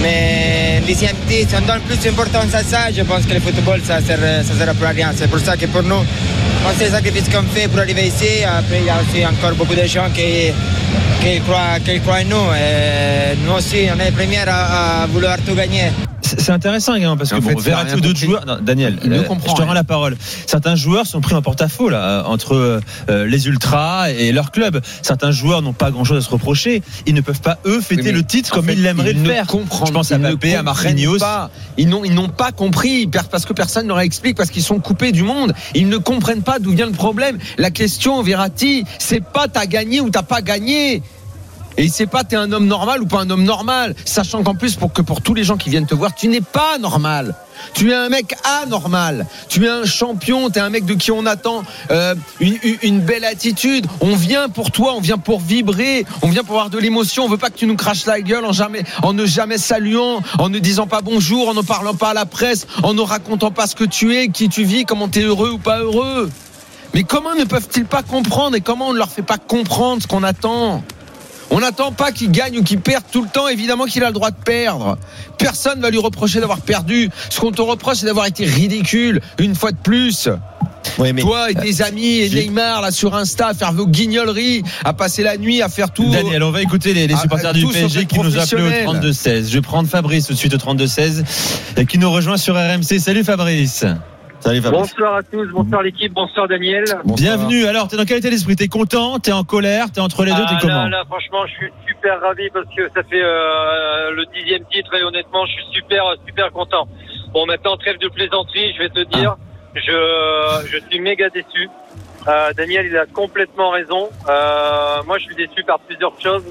Mais 0.03 0.83
dixième 0.87 1.17
titre, 1.29 1.51
si 1.51 1.57
on 1.57 1.67
donne 1.67 1.81
plus 1.83 1.99
d'importance 1.99 2.53
à 2.55 2.63
ça, 2.63 2.91
je 2.95 3.03
pense 3.03 3.25
que 3.25 3.35
le 3.35 3.41
football, 3.41 3.81
ça 3.85 4.01
ne 4.01 4.07
sert, 4.07 4.19
ça 4.19 4.55
sert 4.55 4.69
à 4.69 4.89
rien. 4.91 5.13
C'est 5.17 5.29
pour 5.29 5.39
ça 5.39 5.57
que 5.57 5.67
pour 5.67 5.83
nous, 5.83 5.95
on 6.67 6.79
sait 6.79 6.87
les 6.87 6.91
sacrifices 6.91 7.29
qu'on 7.29 7.45
fait 7.55 7.69
pour 7.69 7.79
arriver 7.81 8.07
ici. 8.09 8.45
Après, 8.45 8.81
il 8.81 8.87
y 8.87 8.91
a 8.91 8.97
aussi 9.01 9.25
encore 9.25 9.55
beaucoup 9.55 9.75
de 9.75 9.87
gens 9.87 10.11
qui, 10.13 10.53
qui, 11.23 11.41
croient, 11.41 11.79
qui 11.85 12.01
croient 12.01 12.21
en 12.21 12.25
nous. 12.25 12.53
Et 12.55 13.37
nous 13.47 13.53
aussi, 13.53 13.87
on 13.95 14.01
est 14.01 14.07
les 14.07 14.11
premiers 14.11 14.49
à, 14.49 15.03
à 15.03 15.07
vouloir 15.07 15.39
tout 15.47 15.55
gagner. 15.55 15.91
C'est 16.23 16.51
intéressant 16.51 16.95
également 16.95 17.17
parce 17.17 17.31
que 17.31 17.37
En 17.37 17.41
bon, 17.41 17.53
d'autres 18.01 18.19
joueurs, 18.19 18.47
non, 18.47 18.59
Daniel, 18.63 18.99
Il 19.05 19.13
euh, 19.13 19.23
comprend 19.25 19.51
je 19.55 19.61
te 19.61 19.67
rends 19.67 19.73
la 19.73 19.85
parole. 19.85 20.17
Certains 20.47 20.77
joueurs 20.77 21.07
sont 21.07 21.21
pris 21.21 21.35
en 21.35 21.43
porte-à-faux 21.43 21.89
là 21.89 21.99
euh, 22.03 22.23
entre 22.25 22.81
euh, 23.09 23.27
les 23.27 23.47
ultras 23.49 24.11
et 24.11 24.33
leur 24.33 24.51
club. 24.53 24.81
Certains 25.03 25.31
joueurs 25.33 25.63
n'ont 25.63 25.73
pas 25.73 25.91
grand-chose 25.91 26.19
à 26.19 26.27
se 26.27 26.31
reprocher. 26.31 26.83
Ils 27.07 27.15
ne 27.15 27.21
peuvent 27.21 27.41
pas 27.41 27.59
eux 27.67 27.81
fêter 27.81 28.03
mais 28.03 28.13
le 28.13 28.25
titre 28.25 28.51
comme 28.51 28.67
fait, 28.67 28.75
ils 28.75 28.83
l'aimeraient 28.83 29.13
le 29.13 29.25
faire. 29.25 29.47
comprennent- 29.47 29.87
Je 29.89 29.93
pense 29.93 30.13
à 30.13 30.19
Mbappé, 30.19 30.55
à 30.55 30.63
Marquinhos. 30.63 31.19
Ils 31.77 31.89
n'ont, 31.89 32.05
ils 32.05 32.15
n'ont 32.15 32.29
pas 32.29 32.53
compris 32.53 33.09
parce 33.31 33.45
que 33.45 33.53
personne 33.53 33.85
ne 33.85 33.89
leur 33.89 34.01
explique 34.01 34.37
parce 34.37 34.51
qu'ils 34.51 34.63
sont 34.63 34.79
coupés 34.79 35.13
du 35.13 35.23
monde. 35.23 35.53
Ils 35.75 35.89
ne 35.89 35.97
comprennent 35.97 36.43
pas 36.43 36.59
d'où 36.59 36.73
vient 36.73 36.87
le 36.87 36.93
problème. 36.93 37.39
La 37.59 37.71
question, 37.71 38.23
Verratti, 38.23 38.85
c'est 38.99 39.23
pas 39.25 39.49
t'as 39.49 39.67
gagné 39.67 40.01
ou 40.01 40.11
t'as 40.11 40.23
pas 40.23 40.43
gagné. 40.43 41.03
Et 41.77 41.89
c'est 41.89 42.07
pas 42.07 42.25
t'es 42.25 42.37
un 42.37 42.53
homme 42.53 42.67
normal 42.67 43.03
ou 43.03 43.07
pas 43.07 43.21
un 43.21 43.31
homme 43.31 43.45
normal, 43.45 43.95
sachant 44.05 44.43
qu'en 44.43 44.55
plus 44.55 44.77
pour 44.77 44.93
que 44.93 45.03
pour 45.03 45.21
tous 45.23 45.35
les 45.35 45.45
gens 45.45 45.57
qui 45.57 45.71
viennent 45.71 45.87
te 45.87 45.95
voir, 45.95 46.15
tu 46.15 46.29
n'es 46.29 46.41
pas 46.41 46.79
normal. 46.79 47.35
Tu 47.75 47.91
es 47.91 47.95
un 47.95 48.09
mec 48.09 48.35
anormal. 48.63 49.27
Tu 49.49 49.67
es 49.67 49.69
un 49.69 49.85
champion. 49.85 50.51
Tu 50.51 50.59
es 50.59 50.63
un 50.63 50.71
mec 50.71 50.85
de 50.85 50.95
qui 50.95 51.11
on 51.11 51.27
attend 51.27 51.63
euh, 51.91 52.15
une, 52.41 53.01
belle 53.01 53.25
attitude. 53.25 53.87
On 54.01 54.15
vient 54.15 54.49
pour 54.49 54.71
toi. 54.71 54.95
On 54.97 55.01
vient 55.01 55.19
pour 55.19 55.41
vibrer. 55.41 56.05
On 56.23 56.29
vient 56.29 56.45
pour 56.45 56.57
avoir 56.57 56.71
de 56.71 56.79
l'émotion. 56.79 57.25
On 57.25 57.29
veut 57.29 57.39
pas 57.39 57.51
que 57.51 57.59
tu 57.59 57.67
nous 57.67 57.77
craches 57.77 58.07
la 58.07 58.21
gueule 58.21 58.45
en 58.45 58.53
en 59.03 59.13
ne 59.13 59.27
jamais 59.27 59.59
saluant, 59.59 60.23
en 60.39 60.49
ne 60.49 60.59
disant 60.59 60.87
pas 60.87 61.01
bonjour, 61.01 61.49
en 61.49 61.55
ne 61.55 61.63
parlant 61.63 61.95
pas 61.95 62.11
à 62.11 62.15
la 62.15 62.27
presse, 62.27 62.67
en 62.83 62.95
ne 62.95 63.01
racontant 63.01 63.51
pas 63.51 63.67
ce 63.67 63.75
que 63.75 63.85
tu 63.85 64.15
es, 64.15 64.29
qui 64.29 64.49
tu 64.49 64.63
vis, 64.63 64.85
comment 64.85 65.09
tu 65.09 65.21
es 65.21 65.23
heureux 65.23 65.51
ou 65.51 65.59
pas 65.59 65.81
heureux. 65.81 66.31
Mais 66.95 67.03
comment 67.03 67.35
ne 67.35 67.45
peuvent-ils 67.45 67.87
pas 67.87 68.03
comprendre 68.03 68.55
et 68.55 68.61
comment 68.61 68.89
on 68.89 68.93
ne 68.93 68.99
leur 68.99 69.11
fait 69.11 69.23
pas 69.23 69.39
comprendre 69.39 70.03
ce 70.03 70.07
qu'on 70.07 70.23
attend? 70.23 70.85
On 71.53 71.61
n'attend 71.61 71.93
pas 71.93 72.13
qu'il 72.13 72.31
gagne 72.31 72.59
ou 72.59 72.63
qu'il 72.63 72.81
perde 72.81 73.05
tout 73.13 73.23
le 73.23 73.29
temps. 73.29 73.47
Évidemment 73.47 73.85
qu'il 73.85 74.03
a 74.03 74.09
le 74.09 74.15
droit 74.15 74.31
de 74.31 74.37
perdre. 74.37 74.97
Personne 75.39 75.79
ne 75.79 75.83
va 75.83 75.91
lui 75.91 75.99
reprocher 75.99 76.41
d'avoir 76.41 76.61
perdu. 76.61 77.11
Ce 77.29 77.41
qu'on 77.41 77.53
te 77.53 77.61
reproche, 77.61 77.99
c'est 77.99 78.07
d'avoir 78.07 78.27
été 78.27 78.45
ridicule 78.45 79.21
une 79.39 79.55
fois 79.55 79.71
de 79.71 79.77
plus. 79.77 80.29
Mais 80.99 81.13
Toi 81.15 81.51
et 81.51 81.55
tes 81.55 81.83
amis 81.83 82.19
et 82.19 82.29
Neymar 82.29 82.81
là 82.81 82.91
sur 82.91 83.15
Insta 83.15 83.49
à 83.49 83.55
faire 83.55 83.73
vos 83.73 83.87
guignoleries, 83.87 84.63
à 84.85 84.93
passer 84.93 85.23
la 85.23 85.37
nuit 85.37 85.63
à 85.63 85.69
faire 85.69 85.91
tout. 85.91 86.11
Daniel, 86.11 86.43
on 86.43 86.51
va 86.51 86.63
écouter 86.63 86.95
les, 86.95 87.07
les 87.07 87.17
supporters 87.17 87.51
euh, 87.51 87.53
du 87.53 87.67
PSG 87.67 88.07
qui 88.07 88.19
nous 88.19 88.39
appelaient 88.39 88.63
au 88.63 88.93
professionnels. 88.93 89.45
32-16. 89.45 89.49
Je 89.49 89.55
vais 89.55 89.61
prendre 89.61 89.89
Fabrice 89.89 90.27
tout 90.27 90.33
de 90.33 90.39
suite 90.39 90.55
au 90.55 90.59
32-16 90.59 91.23
et 91.77 91.87
qui 91.87 91.99
nous 91.99 92.11
rejoint 92.11 92.37
sur 92.37 92.55
RMC. 92.57 92.99
Salut 92.99 93.25
Fabrice. 93.25 93.85
Salut 94.43 94.61
Fabrice. 94.61 94.91
Bonsoir 94.93 95.15
à 95.15 95.23
tous, 95.23 95.47
bonsoir 95.53 95.83
l'équipe, 95.83 96.13
bonsoir 96.13 96.49
Daniel. 96.49 96.85
Bienvenue. 97.05 97.65
Alors, 97.67 97.87
t'es 97.87 97.97
dans 97.97 98.05
quel 98.05 98.19
état 98.19 98.29
d'esprit? 98.29 98.57
T'es 98.57 98.67
content? 98.67 99.21
T'es 99.21 99.31
en 99.31 99.45
colère? 99.45 99.93
T'es 99.93 100.01
entre 100.01 100.25
les 100.25 100.33
deux? 100.33 100.43
T'es 100.43 100.55
Ah, 100.57 100.59
comment? 100.61 100.83
là, 100.85 100.89
là, 100.89 101.05
franchement, 101.07 101.47
je 101.47 101.53
suis 101.53 101.73
super 101.87 102.21
ravi 102.21 102.51
parce 102.51 102.67
que 102.77 102.89
ça 102.89 103.05
fait 103.05 103.23
euh, 103.23 104.11
le 104.11 104.25
dixième 104.35 104.65
titre 104.65 104.93
et 104.95 105.05
honnêtement, 105.05 105.47
je 105.47 105.53
suis 105.53 105.65
super, 105.73 106.03
super 106.27 106.51
content. 106.51 106.89
Bon, 107.33 107.47
maintenant, 107.47 107.77
trêve 107.77 107.99
de 107.99 108.09
plaisanterie, 108.09 108.73
je 108.75 108.79
vais 108.83 108.89
te 108.89 109.05
dire, 109.17 109.37
je, 109.77 110.67
je 110.73 110.79
suis 110.91 110.99
méga 110.99 111.31
déçu. 111.31 111.69
Euh, 112.27 112.53
Daniel, 112.57 112.87
il 112.87 112.97
a 112.97 113.07
complètement 113.07 113.71
raison. 113.71 114.09
Euh, 114.29 115.03
moi, 115.07 115.19
je 115.19 115.25
suis 115.25 115.37
déçu 115.37 115.63
par 115.65 115.79
plusieurs 115.81 116.21
choses. 116.21 116.45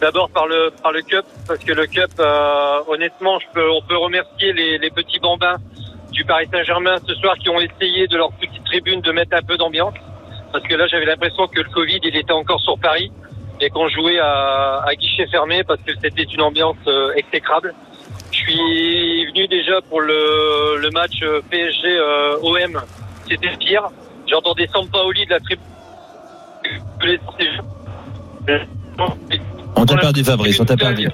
D'abord 0.00 0.28
par 0.28 0.46
le 0.46 0.70
par 0.82 0.92
le 0.92 1.00
cup, 1.00 1.24
parce 1.48 1.60
que 1.60 1.72
le 1.72 1.86
cup, 1.86 2.10
euh, 2.18 2.80
honnêtement, 2.86 3.38
je 3.38 3.46
peux, 3.54 3.70
on 3.70 3.80
peut 3.80 3.96
remercier 3.96 4.52
les, 4.52 4.76
les 4.76 4.90
petits 4.90 5.18
bambins 5.20 5.56
du 6.16 6.24
Paris 6.24 6.48
Saint-Germain 6.50 6.96
ce 7.06 7.14
soir 7.16 7.36
qui 7.36 7.50
ont 7.50 7.60
essayé 7.60 8.06
de 8.08 8.16
leur 8.16 8.32
petite 8.32 8.64
tribune 8.64 9.02
de 9.02 9.12
mettre 9.12 9.36
un 9.36 9.42
peu 9.42 9.56
d'ambiance. 9.58 9.94
Parce 10.50 10.66
que 10.66 10.74
là, 10.74 10.86
j'avais 10.86 11.04
l'impression 11.04 11.46
que 11.46 11.60
le 11.60 11.68
Covid, 11.68 12.00
il 12.02 12.16
était 12.16 12.32
encore 12.32 12.60
sur 12.60 12.78
Paris 12.78 13.12
et 13.60 13.68
qu'on 13.68 13.88
jouait 13.88 14.18
à, 14.18 14.86
guichet 14.98 15.26
fermé 15.26 15.62
parce 15.64 15.80
que 15.82 15.92
c'était 16.02 16.22
une 16.22 16.40
ambiance 16.40 16.76
euh, 16.86 17.12
exécrable. 17.16 17.74
Je 18.32 18.36
suis 18.38 19.26
venu 19.26 19.46
déjà 19.48 19.80
pour 19.88 20.00
le, 20.00 20.90
match 20.90 21.22
euh, 21.22 21.42
PSG 21.50 21.98
euh. 21.98 22.80
C'était 23.28 23.56
pire. 23.58 23.88
J'entendais 24.26 24.66
Sampaoli 24.68 25.26
de 25.26 25.30
la 25.30 25.40
tribune. 25.40 25.64
On 29.76 29.84
t'a 29.84 29.96
perdu, 29.96 30.24
Fabrice. 30.24 30.60
On 30.60 30.64
t'a 30.64 30.76
perdu. 30.76 31.08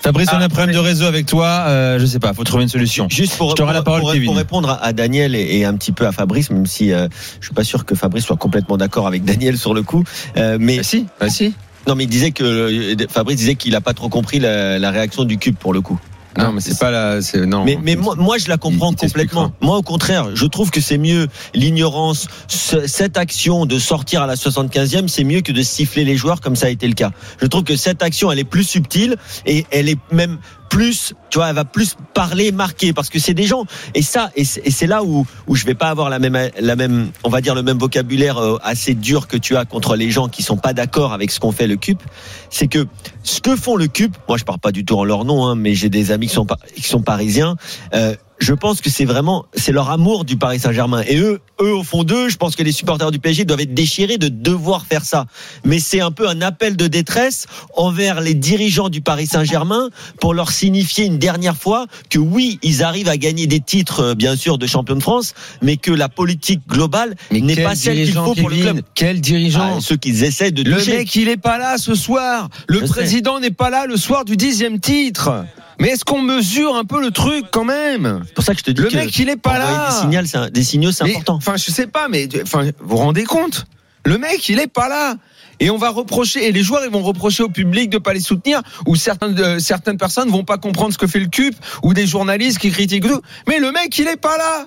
Fabrice, 0.00 0.28
on 0.32 0.36
a 0.36 0.44
un 0.44 0.48
problème 0.48 0.72
de 0.74 0.78
réseau 0.78 1.04
avec 1.06 1.26
toi. 1.26 1.46
Euh, 1.66 1.98
je 1.98 2.06
sais 2.06 2.18
pas, 2.20 2.32
faut 2.32 2.44
trouver 2.44 2.62
une 2.62 2.68
solution. 2.68 3.08
Juste 3.10 3.36
pour, 3.36 3.54
pour- 3.54 3.66
la 3.66 3.82
parole, 3.82 4.00
pour- 4.00 4.12
Kevin. 4.12 4.26
pour 4.26 4.36
répondre 4.36 4.70
à, 4.70 4.84
à 4.84 4.92
Daniel 4.92 5.34
et, 5.34 5.58
et 5.58 5.64
un 5.64 5.74
petit 5.74 5.92
peu 5.92 6.06
à 6.06 6.12
Fabrice, 6.12 6.50
même 6.50 6.66
si 6.66 6.92
euh, 6.92 7.08
je 7.40 7.46
suis 7.46 7.54
pas 7.54 7.64
sûr 7.64 7.84
que 7.84 7.94
Fabrice 7.94 8.24
soit 8.24 8.36
complètement 8.36 8.76
d'accord 8.76 9.06
avec 9.06 9.24
Daniel 9.24 9.58
sur 9.58 9.74
le 9.74 9.82
coup. 9.82 10.04
Euh, 10.36 10.56
mais 10.60 10.78
Bah 10.78 10.82
si, 10.84 11.06
bah 11.20 11.28
si. 11.28 11.54
non, 11.86 11.94
mais 11.94 12.04
il 12.04 12.08
disait 12.08 12.30
que 12.30 12.44
euh, 12.44 13.06
Fabrice 13.10 13.36
disait 13.38 13.56
qu'il 13.56 13.74
a 13.74 13.80
pas 13.80 13.92
trop 13.92 14.08
compris 14.08 14.38
la, 14.38 14.78
la 14.78 14.90
réaction 14.90 15.24
du 15.24 15.36
cube 15.36 15.56
pour 15.56 15.72
le 15.72 15.80
coup. 15.80 15.98
Non, 16.38 16.52
mais 16.52 16.60
c'est 16.60 16.78
pas 16.78 16.90
la. 16.90 17.18
Non. 17.46 17.64
Mais, 17.64 17.78
mais 17.82 17.96
moi, 17.96 18.14
moi, 18.16 18.38
je 18.38 18.48
la 18.48 18.56
comprends 18.56 18.90
Il- 18.90 18.94
il 18.94 18.96
t'expliquera. 18.96 19.42
complètement. 19.44 19.66
Moi, 19.66 19.76
au 19.78 19.82
contraire, 19.82 20.34
je 20.34 20.46
trouve 20.46 20.70
que 20.70 20.80
c'est 20.80 20.98
mieux 20.98 21.26
l'ignorance. 21.54 22.28
Ce- 22.46 22.86
Cette 22.86 23.16
action 23.16 23.66
de 23.66 23.78
sortir 23.78 24.22
à 24.22 24.26
la 24.26 24.36
75e, 24.36 25.08
c'est 25.08 25.24
mieux 25.24 25.40
que 25.40 25.52
de 25.52 25.62
siffler 25.62 26.04
les 26.04 26.16
joueurs 26.16 26.40
comme 26.40 26.56
ça 26.56 26.66
a 26.66 26.70
été 26.70 26.86
le 26.86 26.94
cas. 26.94 27.10
Je 27.40 27.46
trouve 27.46 27.64
que 27.64 27.76
cette 27.76 28.02
action, 28.02 28.30
elle 28.32 28.38
est 28.38 28.44
plus 28.44 28.64
subtile 28.64 29.16
et 29.46 29.66
elle 29.70 29.88
est 29.88 29.98
même 30.12 30.38
plus, 30.68 31.14
tu 31.30 31.38
vois, 31.38 31.48
elle 31.48 31.54
va 31.54 31.64
plus 31.64 31.96
parler, 32.14 32.52
marquer, 32.52 32.92
parce 32.92 33.08
que 33.08 33.18
c'est 33.18 33.34
des 33.34 33.44
gens. 33.44 33.64
Et 33.94 34.02
ça, 34.02 34.30
et 34.36 34.44
c'est 34.44 34.86
là 34.86 35.02
où 35.02 35.26
où 35.46 35.54
je 35.54 35.64
vais 35.64 35.74
pas 35.74 35.88
avoir 35.88 36.10
la 36.10 36.18
même, 36.18 36.50
la 36.58 36.76
même, 36.76 37.10
on 37.24 37.28
va 37.28 37.40
dire 37.40 37.54
le 37.54 37.62
même 37.62 37.78
vocabulaire 37.78 38.38
euh, 38.38 38.58
assez 38.62 38.94
dur 38.94 39.26
que 39.26 39.36
tu 39.36 39.56
as 39.56 39.64
contre 39.64 39.96
les 39.96 40.10
gens 40.10 40.28
qui 40.28 40.42
sont 40.42 40.56
pas 40.56 40.72
d'accord 40.72 41.12
avec 41.12 41.30
ce 41.30 41.40
qu'on 41.40 41.52
fait 41.52 41.66
le 41.66 41.76
CUP. 41.76 42.02
C'est 42.50 42.68
que 42.68 42.86
ce 43.22 43.40
que 43.40 43.56
font 43.56 43.76
le 43.76 43.88
CUP, 43.88 44.16
moi 44.28 44.38
je 44.38 44.44
parle 44.44 44.58
pas 44.58 44.72
du 44.72 44.84
tout 44.84 44.96
en 44.96 45.04
leur 45.04 45.24
nom, 45.24 45.46
hein, 45.46 45.54
mais 45.54 45.74
j'ai 45.74 45.88
des 45.88 46.12
amis 46.12 46.28
qui 46.28 46.34
sont 46.34 46.46
qui 46.74 46.82
sont 46.82 47.02
parisiens. 47.02 47.56
Euh, 47.94 48.14
je 48.38 48.52
pense 48.54 48.80
que 48.80 48.88
c'est 48.90 49.04
vraiment 49.04 49.46
c'est 49.54 49.72
leur 49.72 49.90
amour 49.90 50.24
du 50.24 50.36
Paris 50.36 50.60
Saint-Germain 50.60 51.02
et 51.06 51.18
eux 51.18 51.40
eux 51.60 51.74
au 51.74 51.82
fond 51.82 52.04
d'eux 52.04 52.28
je 52.28 52.36
pense 52.36 52.54
que 52.56 52.62
les 52.62 52.72
supporters 52.72 53.10
du 53.10 53.18
PSG 53.18 53.44
doivent 53.44 53.60
être 53.60 53.74
déchirés 53.74 54.16
de 54.18 54.28
devoir 54.28 54.86
faire 54.86 55.04
ça 55.04 55.26
mais 55.64 55.78
c'est 55.80 56.00
un 56.00 56.10
peu 56.12 56.28
un 56.28 56.40
appel 56.40 56.76
de 56.76 56.86
détresse 56.86 57.46
envers 57.76 58.20
les 58.20 58.34
dirigeants 58.34 58.88
du 58.88 59.00
Paris 59.00 59.26
Saint-Germain 59.26 59.88
pour 60.20 60.34
leur 60.34 60.50
signifier 60.52 61.04
une 61.06 61.18
dernière 61.18 61.56
fois 61.56 61.86
que 62.10 62.18
oui 62.18 62.58
ils 62.62 62.82
arrivent 62.82 63.08
à 63.08 63.16
gagner 63.16 63.46
des 63.46 63.60
titres 63.60 64.00
euh, 64.00 64.14
bien 64.14 64.36
sûr 64.36 64.56
de 64.58 64.66
champion 64.66 64.94
de 64.94 65.02
France 65.02 65.34
mais 65.62 65.76
que 65.76 65.90
la 65.90 66.08
politique 66.08 66.60
globale 66.68 67.14
n'est 67.30 67.56
pas 67.56 67.74
celle 67.74 67.96
qu'il 68.04 68.12
faut 68.14 68.34
pour 68.34 68.50
le 68.50 68.56
club 68.56 68.82
Quel 68.94 69.20
dirigeant 69.20 69.76
Ah, 69.78 69.80
ceux 69.80 69.96
qu'ils 69.96 70.22
essaient 70.24 70.52
de 70.52 70.62
Le 70.62 70.76
toucher. 70.78 70.98
mec, 70.98 71.14
il 71.16 71.28
est 71.28 71.36
pas 71.36 71.58
là 71.58 71.76
ce 71.78 71.94
soir. 71.94 72.48
Le 72.68 72.80
Je 72.80 72.86
président 72.86 73.40
n'est 73.40 73.50
pas 73.50 73.70
là 73.70 73.86
le 73.86 73.96
soir 73.96 74.24
du 74.24 74.36
dixième 74.36 74.78
titre. 74.80 75.44
Mais 75.80 75.88
est-ce 75.90 76.04
qu'on 76.04 76.22
mesure 76.22 76.74
un 76.76 76.84
peu 76.84 77.00
le 77.00 77.10
truc 77.10 77.44
quand 77.52 77.64
même 77.64 78.22
c'est 78.26 78.34
pour 78.34 78.44
ça 78.44 78.52
que 78.54 78.58
je 78.60 78.64
te 78.64 78.70
dis 78.72 78.82
Le 78.82 78.88
que 78.88 78.96
mec, 78.96 79.16
il 79.18 79.28
est 79.28 79.36
pas 79.36 79.58
là. 79.58 79.88
des 79.90 79.94
signaux 80.00 80.20
c'est 80.26 80.36
un- 80.38 80.50
des 80.50 80.64
signaux 80.64 80.92
c'est 80.92 81.04
Mais, 81.04 81.10
important 81.12 81.34
Enfin, 81.36 81.56
je 81.56 81.70
sais 81.70 81.86
pas, 81.86 82.08
mais 82.08 82.28
enfin, 82.42 82.64
vous 82.64 82.72
vous 82.88 82.96
rendez 82.96 83.24
compte 83.24 83.66
Le 84.04 84.18
mec, 84.18 84.48
il 84.48 84.58
est 84.58 84.66
pas 84.72 84.88
là. 84.88 85.16
Et 85.60 85.70
on 85.70 85.76
va 85.76 85.90
reprocher, 85.90 86.46
et 86.46 86.52
les 86.52 86.62
joueurs, 86.62 86.82
ils 86.84 86.90
vont 86.90 87.02
reprocher 87.02 87.42
au 87.42 87.48
public 87.48 87.90
de 87.90 87.98
pas 87.98 88.12
les 88.12 88.20
soutenir, 88.20 88.62
ou 88.86 88.94
certaines, 88.94 89.36
euh, 89.40 89.58
certaines 89.58 89.96
personnes 89.98 90.28
vont 90.30 90.44
pas 90.44 90.56
comprendre 90.56 90.92
ce 90.92 90.98
que 90.98 91.08
fait 91.08 91.18
le 91.18 91.26
CUP, 91.26 91.54
ou 91.82 91.94
des 91.94 92.06
journalistes 92.06 92.58
qui 92.58 92.70
critiquent 92.70 93.08
tout. 93.08 93.20
Mais 93.48 93.58
le 93.58 93.72
mec, 93.72 93.98
il 93.98 94.06
est 94.06 94.16
pas 94.16 94.38
là. 94.38 94.66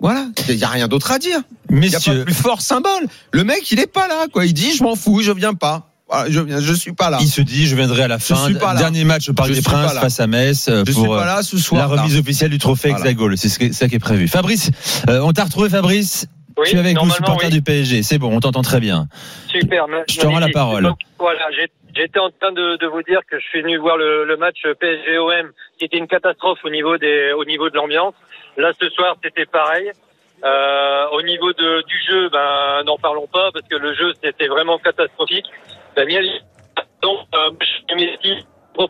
Voilà. 0.00 0.26
Il 0.48 0.54
y 0.56 0.64
a 0.64 0.68
rien 0.68 0.88
d'autre 0.88 1.10
à 1.12 1.18
dire. 1.18 1.40
Il 1.70 1.76
y 1.84 1.88
a 1.88 1.98
pas 2.00 2.10
Messieurs, 2.10 2.24
plus 2.24 2.34
fort 2.34 2.62
symbole. 2.62 3.08
Le 3.32 3.44
mec, 3.44 3.70
il 3.70 3.78
est 3.80 3.86
pas 3.92 4.08
là, 4.08 4.26
quoi. 4.32 4.46
Il 4.46 4.54
dit, 4.54 4.72
je 4.74 4.82
m'en 4.82 4.94
fous, 4.96 5.20
je 5.22 5.32
viens 5.32 5.54
pas. 5.54 5.87
Voilà, 6.08 6.30
je 6.30 6.40
viens, 6.40 6.60
je 6.60 6.72
suis 6.72 6.92
pas 6.92 7.10
là. 7.10 7.18
il 7.20 7.28
se 7.28 7.42
dit, 7.42 7.66
je 7.66 7.76
viendrai 7.76 8.02
à 8.04 8.08
la 8.08 8.18
fin. 8.18 8.34
suis 8.36 8.54
pas 8.54 8.72
là. 8.72 8.80
Dernier 8.80 9.04
match 9.04 9.28
au 9.28 9.34
Parc 9.34 9.50
des 9.50 9.60
Princes 9.60 9.98
face 9.98 10.20
à 10.20 10.26
Metz 10.26 10.68
euh, 10.68 10.84
Je 10.86 10.92
pour 10.92 11.02
suis 11.02 11.08
pas 11.10 11.22
euh, 11.22 11.26
là 11.26 11.42
ce 11.42 11.58
soir. 11.58 11.88
la 11.88 11.96
là. 11.96 12.02
remise 12.02 12.18
officielle 12.18 12.50
du 12.50 12.58
trophée 12.58 12.88
Voilà. 12.88 13.04
Hexagol. 13.04 13.36
C'est 13.36 13.48
ce 13.48 13.72
ça 13.72 13.88
qui 13.88 13.96
est 13.96 13.98
prévu. 13.98 14.26
Fabrice, 14.26 14.70
euh, 15.08 15.20
on 15.20 15.32
t'a 15.32 15.44
retrouvé, 15.44 15.68
Fabrice. 15.68 16.26
Oui, 16.56 16.66
tu 16.68 16.76
es 16.76 16.78
avec 16.78 16.96
nous, 16.96 17.10
supporter 17.10 17.46
oui. 17.46 17.52
du 17.52 17.62
PSG. 17.62 18.02
C'est 18.02 18.18
bon, 18.18 18.34
on 18.34 18.40
t'entend 18.40 18.62
très 18.62 18.80
bien. 18.80 19.06
Super. 19.46 19.86
Je 20.08 20.18
te 20.18 20.26
rends 20.26 20.40
la 20.40 20.48
parole. 20.48 20.92
Voilà, 21.18 21.46
j'étais 21.94 22.18
en 22.18 22.30
train 22.30 22.52
de, 22.52 22.76
de 22.78 22.86
vous 22.86 23.02
dire 23.02 23.20
que 23.30 23.38
je 23.38 23.44
suis 23.46 23.62
venu 23.62 23.76
voir 23.78 23.96
le, 23.96 24.24
le 24.24 24.36
match 24.36 24.56
PSG-OM, 24.80 25.50
qui 25.78 25.84
était 25.84 25.98
une 25.98 26.08
catastrophe 26.08 26.58
au 26.64 26.70
niveau 26.70 26.96
des, 26.98 27.32
au 27.36 27.44
niveau 27.44 27.68
de 27.70 27.76
l'ambiance. 27.76 28.14
Là, 28.56 28.72
ce 28.80 28.88
soir, 28.90 29.16
c'était 29.22 29.46
pareil. 29.46 29.92
Euh, 30.44 31.06
au 31.12 31.22
niveau 31.22 31.52
de, 31.52 31.82
du 31.86 31.96
jeu, 32.08 32.28
ben, 32.30 32.82
n'en 32.86 32.96
parlons 32.96 33.26
pas 33.26 33.50
parce 33.52 33.66
que 33.68 33.76
le 33.76 33.94
jeu, 33.94 34.12
c'était 34.22 34.46
vraiment 34.48 34.78
catastrophique. 34.78 35.46
Daniel, 35.98 36.24
donc, 37.02 37.18
euh, 37.34 37.50
euh, 38.78 38.86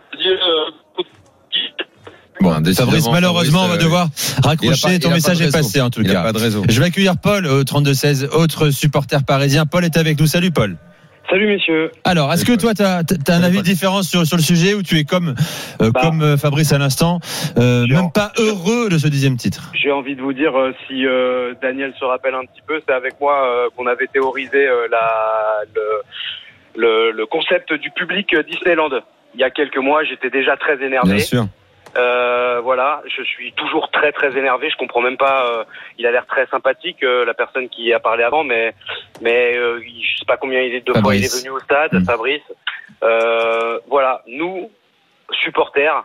Bon, 2.40 2.53
Fabrice, 2.75 3.09
malheureusement, 3.11 3.64
on 3.64 3.68
va 3.68 3.79
devoir 3.79 4.05
euh, 4.07 4.42
a 4.44 4.49
raccrocher. 4.49 4.99
pas- 4.99 4.99
Ton 4.99 5.11
message 5.11 5.40
est 5.40 5.51
passé, 5.51 5.81
en 5.81 5.88
tout 5.88 6.03
Il 6.03 6.11
a 6.11 6.14
cas. 6.14 6.23
pas 6.25 6.33
de 6.33 6.38
réseau. 6.38 6.62
Je 6.68 6.79
vais 6.79 6.87
accueillir 6.87 7.14
Paul 7.21 7.47
au 7.47 7.64
32-16, 7.64 8.29
autre 8.33 8.68
supporter 8.71 9.25
parisien. 9.25 9.64
Paul 9.64 9.85
est 9.87 9.97
avec 9.97 10.21
nous. 10.21 10.27
Salut, 10.27 10.51
Paul. 10.51 10.77
Salut 11.31 11.47
messieurs. 11.47 11.90
Alors, 12.05 12.33
est-ce 12.33 12.44
que 12.47 12.55
toi, 12.57 12.73
tu 12.75 12.83
as, 12.83 13.03
un 13.29 13.42
avis 13.42 13.61
différent 13.62 14.03
sur, 14.03 14.27
sur 14.27 14.37
le 14.38 14.42
sujet 14.42 14.73
ou 14.75 14.83
tu 14.83 14.99
es 14.99 15.05
comme, 15.05 15.35
euh, 15.83 15.90
Bah. 15.90 16.01
comme 16.03 16.38
Fabrice 16.38 16.73
à 16.73 16.79
l'instant, 16.79 17.21
euh, 17.59 17.87
même 17.87 18.11
pas 18.12 18.33
heureux 18.38 18.88
de 18.88 18.97
ce 18.97 19.09
dixième 19.09 19.37
titre? 19.37 19.71
J'ai 19.75 19.92
envie 19.92 20.14
de 20.16 20.23
vous 20.23 20.33
dire, 20.33 20.53
si 20.87 21.05
euh, 21.07 21.53
Daniel 21.61 21.92
se 21.99 22.05
rappelle 22.05 22.35
un 22.35 22.47
petit 22.47 22.62
peu, 22.66 22.81
c'est 22.87 22.94
avec 22.94 23.21
moi 23.21 23.35
euh, 23.44 23.68
qu'on 23.77 23.87
avait 23.87 24.07
théorisé 24.07 24.57
euh, 24.68 24.87
la, 24.90 25.64
le, 25.75 25.83
le, 26.83 27.11
le 27.11 27.27
concept 27.27 27.73
du 27.75 27.91
public 27.91 28.35
Disneyland. 28.51 28.95
Il 29.35 29.41
y 29.41 29.45
a 29.45 29.51
quelques 29.51 29.83
mois, 29.88 30.05
j'étais 30.05 30.31
déjà 30.31 30.57
très 30.57 30.77
énervé. 30.83 31.17
Bien 31.17 31.25
sûr. 31.35 31.45
Euh, 31.97 32.61
voilà, 32.62 33.03
je 33.14 33.23
suis 33.23 33.53
toujours 33.53 33.91
très 33.91 34.12
très 34.12 34.37
énervé. 34.41 34.71
Je 34.71 34.77
comprends 34.77 35.01
même 35.01 35.17
pas. 35.17 35.38
euh, 35.47 35.64
il 35.99 36.07
a 36.07 36.11
l'air 36.12 36.27
très 36.27 36.47
sympathique, 36.47 37.03
euh, 37.03 37.25
la 37.25 37.35
personne 37.35 37.69
qui 37.69 37.93
a 37.93 37.99
parlé 37.99 38.23
avant, 38.25 38.45
mais 38.45 38.75
mais 39.21 39.57
euh, 39.57 39.81
je 39.81 40.19
sais 40.19 40.25
pas 40.27 40.37
combien 40.37 40.61
il 40.61 40.75
est 40.75 40.87
de 40.87 40.93
fois 41.01 41.14
il 41.17 41.25
est 41.25 41.35
venu 41.38 41.51
au 41.51 41.61
stade, 41.61 41.93
Mm. 41.95 42.05
Fabrice. 42.05 42.43
Euh, 43.03 43.79
voilà, 43.88 44.23
nous 44.27 44.71
supporters, 45.43 46.05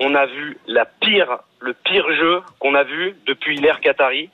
on 0.00 0.14
a 0.14 0.26
vu 0.26 0.58
la 0.66 0.84
pire, 0.86 1.38
le 1.60 1.74
pire 1.74 2.06
jeu 2.14 2.40
qu'on 2.58 2.74
a 2.74 2.84
vu 2.84 3.14
depuis 3.26 3.56
l'ère 3.58 3.80
Qatari. 3.80 4.30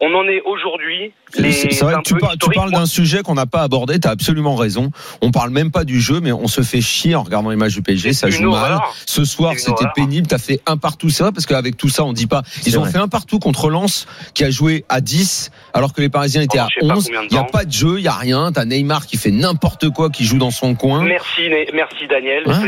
On 0.00 0.12
en 0.14 0.26
est 0.28 0.40
aujourd'hui. 0.42 1.12
C'est 1.32 1.82
vrai 1.82 1.94
que 1.94 2.02
tu, 2.02 2.14
par- 2.16 2.34
parles 2.54 2.70
d'un 2.72 2.86
sujet 2.86 3.22
qu'on 3.22 3.34
n'a 3.34 3.46
pas 3.46 3.62
abordé, 3.62 3.98
tu 3.98 4.06
as 4.06 4.12
absolument 4.12 4.54
raison. 4.54 4.90
On 5.22 5.30
parle 5.30 5.50
même 5.50 5.70
pas 5.72 5.84
du 5.84 6.00
jeu, 6.00 6.20
mais 6.20 6.30
on 6.32 6.46
se 6.46 6.60
fait 6.62 6.80
chier 6.80 7.14
en 7.14 7.22
regardant 7.22 7.50
les 7.50 7.56
matchs 7.56 7.74
du 7.74 7.82
PSG, 7.82 8.12
ça 8.12 8.30
joue 8.30 8.42
mal. 8.50 8.72
horreur. 8.72 8.94
Ce 9.06 9.24
soir, 9.24 9.54
c'était 9.56 9.86
pénible, 9.94 10.26
tu 10.28 10.34
as 10.34 10.38
fait 10.38 10.60
un 10.66 10.76
partout. 10.76 11.08
C'est 11.10 11.22
vrai, 11.24 11.32
parce 11.32 11.46
qu'avec 11.46 11.76
tout 11.76 11.88
ça, 11.88 12.04
on 12.04 12.12
dit 12.12 12.26
pas. 12.26 12.42
Ils 12.66 12.78
ont 12.78 12.82
vrai. 12.82 12.92
fait 12.92 12.98
un 12.98 13.08
partout 13.08 13.38
contre 13.38 13.70
Lens, 13.70 14.06
qui 14.34 14.44
a 14.44 14.50
joué 14.50 14.84
à 14.88 15.00
10, 15.00 15.50
alors 15.72 15.92
que 15.92 16.00
les 16.00 16.08
Parisiens 16.08 16.42
étaient 16.42 16.58
Pendant 16.58 16.66
à 16.66 16.68
je 16.68 16.80
sais 16.80 16.86
pas 16.88 16.96
11. 16.96 17.04
combien 17.06 17.22
de 17.22 17.26
Il 17.26 17.32
n'y 17.32 17.38
a 17.38 17.44
pas 17.44 17.64
de 17.64 17.72
jeu, 17.72 17.98
il 17.98 18.02
n'y 18.02 18.08
a 18.08 18.12
rien. 18.14 18.52
Tu 18.52 18.60
as 18.60 18.64
Neymar 18.64 19.06
qui 19.06 19.16
fait 19.16 19.30
n'importe 19.32 19.90
quoi, 19.90 20.10
qui 20.10 20.24
joue 20.24 20.38
dans 20.38 20.50
son 20.52 20.74
coin. 20.74 21.02
Merci, 21.02 21.48
merci 21.72 22.06
Daniel. 22.08 22.44
Hein 22.46 22.60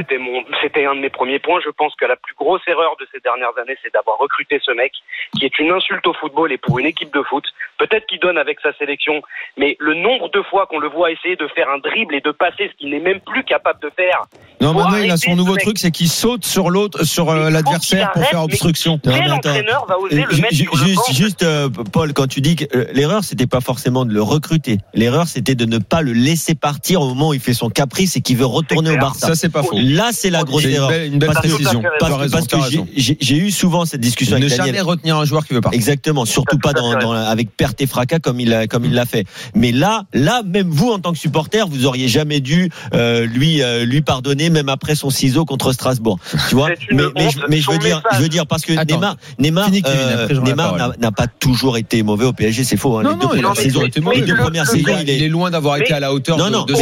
c'était 0.62 0.84
un 0.86 0.94
de 0.94 1.00
mes 1.00 1.10
premiers 1.10 1.38
points. 1.38 1.60
Je 1.64 1.70
pense 1.70 1.92
que 2.00 2.04
la 2.06 2.16
plus 2.16 2.34
grosse 2.34 2.62
erreur 2.66 2.96
de 2.98 3.06
ces 3.12 3.20
dernières 3.20 3.56
années, 3.62 3.76
c'est 3.82 3.92
d'avoir 3.92 4.18
recruté 4.18 4.60
ce 4.64 4.72
mec, 4.72 4.92
qui 5.38 5.44
est 5.44 5.58
une 5.58 5.70
insulte 5.70 6.06
au 6.06 6.14
football 6.14 6.52
et 6.52 6.58
pour 6.58 6.78
une 6.78 6.86
équipe 6.86 7.12
de 7.14 7.15
foot. 7.24 7.44
Peut-être 7.78 8.06
qu'il 8.06 8.18
donne 8.20 8.38
avec 8.38 8.58
sa 8.62 8.72
sélection, 8.78 9.20
mais 9.58 9.76
le 9.80 9.94
nombre 9.94 10.30
de 10.30 10.40
fois 10.48 10.66
qu'on 10.66 10.78
le 10.78 10.88
voit 10.88 11.10
essayer 11.10 11.36
de 11.36 11.46
faire 11.54 11.66
un 11.68 11.78
dribble 11.78 12.14
et 12.14 12.20
de 12.22 12.30
passer 12.30 12.70
ce 12.72 12.76
qu'il 12.78 12.88
n'est 12.90 13.00
même 13.00 13.20
plus 13.20 13.44
capable 13.44 13.80
de 13.82 13.90
faire. 13.94 14.22
Non, 14.62 14.72
maintenant, 14.72 14.96
il 14.96 15.10
a 15.10 15.16
son 15.18 15.36
nouveau 15.36 15.56
truc, 15.56 15.78
c'est 15.78 15.90
qu'il 15.90 16.08
saute 16.08 16.44
sur 16.46 16.70
l'autre, 16.70 17.04
sur 17.04 17.28
euh, 17.30 17.50
l'adversaire 17.50 18.10
pour 18.12 18.24
faire 18.24 18.38
mais 18.38 18.44
obstruction. 18.44 18.92
Non, 19.04 19.12
Quel 19.12 19.24
mais 19.24 19.30
entraîneur 19.30 19.84
va 19.86 19.98
oser 19.98 20.22
Euh, 20.22 20.26
le 20.30 20.36
mettre 20.38 20.54
juste, 20.54 21.12
juste, 21.12 21.42
euh, 21.42 21.68
Paul, 21.92 22.14
quand 22.14 22.26
tu 22.26 22.40
dis 22.40 22.56
que 22.56 22.64
euh, 22.74 22.86
l'erreur, 22.94 23.22
c'était 23.24 23.46
pas 23.46 23.60
forcément 23.60 24.06
de 24.06 24.12
le 24.14 24.22
recruter. 24.22 24.78
L'erreur, 24.94 25.26
c'était 25.28 25.54
de 25.54 25.66
ne 25.66 25.76
pas 25.78 26.00
le 26.00 26.12
laisser 26.14 26.54
partir 26.54 27.02
au 27.02 27.08
moment 27.08 27.28
où 27.28 27.34
il 27.34 27.40
fait 27.40 27.52
son 27.52 27.68
caprice 27.68 28.16
et 28.16 28.22
qu'il 28.22 28.38
veut 28.38 28.46
retourner 28.46 28.90
au. 28.90 28.96
Barça. 28.96 29.26
Ça, 29.28 29.34
c'est 29.34 29.52
pas 29.52 29.62
faux. 29.62 29.76
Là, 29.78 30.08
c'est 30.12 30.30
la 30.30 30.42
grosse 30.44 30.62
C'est 30.62 30.70
une 30.70 30.74
erreur. 30.76 30.88
belle, 30.88 31.12
une 31.12 31.18
belle 31.18 31.28
Parce 31.32 31.42
que- 31.42 31.48
précision. 31.52 31.82
Parce, 32.00 32.12
raison, 32.14 32.38
parce 32.50 32.70
j'ai- 32.96 33.36
eu 33.36 33.50
souvent 33.50 33.84
cette 33.84 34.00
discussion 34.00 34.36
Ne 34.38 34.42
avec 34.44 34.56
jamais 34.56 34.68
Daniel. 34.70 34.84
retenir 34.84 35.16
un 35.18 35.24
joueur 35.26 35.44
qui 35.46 35.52
veut 35.52 35.60
pas. 35.60 35.70
Exactement, 35.72 36.24
surtout 36.24 36.58
pas 36.58 36.72
dans, 36.72 36.94
dans 37.14 37.26
avec 37.26 37.56
perte 37.56 37.80
et 37.80 37.86
fracas 37.86 38.18
comme 38.18 38.40
il 38.40 38.52
a, 38.52 38.66
comme 38.66 38.84
il 38.84 38.92
l'a 38.94 39.04
fait. 39.06 39.24
Mais 39.54 39.72
là, 39.72 40.04
là, 40.12 40.42
même 40.44 40.68
vous 40.70 40.90
en 40.90 40.98
tant 40.98 41.12
que 41.12 41.18
supporter, 41.18 41.66
vous 41.68 41.86
auriez 41.86 42.08
jamais 42.08 42.40
dû 42.40 42.70
euh, 42.94 43.26
lui 43.26 43.62
euh, 43.62 43.84
lui 43.84 44.00
pardonner, 44.02 44.50
même 44.50 44.68
après 44.68 44.94
son 44.94 45.10
ciseau 45.10 45.44
contre 45.44 45.72
Strasbourg. 45.72 46.18
Tu 46.48 46.54
vois? 46.54 46.68
Mais, 46.90 47.02
mais, 47.14 47.30
je- 47.30 47.38
mais 47.48 47.56
veux 47.60 47.78
dire, 47.78 47.96
message. 47.96 48.18
je 48.18 48.22
veux 48.22 48.28
dire 48.28 48.46
parce 48.46 48.62
que 48.62 48.72
Attends. 48.78 48.94
Neymar, 48.96 49.16
Neymar, 49.38 49.70
euh, 49.86 50.28
Neymar 50.40 50.92
n'a 50.98 51.12
pas 51.12 51.26
toujours 51.26 51.76
été 51.76 52.02
mauvais 52.02 52.24
au 52.26 52.32
PSG, 52.32 52.64
c'est 52.64 52.76
faux. 52.76 52.98
Hein, 52.98 53.02
Non, 53.02 53.10
les 53.10 53.16
deux 53.16 53.22
non, 53.22 53.28
premières 53.28 53.56
saisons, 53.56 53.68
toujours 53.80 53.86
été 53.86 54.00
les 54.00 54.04
mauvais. 54.04 54.20
deux 54.22 54.34
Le- 54.34 54.42
premières 54.42 54.64
le- 54.64 54.70
saisons, 54.70 54.96
il, 55.00 55.08
il 55.08 55.22
est 55.22 55.26
est 55.26 55.28
loin 55.28 55.50
d'avoir 55.50 55.76
été 55.78 55.92
à 55.92 56.00
la 56.00 56.12
hauteur 56.12 56.36
non, 56.38 56.46
de, 56.46 56.50
non, 56.50 56.64
de 56.64 56.72
mais- 56.74 56.78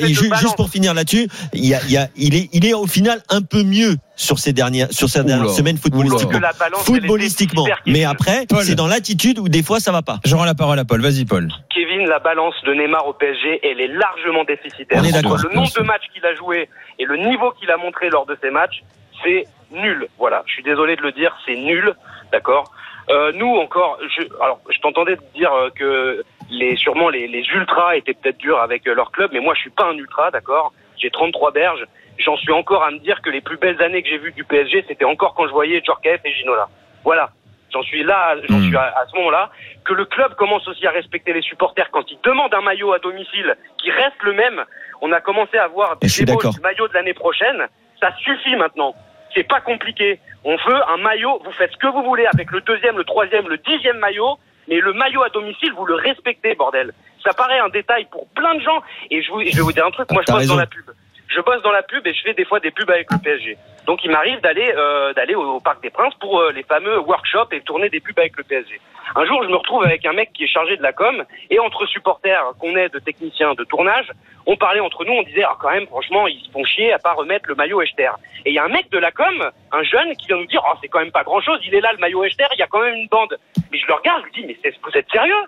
et 0.00 0.14
ju- 0.14 0.30
juste 0.40 0.56
pour 0.56 0.70
finir 0.70 0.94
là-dessus, 0.94 1.28
il 1.52 1.66
y 1.66 1.74
a, 1.74 1.80
il 1.86 1.92
y 1.92 1.96
a, 1.96 2.08
il 2.16 2.34
est, 2.34 2.48
il 2.52 2.66
est 2.66 2.74
au 2.74 2.86
final 2.86 3.22
un 3.28 3.42
peu 3.42 3.62
mieux 3.62 3.96
sur 4.16 4.38
ces 4.38 4.52
dernières, 4.52 4.88
sur 4.90 5.08
ces 5.08 5.22
dernières 5.22 5.50
semaines 5.50 5.78
footballistiquement. 5.78 6.40
Footballistiquement. 6.82 7.66
Mais 7.86 8.04
après, 8.04 8.46
c'est 8.64 8.74
dans 8.74 8.86
l'attitude 8.88 9.07
où 9.38 9.48
des 9.48 9.62
fois 9.62 9.80
ça 9.80 9.92
va 9.92 10.02
pas. 10.02 10.18
Je 10.24 10.34
rends 10.34 10.44
la 10.44 10.54
parole 10.54 10.78
à 10.78 10.84
Paul. 10.84 11.00
Vas-y, 11.00 11.24
Paul. 11.24 11.48
Kevin, 11.70 12.08
la 12.08 12.18
balance 12.18 12.54
de 12.64 12.74
Neymar 12.74 13.06
au 13.06 13.12
PSG, 13.12 13.60
elle 13.62 13.80
est 13.80 13.88
largement 13.88 14.44
déficitaire. 14.44 15.00
On 15.00 15.04
est 15.04 15.12
d'accord. 15.12 15.38
Le 15.48 15.54
nombre 15.54 15.72
de 15.72 15.82
matchs 15.82 16.08
qu'il 16.12 16.24
a 16.26 16.34
joué 16.34 16.68
et 16.98 17.04
le 17.04 17.16
niveau 17.16 17.52
qu'il 17.52 17.70
a 17.70 17.76
montré 17.76 18.10
lors 18.10 18.26
de 18.26 18.36
ces 18.42 18.50
matchs, 18.50 18.82
c'est 19.22 19.44
nul. 19.70 20.08
Voilà, 20.18 20.42
je 20.46 20.52
suis 20.52 20.62
désolé 20.62 20.96
de 20.96 21.02
le 21.02 21.12
dire, 21.12 21.36
c'est 21.46 21.56
nul, 21.56 21.94
d'accord. 22.32 22.72
Euh, 23.10 23.32
nous 23.34 23.56
encore, 23.56 23.98
je, 24.16 24.22
alors 24.42 24.60
je 24.68 24.78
t'entendais 24.80 25.16
dire 25.34 25.50
euh, 25.52 25.70
que 25.70 26.22
les 26.50 26.76
sûrement 26.76 27.08
les, 27.08 27.26
les 27.26 27.42
ultras 27.54 27.96
étaient 27.96 28.12
peut-être 28.12 28.36
durs 28.36 28.60
avec 28.60 28.86
euh, 28.86 28.94
leur 28.94 29.12
club, 29.12 29.30
mais 29.32 29.40
moi 29.40 29.54
je 29.54 29.60
suis 29.60 29.70
pas 29.70 29.86
un 29.86 29.96
ultra, 29.96 30.30
d'accord. 30.30 30.72
J'ai 30.98 31.10
33 31.10 31.52
berges. 31.52 31.84
J'en 32.18 32.36
suis 32.36 32.52
encore 32.52 32.82
à 32.82 32.90
me 32.90 32.98
dire 32.98 33.22
que 33.22 33.30
les 33.30 33.40
plus 33.40 33.56
belles 33.56 33.80
années 33.80 34.02
que 34.02 34.08
j'ai 34.08 34.18
vues 34.18 34.32
du 34.32 34.44
PSG, 34.44 34.84
c'était 34.88 35.04
encore 35.04 35.34
quand 35.34 35.46
je 35.46 35.52
voyais 35.52 35.80
Djorkaeff 35.84 36.20
et 36.24 36.32
Ginola. 36.32 36.68
Voilà. 37.04 37.30
J'en 37.72 37.82
suis 37.82 38.02
là, 38.02 38.36
j'en 38.48 38.56
Hmm. 38.58 38.66
suis 38.68 38.76
à, 38.76 38.94
à 38.98 39.06
ce 39.10 39.16
moment-là. 39.16 39.50
Que 39.84 39.92
le 39.94 40.04
club 40.06 40.34
commence 40.36 40.66
aussi 40.68 40.86
à 40.86 40.90
respecter 40.90 41.32
les 41.32 41.42
supporters 41.42 41.90
quand 41.90 42.10
ils 42.10 42.18
demandent 42.22 42.54
un 42.54 42.60
maillot 42.62 42.92
à 42.92 42.98
domicile 42.98 43.56
qui 43.78 43.90
reste 43.90 44.22
le 44.22 44.32
même. 44.32 44.64
On 45.00 45.12
a 45.12 45.20
commencé 45.20 45.56
à 45.58 45.66
voir 45.68 45.92
Et 45.92 45.96
des 46.02 46.08
je 46.08 46.12
suis 46.14 46.24
débauches 46.24 46.42
d'accord. 46.44 46.54
du 46.54 46.60
maillot 46.60 46.88
de 46.88 46.94
l'année 46.94 47.14
prochaine. 47.14 47.66
Ça 48.00 48.12
suffit 48.18 48.56
maintenant. 48.56 48.94
C'est 49.34 49.46
pas 49.46 49.60
compliqué. 49.60 50.18
On 50.44 50.56
veut 50.56 50.88
un 50.88 50.96
maillot. 50.98 51.40
Vous 51.44 51.52
faites 51.52 51.72
ce 51.72 51.76
que 51.76 51.86
vous 51.88 52.02
voulez 52.02 52.26
avec 52.32 52.50
le 52.50 52.60
deuxième, 52.62 52.96
le 52.96 53.04
troisième, 53.04 53.48
le 53.48 53.58
dixième 53.58 53.98
maillot. 53.98 54.38
Mais 54.68 54.80
le 54.80 54.92
maillot 54.92 55.22
à 55.22 55.28
domicile, 55.30 55.72
vous 55.74 55.86
le 55.86 55.94
respectez, 55.94 56.54
bordel. 56.54 56.92
Ça 57.24 57.32
paraît 57.32 57.58
un 57.58 57.68
détail 57.68 58.06
pour 58.10 58.28
plein 58.30 58.54
de 58.54 58.60
gens. 58.60 58.82
Et 59.10 59.22
je, 59.22 59.30
vous, 59.30 59.40
je 59.42 59.56
vais 59.56 59.62
vous 59.62 59.72
dire 59.72 59.86
un 59.86 59.90
truc. 59.90 60.10
Moi, 60.10 60.22
je 60.26 60.32
bosse 60.32 60.46
dans 60.46 60.56
la 60.56 60.66
pub. 60.66 60.84
Je 61.28 61.40
bosse 61.40 61.62
dans 61.62 61.72
la 61.72 61.82
pub 61.82 62.06
et 62.06 62.14
je 62.14 62.22
fais 62.22 62.32
des 62.32 62.44
fois 62.44 62.58
des 62.58 62.70
pubs 62.70 62.90
avec 62.90 63.06
le 63.12 63.18
PSG. 63.18 63.58
Donc, 63.86 64.02
il 64.04 64.10
m'arrive 64.10 64.40
d'aller 64.40 64.72
euh, 64.76 65.12
d'aller 65.12 65.34
au, 65.34 65.60
Parc 65.60 65.82
des 65.82 65.90
Princes 65.90 66.14
pour 66.20 66.40
euh, 66.40 66.52
les 66.52 66.62
fameux 66.62 66.98
workshops 67.00 67.52
et 67.52 67.60
tourner 67.60 67.90
des 67.90 68.00
pubs 68.00 68.18
avec 68.18 68.36
le 68.36 68.44
PSG. 68.44 68.80
Un 69.14 69.24
jour, 69.26 69.42
je 69.42 69.48
me 69.48 69.56
retrouve 69.56 69.84
avec 69.84 70.04
un 70.06 70.12
mec 70.12 70.32
qui 70.32 70.44
est 70.44 70.48
chargé 70.48 70.76
de 70.76 70.82
la 70.82 70.92
com 70.92 71.24
et 71.50 71.58
entre 71.58 71.86
supporters 71.86 72.52
qu'on 72.58 72.76
est 72.76 72.92
de 72.92 72.98
techniciens 72.98 73.54
de 73.54 73.64
tournage, 73.64 74.10
on 74.46 74.56
parlait 74.56 74.80
entre 74.80 75.04
nous, 75.04 75.12
on 75.12 75.22
disait 75.22 75.44
ah 75.44 75.56
quand 75.60 75.70
même 75.70 75.86
franchement 75.86 76.26
ils 76.26 76.40
se 76.40 76.50
font 76.50 76.64
chier 76.64 76.92
à 76.92 76.98
pas 76.98 77.12
remettre 77.12 77.48
le 77.48 77.54
maillot 77.54 77.80
Echter. 77.82 78.10
Et 78.44 78.50
il 78.50 78.54
y 78.54 78.58
a 78.58 78.64
un 78.64 78.68
mec 78.68 78.90
de 78.90 78.98
la 78.98 79.10
com, 79.10 79.50
un 79.72 79.82
jeune 79.82 80.14
qui 80.16 80.26
vient 80.26 80.36
nous 80.36 80.46
dire 80.46 80.62
oh 80.66 80.76
c'est 80.82 80.88
quand 80.88 81.00
même 81.00 81.12
pas 81.12 81.24
grand 81.24 81.40
chose, 81.40 81.58
il 81.66 81.74
est 81.74 81.80
là 81.80 81.92
le 81.92 81.98
maillot 81.98 82.24
Echter, 82.24 82.46
il 82.52 82.58
y 82.58 82.62
a 82.62 82.66
quand 82.66 82.80
même 82.80 82.94
une 82.94 83.08
bande. 83.08 83.36
Mais 83.72 83.78
je 83.78 83.86
le 83.86 83.94
regarde, 83.94 84.22
je 84.22 84.40
lui 84.40 84.46
dis 84.46 84.58
mais 84.62 84.72
vous 84.82 84.98
êtes 84.98 85.10
sérieux? 85.10 85.44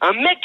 Un 0.00 0.12
mec, 0.12 0.38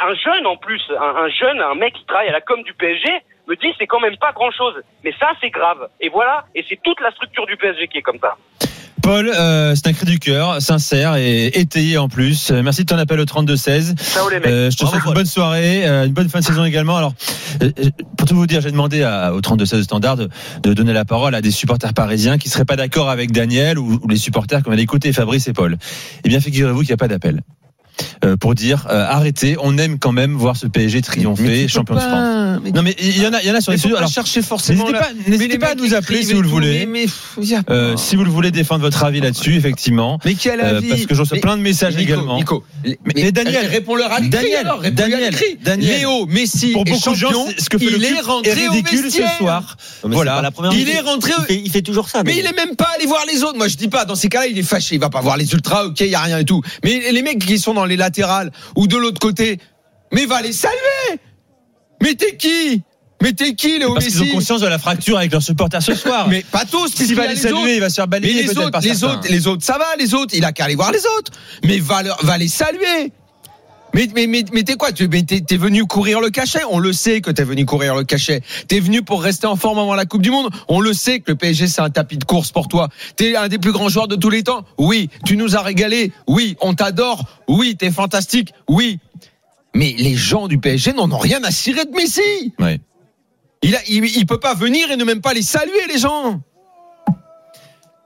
un 0.00 0.14
jeune 0.14 0.46
en 0.46 0.56
plus, 0.56 0.82
un 0.98 1.28
jeune, 1.28 1.60
un 1.60 1.74
mec 1.74 1.94
qui 1.94 2.06
travaille 2.06 2.28
à 2.28 2.32
la 2.32 2.40
com 2.40 2.62
du 2.62 2.72
PSG 2.74 3.10
me 3.48 3.56
dit 3.56 3.74
c'est 3.78 3.86
quand 3.86 4.00
même 4.00 4.16
pas 4.16 4.32
grand 4.32 4.50
chose. 4.50 4.74
Mais 5.04 5.12
ça 5.18 5.32
c'est 5.40 5.50
grave. 5.50 5.88
Et 6.00 6.08
voilà, 6.08 6.46
et 6.54 6.64
c'est 6.68 6.78
toute 6.82 7.00
la 7.00 7.10
structure 7.12 7.46
du 7.46 7.56
PSG 7.56 7.88
qui 7.88 7.98
est 7.98 8.02
comme 8.02 8.18
ça. 8.20 8.36
Paul, 9.04 9.28
euh, 9.28 9.74
c'est 9.74 9.86
un 9.88 9.92
cri 9.92 10.06
du 10.06 10.18
cœur, 10.18 10.62
sincère 10.62 11.16
et 11.16 11.48
étayé 11.48 11.98
en 11.98 12.08
plus. 12.08 12.50
Euh, 12.50 12.62
Merci 12.62 12.84
de 12.84 12.86
ton 12.86 12.96
appel 12.96 13.20
au 13.20 13.26
32-16. 13.26 13.96
Ciao 13.98 14.30
les 14.30 14.40
mecs. 14.40 14.48
Euh, 14.48 14.70
je 14.70 14.78
te 14.78 14.86
souhaite 14.86 15.04
une 15.04 15.12
bonne 15.12 15.26
soirée, 15.26 15.86
euh, 15.86 16.06
une 16.06 16.14
bonne 16.14 16.30
fin 16.30 16.38
de 16.38 16.44
saison 16.44 16.64
également. 16.64 16.96
Alors, 16.96 17.12
euh, 17.62 17.70
euh, 17.80 17.90
pour 18.16 18.26
tout 18.26 18.34
vous 18.34 18.46
dire, 18.46 18.62
j'ai 18.62 18.70
demandé 18.70 19.02
à, 19.02 19.34
au 19.34 19.42
32-16 19.42 19.76
de 19.76 19.82
Standard 19.82 20.16
de, 20.16 20.30
de 20.62 20.72
donner 20.72 20.94
la 20.94 21.04
parole 21.04 21.34
à 21.34 21.42
des 21.42 21.50
supporters 21.50 21.92
parisiens 21.92 22.38
qui 22.38 22.48
seraient 22.48 22.64
pas 22.64 22.76
d'accord 22.76 23.10
avec 23.10 23.30
Daniel 23.30 23.78
ou, 23.78 24.00
ou 24.02 24.08
les 24.08 24.16
supporters 24.16 24.62
qu'on 24.62 24.72
allait 24.72 24.84
écouter 24.84 25.12
Fabrice 25.12 25.48
et 25.48 25.52
Paul. 25.52 25.76
Eh 26.24 26.28
bien, 26.30 26.40
figurez-vous 26.40 26.78
qu'il 26.78 26.88
n'y 26.88 26.94
a 26.94 26.96
pas 26.96 27.08
d'appel. 27.08 27.42
Euh, 28.24 28.36
pour 28.36 28.54
dire 28.54 28.86
euh, 28.90 29.06
arrêtez, 29.08 29.56
on 29.60 29.76
aime 29.78 29.98
quand 29.98 30.12
même 30.12 30.32
voir 30.34 30.56
ce 30.56 30.66
PSG 30.66 31.02
triompher, 31.02 31.68
champion 31.68 31.94
de 31.94 32.00
France. 32.00 32.53
Non 32.74 32.82
mais 32.82 32.94
il 33.00 33.20
y 33.20 33.26
en 33.26 33.32
a, 33.32 33.40
il 33.42 33.48
y 33.48 33.50
en 33.50 33.54
a 33.54 33.60
sur 33.60 33.72
les 33.72 33.78
studios. 33.78 33.96
Alors 33.96 34.10
chercher 34.10 34.42
forcément. 34.42 34.84
N'hésitez 34.84 34.98
pas, 34.98 35.08
n'hésitez 35.28 35.58
pas 35.58 35.68
à 35.70 35.74
nous 35.74 35.94
appeler 35.94 36.22
si 36.22 36.32
vous 36.34 36.42
le 36.42 36.48
voulez. 36.48 36.86
Mais, 36.86 37.06
Euh, 37.70 37.96
si 37.96 38.16
vous 38.16 38.24
le 38.24 38.30
voulez 38.30 38.50
défendre 38.50 38.82
votre 38.82 39.02
avis 39.04 39.20
là-dessus, 39.20 39.54
effectivement. 39.56 40.18
mais 40.24 40.34
quel 40.34 40.60
Euh, 40.60 40.78
avis 40.78 40.88
parce 40.88 41.06
que 41.06 41.14
je 41.14 41.20
reçois 41.20 41.38
plein 41.38 41.56
de 41.56 41.62
messages 41.62 41.94
Nico, 41.96 42.02
également. 42.12 42.36
Nico, 42.36 42.64
Mais- 42.84 42.98
mais 43.14 43.32
Daniel, 43.32 43.66
réponds-leur 43.66 44.12
à. 44.12 44.20
Daniel, 44.20 44.66
Daniel. 44.92 45.34
Daniel. 45.62 45.98
Léo, 46.00 46.26
Messi 46.26 46.72
Pour 46.72 46.84
beaucoup 46.84 47.10
de 47.10 47.14
gens, 47.14 47.46
ce 47.58 47.68
que 47.68 47.78
fait 47.78 47.84
il 47.86 47.90
le 47.92 48.04
est 48.04 48.08
club 48.08 48.24
rentré 48.26 48.52
ridicule 48.52 49.10
ce 49.10 49.22
soir. 49.38 49.76
Voilà. 50.02 50.32
c'est 50.32 50.36
pas 50.36 50.42
la 50.42 50.50
première 50.50 50.72
Il 50.74 50.88
est 50.88 51.00
rentré 51.00 51.32
au- 51.32 51.42
Il 51.42 51.46
fait, 51.46 51.62
il 51.64 51.70
fait 51.70 51.82
toujours 51.82 52.08
ça. 52.08 52.22
Mais 52.24 52.36
il 52.38 52.46
est 52.46 52.56
même 52.56 52.76
pas 52.76 52.88
allé 52.96 53.06
voir 53.06 53.24
les 53.30 53.42
autres. 53.42 53.56
Moi, 53.56 53.68
je 53.68 53.76
dis 53.76 53.88
pas. 53.88 54.04
Dans 54.04 54.14
ces 54.14 54.28
cas-là, 54.28 54.46
il 54.46 54.58
est 54.58 54.62
fâché. 54.62 54.94
Il 54.96 55.00
va 55.00 55.10
pas 55.10 55.20
voir 55.20 55.36
les 55.36 55.50
ultras. 55.52 55.84
Ok, 55.86 56.00
il 56.00 56.08
y 56.08 56.14
a 56.14 56.20
rien 56.20 56.38
et 56.38 56.44
tout. 56.44 56.62
Mais 56.84 57.10
les 57.12 57.22
mecs 57.22 57.44
qui 57.44 57.58
sont 57.58 57.74
dans 57.74 57.84
les 57.84 57.96
latérales 57.96 58.50
ou 58.76 58.86
de 58.86 58.96
l'autre 58.96 59.18
côté, 59.20 59.58
mais 60.12 60.26
va 60.26 60.42
les 60.42 60.52
saluer. 60.52 61.18
Mais 62.04 62.14
t'es 62.14 62.36
qui 62.36 62.82
Mais 63.22 63.32
t'es 63.32 63.54
qui, 63.54 63.78
Léo 63.78 63.94
Parce 63.94 64.06
qu'ils 64.06 64.20
ont 64.20 64.24
Messi 64.24 64.34
conscience 64.34 64.60
de 64.60 64.66
la 64.68 64.78
fracture 64.78 65.16
avec 65.18 65.32
leurs 65.32 65.42
supporters 65.42 65.82
ce 65.82 65.94
soir. 65.94 66.28
Mais 66.28 66.44
pas 66.52 66.64
tous. 66.64 66.88
S'il 66.94 67.14
va 67.16 67.26
les 67.26 67.36
saluer, 67.36 67.74
il 67.76 67.80
va 67.80 67.88
se 67.88 67.94
faire 67.96 68.04
Mais 68.06 68.20
balayer 68.20 68.42
les 68.42 68.58
autres, 68.58 68.78
les 68.82 68.94
certains. 68.94 69.16
autres, 69.18 69.28
les 69.30 69.46
autres, 69.48 69.64
ça 69.64 69.78
va, 69.78 69.86
les 69.98 70.14
autres. 70.14 70.34
Il 70.36 70.44
a 70.44 70.52
qu'à 70.52 70.66
aller 70.66 70.74
voir 70.76 70.92
les 70.92 71.04
autres. 71.18 71.32
Mais 71.64 71.78
va, 71.78 72.02
leur- 72.02 72.22
va 72.24 72.36
les 72.38 72.48
saluer. 72.48 73.10
Mais, 73.94 74.08
mais, 74.12 74.26
mais, 74.26 74.44
mais 74.52 74.64
t'es 74.64 74.74
quoi 74.74 74.90
Tu 74.90 75.06
mais 75.06 75.22
t'es, 75.22 75.40
t'es 75.40 75.56
venu 75.56 75.84
courir 75.84 76.20
le 76.20 76.28
cachet 76.30 76.62
On 76.68 76.80
le 76.80 76.92
sait 76.92 77.20
que 77.20 77.30
t'es 77.30 77.44
venu 77.44 77.64
courir 77.64 77.94
le 77.94 78.02
cachet. 78.02 78.42
T'es 78.66 78.80
venu 78.80 79.02
pour 79.02 79.22
rester 79.22 79.46
en 79.46 79.54
forme 79.54 79.78
avant 79.78 79.94
la 79.94 80.04
Coupe 80.04 80.20
du 80.22 80.32
Monde. 80.32 80.50
On 80.66 80.80
le 80.80 80.92
sait 80.92 81.20
que 81.20 81.30
le 81.30 81.36
PSG 81.36 81.68
c'est 81.68 81.80
un 81.80 81.90
tapis 81.90 82.18
de 82.18 82.24
course 82.24 82.50
pour 82.50 82.66
toi. 82.66 82.88
T'es 83.14 83.36
un 83.36 83.46
des 83.46 83.58
plus 83.60 83.70
grands 83.70 83.88
joueurs 83.88 84.08
de 84.08 84.16
tous 84.16 84.30
les 84.30 84.42
temps. 84.42 84.64
Oui, 84.78 85.10
tu 85.24 85.36
nous 85.36 85.54
as 85.54 85.60
régalé. 85.62 86.10
Oui, 86.26 86.56
on 86.60 86.74
t'adore. 86.74 87.22
Oui, 87.46 87.76
t'es 87.78 87.92
fantastique. 87.92 88.52
Oui. 88.68 88.98
Mais 89.74 89.94
les 89.98 90.14
gens 90.14 90.48
du 90.48 90.58
PSG 90.58 90.92
n'en 90.92 91.10
ont 91.10 91.18
rien 91.18 91.42
à 91.44 91.50
cirer 91.50 91.84
de 91.84 91.90
Messi. 91.90 92.54
Ouais. 92.58 92.78
Il, 93.62 93.74
a, 93.74 93.78
il, 93.88 94.04
il 94.04 94.26
peut 94.26 94.38
pas 94.38 94.54
venir 94.54 94.90
et 94.90 94.96
ne 94.96 95.04
même 95.04 95.20
pas 95.20 95.32
les 95.32 95.42
saluer 95.42 95.86
les 95.88 95.98
gens. 95.98 96.40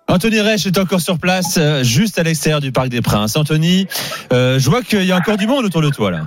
Anthony 0.08 0.40
Reich 0.40 0.66
est 0.66 0.78
encore 0.78 1.00
sur 1.00 1.18
place, 1.18 1.58
euh, 1.58 1.82
juste 1.84 2.18
à 2.18 2.22
l'extérieur 2.22 2.60
du 2.60 2.72
Parc 2.72 2.88
des 2.88 3.02
Princes. 3.02 3.36
Anthony, 3.36 3.86
euh, 4.32 4.58
je 4.58 4.70
vois 4.70 4.82
qu'il 4.82 5.04
y 5.04 5.12
a 5.12 5.16
encore 5.16 5.36
du 5.36 5.46
monde 5.46 5.66
autour 5.66 5.82
de 5.82 5.90
toi 5.90 6.10
là. 6.10 6.22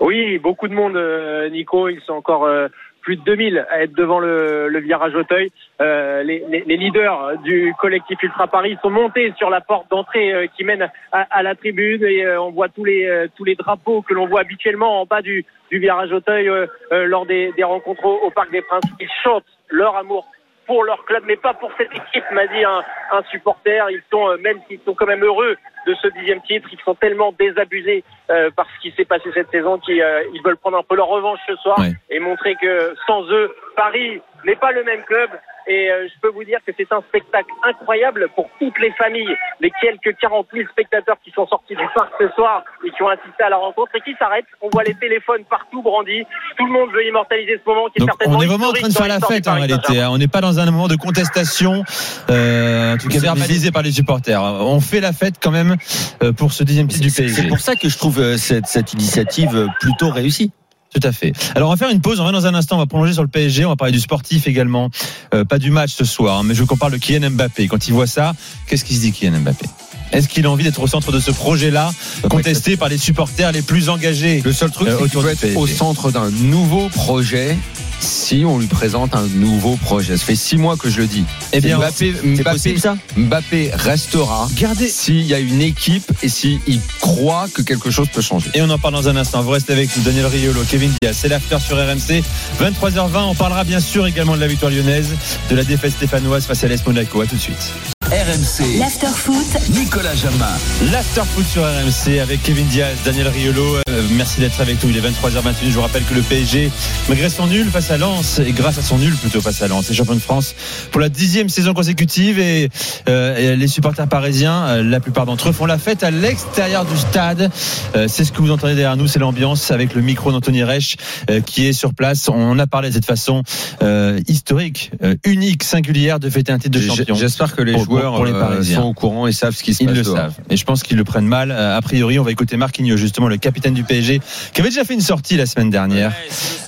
Oui, 0.00 0.38
beaucoup 0.38 0.66
de 0.66 0.74
monde, 0.74 0.96
euh, 0.96 1.48
Nico. 1.50 1.88
Ils 1.88 2.00
sont 2.04 2.14
encore 2.14 2.44
euh, 2.44 2.66
plus 3.02 3.16
de 3.16 3.22
2000 3.24 3.66
à 3.70 3.82
être 3.82 3.94
devant 3.94 4.20
le, 4.20 4.68
le 4.68 4.78
virage 4.78 5.14
Auteuil. 5.14 5.50
Euh, 5.80 6.22
les, 6.22 6.44
les, 6.48 6.60
les 6.66 6.76
leaders 6.76 7.38
du 7.44 7.74
collectif 7.78 8.22
Ultra 8.22 8.46
Paris 8.46 8.78
sont 8.80 8.90
montés 8.90 9.32
sur 9.36 9.50
la 9.50 9.60
porte 9.60 9.90
d'entrée 9.90 10.32
euh, 10.32 10.46
qui 10.56 10.64
mène 10.64 10.88
à, 11.10 11.26
à 11.30 11.42
la 11.42 11.54
tribune 11.54 12.04
et 12.04 12.24
euh, 12.24 12.40
on 12.40 12.50
voit 12.50 12.68
tous 12.68 12.84
les 12.84 13.06
euh, 13.06 13.26
tous 13.36 13.44
les 13.44 13.54
drapeaux 13.54 14.02
que 14.02 14.14
l'on 14.14 14.26
voit 14.26 14.40
habituellement 14.40 15.00
en 15.00 15.04
bas 15.06 15.20
du, 15.20 15.44
du 15.70 15.78
virage 15.78 16.12
Auteuil 16.12 16.48
euh, 16.48 16.66
euh, 16.92 17.04
lors 17.04 17.26
des, 17.26 17.52
des 17.52 17.64
rencontres 17.64 18.04
au, 18.04 18.20
au 18.26 18.30
Parc 18.30 18.50
des 18.50 18.62
Princes. 18.62 18.84
Ils 19.00 19.08
chantent 19.22 19.44
leur 19.68 19.96
amour 19.96 20.26
pour 20.66 20.84
leur 20.84 21.04
club, 21.04 21.24
mais 21.26 21.36
pas 21.36 21.54
pour 21.54 21.72
cette 21.76 21.92
équipe, 21.92 22.24
m'a 22.30 22.46
dit 22.46 22.64
un, 22.64 22.82
un 23.12 23.22
supporter. 23.30 23.90
Ils 23.90 24.02
sont, 24.10 24.36
même 24.38 24.60
s'ils 24.68 24.80
sont 24.84 24.94
quand 24.94 25.06
même 25.06 25.24
heureux 25.24 25.56
de 25.86 25.94
ce 26.00 26.08
dixième 26.08 26.40
titre, 26.42 26.68
ils 26.72 26.78
sont 26.84 26.94
tellement 26.94 27.32
désabusés 27.38 28.04
euh, 28.30 28.50
par 28.50 28.66
ce 28.76 28.80
qui 28.82 28.94
s'est 28.96 29.04
passé 29.04 29.24
cette 29.34 29.50
saison 29.50 29.78
qu'ils 29.78 30.00
euh, 30.00 30.22
ils 30.34 30.42
veulent 30.42 30.56
prendre 30.56 30.78
un 30.78 30.82
peu 30.82 30.96
leur 30.96 31.08
revanche 31.08 31.40
ce 31.48 31.56
soir 31.56 31.78
Ouais. 31.78 31.92
et 32.10 32.18
montrer 32.20 32.54
que 32.60 32.94
sans 33.06 33.22
eux, 33.30 33.54
Paris 33.76 34.20
n'est 34.44 34.56
pas 34.56 34.72
le 34.72 34.84
même 34.84 35.02
club. 35.04 35.30
Et 35.68 35.92
euh, 35.92 36.08
je 36.12 36.20
peux 36.20 36.30
vous 36.34 36.42
dire 36.42 36.58
que 36.66 36.72
c'est 36.76 36.92
un 36.92 37.00
spectacle 37.02 37.46
incroyable 37.62 38.28
pour 38.34 38.50
toutes 38.58 38.76
les 38.80 38.90
familles, 38.92 39.36
les 39.60 39.70
quelques 39.80 40.16
40 40.18 40.48
000 40.52 40.68
spectateurs 40.72 41.16
qui 41.24 41.30
sont 41.30 41.46
sortis 41.46 41.76
du 41.76 41.84
parc 41.94 42.10
ce 42.20 42.28
soir 42.30 42.64
et 42.84 42.90
qui 42.90 43.00
ont 43.04 43.08
assisté 43.08 43.44
à 43.44 43.48
la 43.48 43.58
rencontre 43.58 43.92
et 43.94 44.00
qui 44.00 44.12
s'arrêtent. 44.18 44.46
On 44.60 44.68
voit 44.72 44.82
les 44.82 44.94
téléphones 44.94 45.44
partout 45.48 45.80
brandis. 45.80 46.24
Tout 46.58 46.66
le 46.66 46.72
monde 46.72 46.90
veut 46.92 47.06
immortaliser 47.06 47.60
ce 47.64 47.70
moment 47.70 47.86
qui 47.90 47.98
est 47.98 48.00
Donc 48.00 48.08
certainement 48.10 48.38
on 48.38 48.42
est 48.42 48.46
vraiment 48.48 48.66
en 48.70 48.72
train 48.72 48.88
de 48.88 48.92
faire 48.92 49.06
la 49.06 49.20
fête 49.20 49.46
en 49.46 49.54
réalité. 49.54 50.00
hein. 50.00 50.08
On 50.10 50.18
n'est 50.18 50.26
pas 50.26 50.40
dans 50.40 50.58
un 50.58 50.66
moment 50.68 50.88
de 50.88 50.96
contestation, 50.96 51.84
euh, 52.28 52.61
en 52.94 52.98
tout 52.98 53.08
cas 53.08 53.18
verbalisé 53.18 53.70
par 53.70 53.82
les 53.82 53.92
supporters. 53.92 54.40
On 54.42 54.80
fait 54.80 55.00
la 55.00 55.12
fête 55.12 55.34
quand 55.40 55.50
même 55.50 55.76
euh, 56.22 56.32
pour 56.32 56.52
ce 56.52 56.64
dixième 56.64 56.88
titre 56.88 57.02
du 57.02 57.10
C'est 57.10 57.22
PSG. 57.24 57.42
c'est 57.42 57.48
pour 57.48 57.60
ça 57.60 57.76
que 57.76 57.88
je 57.88 57.96
trouve 57.96 58.18
euh, 58.20 58.36
cette, 58.38 58.66
cette 58.66 58.92
initiative 58.92 59.50
euh, 59.54 59.66
plutôt 59.80 60.10
réussie. 60.10 60.50
Tout 60.94 61.00
à 61.08 61.12
fait. 61.12 61.32
Alors 61.54 61.70
on 61.70 61.72
va 61.72 61.78
faire 61.78 61.88
une 61.88 62.02
pause, 62.02 62.20
on 62.20 62.24
revient 62.24 62.34
dans 62.36 62.46
un 62.46 62.54
instant, 62.54 62.76
on 62.76 62.80
va 62.80 62.86
prolonger 62.86 63.14
sur 63.14 63.22
le 63.22 63.28
PSG, 63.28 63.64
on 63.64 63.70
va 63.70 63.76
parler 63.76 63.92
du 63.94 64.00
sportif 64.00 64.46
également, 64.46 64.90
Euh, 65.32 65.44
pas 65.46 65.58
du 65.58 65.70
match 65.70 65.92
ce 65.94 66.04
soir, 66.04 66.38
hein, 66.40 66.42
mais 66.44 66.54
je 66.54 66.60
veux 66.60 66.66
qu'on 66.66 66.76
parle 66.76 66.92
de 66.92 66.98
Kylian 66.98 67.30
Mbappé. 67.30 67.66
Quand 67.66 67.88
il 67.88 67.94
voit 67.94 68.06
ça, 68.06 68.34
qu'est-ce 68.66 68.84
qu'il 68.84 68.96
se 68.96 69.00
dit 69.00 69.12
Kylian 69.12 69.40
Mbappé? 69.40 69.64
Est-ce 70.12 70.28
qu'il 70.28 70.44
a 70.44 70.50
envie 70.50 70.64
d'être 70.64 70.82
au 70.82 70.86
centre 70.86 71.10
de 71.10 71.18
ce 71.20 71.30
projet-là, 71.30 71.90
contesté 72.28 72.76
par 72.76 72.90
les 72.90 72.98
supporters 72.98 73.50
les 73.52 73.62
plus 73.62 73.88
engagés 73.88 74.42
Le 74.44 74.52
seul 74.52 74.70
truc, 74.70 74.88
Euh, 74.88 74.98
c'est 75.02 75.08
qu'il 75.08 75.18
peut 75.22 75.28
être 75.30 75.56
au 75.56 75.66
centre 75.66 76.10
d'un 76.10 76.28
nouveau 76.30 76.90
projet 76.90 77.56
si 78.02 78.44
on 78.46 78.58
lui 78.58 78.66
présente 78.66 79.14
un 79.14 79.26
nouveau 79.34 79.76
projet. 79.76 80.16
Ça 80.16 80.24
fait 80.24 80.36
six 80.36 80.56
mois 80.56 80.76
que 80.76 80.90
je 80.90 80.98
le 81.00 81.06
dis. 81.06 81.24
Eh 81.52 81.60
bien, 81.60 81.78
Mbappé, 81.78 82.12
Mbappé, 82.24 82.50
possible 82.50 82.80
ça 82.80 82.96
Mbappé 83.16 83.70
restera 83.74 84.48
Gardez. 84.58 84.88
s'il 84.88 85.22
y 85.22 85.34
a 85.34 85.38
une 85.38 85.60
équipe 85.60 86.10
et 86.22 86.28
s'il 86.28 86.60
croit 87.00 87.46
que 87.52 87.62
quelque 87.62 87.90
chose 87.90 88.08
peut 88.12 88.20
changer. 88.22 88.50
Et 88.54 88.62
on 88.62 88.70
en 88.70 88.78
parle 88.78 88.94
dans 88.94 89.08
un 89.08 89.16
instant. 89.16 89.42
Vous 89.42 89.50
restez 89.50 89.72
avec 89.72 89.96
nous, 89.96 90.02
Daniel 90.02 90.26
Riolo, 90.26 90.62
Kevin 90.68 90.92
Diaz. 91.00 91.16
C'est 91.20 91.28
l'after 91.28 91.58
sur 91.60 91.76
RMC. 91.76 92.22
23h20. 92.60 93.22
On 93.28 93.34
parlera 93.34 93.64
bien 93.64 93.80
sûr 93.80 94.06
également 94.06 94.34
de 94.34 94.40
la 94.40 94.48
victoire 94.48 94.70
lyonnaise, 94.70 95.10
de 95.50 95.56
la 95.56 95.64
défaite 95.64 95.92
stéphanoise 95.92 96.44
face 96.44 96.64
à 96.64 96.68
l'Est 96.68 96.86
Monaco. 96.86 97.20
À 97.20 97.26
tout 97.26 97.36
de 97.36 97.40
suite. 97.40 97.72
RMC, 98.12 98.78
L'after-foot, 98.78 99.70
Nicolas 99.70 100.14
Jamin. 100.14 100.44
L'after 100.92 101.22
foot 101.34 101.46
sur 101.46 101.62
RMC 101.62 102.18
avec 102.20 102.42
Kevin 102.42 102.66
Diaz, 102.66 102.94
Daniel 103.06 103.26
Riolo. 103.28 103.76
Euh, 103.88 104.02
merci 104.12 104.40
d'être 104.40 104.60
avec 104.60 104.84
nous. 104.84 104.90
Il 104.90 104.98
est 104.98 105.00
23h21. 105.00 105.52
Je 105.64 105.70
vous 105.70 105.80
rappelle 105.80 106.02
que 106.04 106.12
le 106.12 106.20
PSG, 106.20 106.70
malgré 107.08 107.30
son 107.30 107.46
nul 107.46 107.70
face 107.70 107.90
à 107.90 107.96
Lens, 107.96 108.38
et 108.38 108.52
grâce 108.52 108.76
à 108.76 108.82
son 108.82 108.98
nul 108.98 109.14
plutôt 109.16 109.40
face 109.40 109.62
à 109.62 109.68
Lens, 109.68 109.90
est 109.90 109.94
champion 109.94 110.14
de 110.14 110.20
France 110.20 110.54
pour 110.90 111.00
la 111.00 111.08
dixième 111.08 111.48
saison 111.48 111.72
consécutive. 111.72 112.38
Et, 112.38 112.68
euh, 113.08 113.54
et 113.54 113.56
les 113.56 113.66
supporters 113.66 114.06
parisiens, 114.06 114.66
euh, 114.66 114.82
la 114.82 115.00
plupart 115.00 115.24
d'entre 115.24 115.48
eux, 115.48 115.52
font 115.52 115.64
la 115.64 115.78
fête 115.78 116.02
à 116.02 116.10
l'extérieur 116.10 116.84
du 116.84 116.98
stade. 116.98 117.50
Euh, 117.96 118.08
c'est 118.08 118.26
ce 118.26 118.32
que 118.32 118.42
vous 118.42 118.50
entendez 118.50 118.74
derrière 118.74 118.98
nous. 118.98 119.06
C'est 119.08 119.20
l'ambiance 119.20 119.70
avec 119.70 119.94
le 119.94 120.02
micro 120.02 120.32
d'Anthony 120.32 120.64
Reich 120.64 120.96
euh, 121.30 121.40
qui 121.40 121.66
est 121.66 121.72
sur 121.72 121.94
place. 121.94 122.28
On 122.28 122.58
a 122.58 122.66
parlé 122.66 122.90
de 122.90 122.94
cette 122.94 123.06
façon 123.06 123.42
euh, 123.82 124.20
historique, 124.28 124.90
euh, 125.02 125.14
unique, 125.24 125.62
singulière 125.62 126.20
de 126.20 126.28
fêter 126.28 126.52
un 126.52 126.58
titre 126.58 126.78
de 126.78 126.84
champion. 126.86 127.14
J'espère 127.14 127.56
que 127.56 127.62
les 127.62 127.72
pour- 127.72 128.01
joueurs 128.02 128.14
pour 128.16 128.24
les 128.24 128.32
euh, 128.32 128.40
Parisiens. 128.40 128.80
sont 128.80 128.86
au 128.88 128.92
courant 128.94 129.26
et 129.26 129.32
savent 129.32 129.54
ce 129.54 129.62
qui 129.62 129.74
se 129.74 129.82
Ils 129.82 129.86
passe. 129.86 129.96
le 129.96 130.02
dehors. 130.02 130.16
savent. 130.16 130.34
Et 130.50 130.56
je 130.56 130.64
pense 130.64 130.82
qu'ils 130.82 130.96
le 130.96 131.04
prennent 131.04 131.26
mal. 131.26 131.50
Euh, 131.50 131.76
A 131.76 131.82
priori, 131.82 132.18
on 132.18 132.22
va 132.24 132.30
écouter 132.30 132.56
Marquinhos, 132.56 132.96
justement, 132.96 133.28
le 133.28 133.36
capitaine 133.38 133.74
du 133.74 133.84
PSG, 133.84 134.20
qui 134.52 134.60
avait 134.60 134.70
déjà 134.70 134.84
fait 134.84 134.94
une 134.94 135.00
sortie 135.00 135.36
la 135.36 135.46
semaine 135.46 135.70
dernière, 135.70 136.12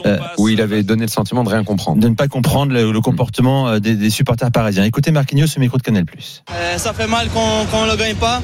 euh, 0.07 0.19
Où 0.39 0.49
il 0.49 0.61
avait 0.61 0.83
donné 0.83 1.03
le 1.03 1.11
sentiment 1.11 1.45
de 1.45 1.49
rien 1.51 1.65
comprendre. 1.65 2.01
de 2.01 2.09
ne 2.09 2.15
pas 2.15 2.29
comprendre 2.29 2.73
le, 2.73 2.91
le 2.93 3.01
comportement 3.01 3.79
des, 3.79 3.95
des 3.95 4.11
supporters 4.11 4.51
parisiens. 4.51 4.85
Écoutez 4.85 5.11
Marquinhos 5.11 5.47
au 5.57 5.61
micro 5.61 5.77
de 5.79 5.83
Canal+. 5.83 6.05
Euh, 6.51 6.79
ça 6.79 6.93
fait 6.93 7.07
mal 7.07 7.29
qu'on 7.29 7.85
ne 7.87 7.91
le 7.91 7.97
gagne 7.97 8.15
pas. 8.17 8.41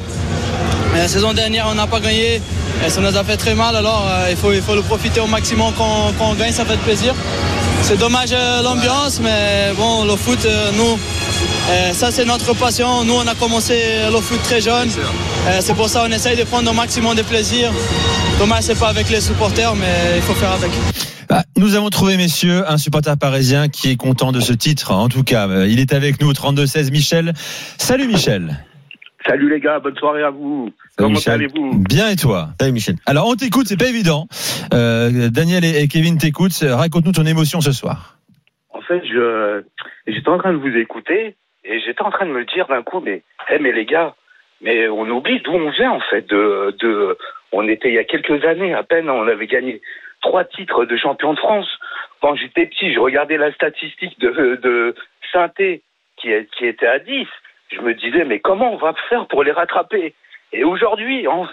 La 0.97 1.07
saison 1.07 1.33
dernière, 1.33 1.69
on 1.71 1.75
n'a 1.75 1.87
pas 1.87 2.01
gagné. 2.01 2.41
Et 2.85 2.89
ça 2.91 3.01
nous 3.01 3.17
a 3.17 3.23
fait 3.23 3.37
très 3.37 3.55
mal. 3.55 3.77
Alors, 3.77 4.07
euh, 4.11 4.27
il, 4.31 4.37
faut, 4.37 4.53
il 4.53 4.61
faut 4.63 4.75
le 4.75 4.83
profiter 4.83 5.21
au 5.21 5.27
maximum 5.27 5.73
quand, 5.77 6.13
quand 6.19 6.31
on 6.31 6.35
gagne. 6.35 6.53
Ça 6.53 6.65
fait 6.65 6.79
plaisir. 6.79 7.15
C'est 7.83 7.99
dommage 7.99 8.31
euh, 8.33 8.63
l'ambiance, 8.63 9.21
mais 9.21 9.73
bon, 9.77 10.05
le 10.05 10.15
foot, 10.17 10.39
euh, 10.45 10.71
nous, 10.77 10.99
euh, 11.71 11.93
ça 11.93 12.11
c'est 12.11 12.25
notre 12.25 12.55
passion. 12.55 13.05
Nous, 13.05 13.15
on 13.15 13.27
a 13.27 13.35
commencé 13.35 13.75
le 14.13 14.21
foot 14.21 14.41
très 14.43 14.61
jeune. 14.61 14.89
Euh, 15.49 15.59
c'est 15.61 15.75
pour 15.75 15.89
ça 15.89 16.05
qu'on 16.05 16.13
essaye 16.13 16.37
de 16.37 16.45
prendre 16.45 16.71
au 16.71 16.75
maximum 16.75 17.17
de 17.17 17.23
plaisir. 17.23 17.73
Dommage, 18.39 18.65
c'est 18.65 18.79
pas 18.79 18.89
avec 18.89 19.11
les 19.11 19.21
supporters, 19.21 19.75
mais 19.75 20.17
il 20.17 20.23
faut 20.23 20.35
faire 20.35 20.53
avec. 20.53 20.71
Ah, 21.29 21.45
nous 21.57 21.75
avons 21.75 21.91
trouvé, 21.91 22.17
messieurs, 22.17 22.65
un 22.69 22.77
supporter 22.77 23.17
parisien 23.17 23.69
qui 23.69 23.91
est 23.91 23.97
content 23.97 24.33
de 24.33 24.41
ce 24.41 24.53
titre. 24.53 24.93
En 24.93 25.09
tout 25.09 25.23
cas, 25.23 25.49
il 25.67 25.79
est 25.81 25.93
avec 25.93 26.21
nous 26.21 26.29
au 26.29 26.33
32-16, 26.33 26.91
Michel. 26.91 27.35
Salut 27.79 28.09
Michel. 28.09 28.59
Salut 29.27 29.51
les 29.51 29.61
gars, 29.61 29.79
bonne 29.79 29.97
soirée 29.97 30.23
à 30.23 30.31
vous. 30.31 30.71
Comment 30.97 31.19
allez-vous 31.27 31.85
Bien 31.89 32.09
et 32.09 32.17
toi 32.17 32.49
Salut 32.59 32.73
Michel. 32.73 32.97
Alors 33.07 33.27
on 33.29 33.35
t'écoute, 33.35 33.67
c'est 33.67 33.79
pas 33.79 33.89
évident. 33.89 34.27
Euh, 34.73 35.29
Daniel 35.31 35.65
et 35.65 35.83
et 35.83 35.89
Kevin 35.89 36.17
t'écoutent. 36.19 36.63
Raconte-nous 36.63 37.13
ton 37.13 37.27
émotion 37.27 37.61
ce 37.61 37.73
soir. 37.73 38.17
En 38.71 38.81
fait, 38.81 39.03
je 39.05 39.63
j'étais 40.07 40.29
en 40.29 40.39
train 40.39 40.53
de 40.53 40.59
vous 40.59 40.75
écouter 40.77 41.37
et 41.65 41.81
j'étais 41.81 42.03
en 42.03 42.11
train 42.11 42.27
de 42.27 42.33
me 42.33 42.45
dire 42.45 42.67
d'un 42.69 42.83
coup, 42.83 43.01
mais, 43.01 43.23
eh, 43.51 43.59
mais 43.59 43.73
les 43.73 43.85
gars, 43.85 44.15
mais 44.63 44.89
on 44.89 45.09
oublie 45.09 45.41
d'où 45.41 45.53
on 45.53 45.71
vient 45.71 45.93
en 45.93 46.01
fait. 46.01 46.29
De, 46.29 46.75
de, 46.81 47.19
on 47.53 47.69
était 47.69 47.89
il 47.89 47.95
y 47.95 47.99
a 47.99 48.05
quelques 48.05 48.45
années 48.45 48.75
à 48.75 48.83
peine, 48.83 49.11
on 49.11 49.29
avait 49.29 49.47
gagné 49.47 49.83
trois 50.23 50.45
titres 50.45 50.87
de 50.87 50.97
champion 50.97 51.35
de 51.35 51.39
France. 51.39 51.69
Quand 52.23 52.35
j'étais 52.37 52.67
petit, 52.67 52.93
je 52.93 53.01
regardais 53.01 53.37
la 53.37 53.53
statistique 53.53 54.19
de, 54.19 54.59
de 54.63 54.95
Sainté 55.33 55.83
qui, 56.17 56.31
qui 56.57 56.67
était 56.67 56.87
à 56.87 56.99
10. 56.99 57.27
Je 57.71 57.81
me 57.81 57.95
disais, 57.95 58.25
mais 58.25 58.41
comment 58.41 58.73
on 58.73 58.77
va 58.77 58.95
faire 59.09 59.27
pour 59.27 59.43
les 59.45 59.53
rattraper? 59.53 60.15
Et 60.53 60.65
aujourd'hui, 60.65 61.27
en- 61.29 61.47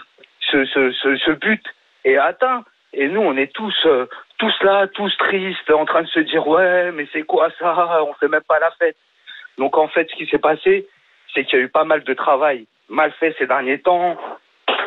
ce, 0.51 0.65
ce, 0.65 0.91
ce, 0.91 1.15
ce 1.17 1.31
but 1.31 1.63
est 2.05 2.17
atteint. 2.17 2.63
Et 2.93 3.07
nous, 3.09 3.21
on 3.21 3.35
est 3.37 3.53
tous, 3.53 3.75
euh, 3.85 4.05
tous 4.39 4.53
là, 4.63 4.87
tous 4.87 5.11
tristes, 5.17 5.69
en 5.71 5.85
train 5.85 6.03
de 6.03 6.07
se 6.07 6.21
dire, 6.21 6.47
ouais, 6.47 6.91
mais 6.93 7.07
c'est 7.13 7.23
quoi 7.23 7.49
ça? 7.59 8.01
On 8.03 8.13
fait 8.13 8.29
même 8.29 8.41
pas 8.47 8.59
la 8.59 8.71
fête. 8.79 8.95
Donc 9.57 9.77
en 9.77 9.87
fait, 9.87 10.07
ce 10.09 10.15
qui 10.15 10.25
s'est 10.27 10.39
passé, 10.39 10.87
c'est 11.33 11.43
qu'il 11.43 11.59
y 11.59 11.61
a 11.61 11.65
eu 11.65 11.69
pas 11.69 11.83
mal 11.83 12.03
de 12.03 12.13
travail 12.13 12.65
mal 12.89 13.11
fait 13.19 13.35
ces 13.37 13.47
derniers 13.47 13.79
temps, 13.79 14.17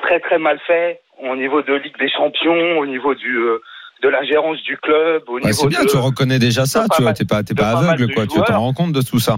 très 0.03 0.21
très 0.21 0.39
mal 0.39 0.59
fait 0.67 1.01
au 1.23 1.37
niveau 1.37 1.61
de 1.63 1.75
Ligue 1.75 1.99
des 1.99 2.09
Champions, 2.09 2.79
au 2.79 2.87
niveau 2.87 3.15
du 3.15 3.37
euh, 3.37 3.59
de 4.03 4.09
la 4.09 4.25
gérance 4.25 4.63
du 4.63 4.79
club, 4.79 5.25
au 5.29 5.39
niveau 5.39 5.53
c'est 5.53 5.69
bien, 5.69 5.83
de... 5.85 5.89
tu 5.89 5.99
reconnais 5.99 6.39
déjà 6.39 6.65
ça, 6.65 6.87
tu 6.97 7.03
vois, 7.03 7.13
t'es 7.13 7.27
pas, 7.27 7.43
t'es 7.43 7.55
pas 7.55 7.73
aveugle, 7.77 8.15
quoi, 8.15 8.27
tu 8.27 8.41
t'en 8.41 8.61
rends 8.61 8.73
compte 8.73 8.93
de 8.93 9.03
tout 9.03 9.19
ça. 9.19 9.37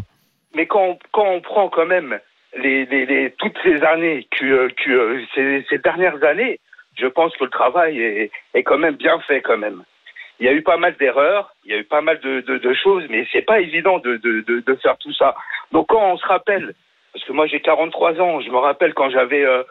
Mais 0.54 0.66
quand 0.66 0.82
on, 0.82 0.98
quand 1.12 1.26
on 1.26 1.40
prend 1.40 1.68
quand 1.68 1.86
même 1.86 2.18
les, 2.56 2.84
les, 2.86 3.06
les- 3.06 3.30
toutes 3.38 3.56
ces 3.62 3.82
années, 3.82 4.26
que, 4.30 4.68
que, 4.84 5.24
ces, 5.34 5.64
ces 5.70 5.78
dernières 5.78 6.22
années, 6.24 6.60
je 6.98 7.06
pense 7.06 7.34
que 7.36 7.44
le 7.44 7.50
travail 7.50 8.00
est, 8.00 8.30
est 8.54 8.62
quand 8.62 8.78
même 8.78 8.96
bien 8.96 9.18
fait 9.20 9.40
quand 9.40 9.56
même. 9.56 9.82
Il 10.40 10.46
y 10.46 10.48
a 10.48 10.52
eu 10.52 10.62
pas 10.62 10.76
mal 10.76 10.96
d'erreurs, 10.96 11.54
il 11.64 11.70
y 11.72 11.74
a 11.74 11.78
eu 11.78 11.84
pas 11.84 12.00
mal 12.00 12.18
de, 12.20 12.40
de, 12.40 12.58
de 12.58 12.74
choses, 12.74 13.04
mais 13.08 13.26
c'est 13.32 13.42
pas 13.42 13.60
évident 13.60 13.98
de, 13.98 14.16
de, 14.16 14.40
de, 14.42 14.60
de 14.60 14.74
faire 14.76 14.98
tout 14.98 15.12
ça. 15.14 15.34
Donc 15.70 15.86
quand 15.88 16.02
on 16.12 16.16
se 16.18 16.26
rappelle, 16.26 16.74
parce 17.12 17.24
que 17.24 17.32
moi 17.32 17.46
j'ai 17.46 17.60
43 17.60 18.20
ans, 18.20 18.40
je 18.40 18.50
me 18.50 18.56
rappelle 18.58 18.92
quand 18.94 19.08
j'avais 19.10 19.44
euh, 19.44 19.62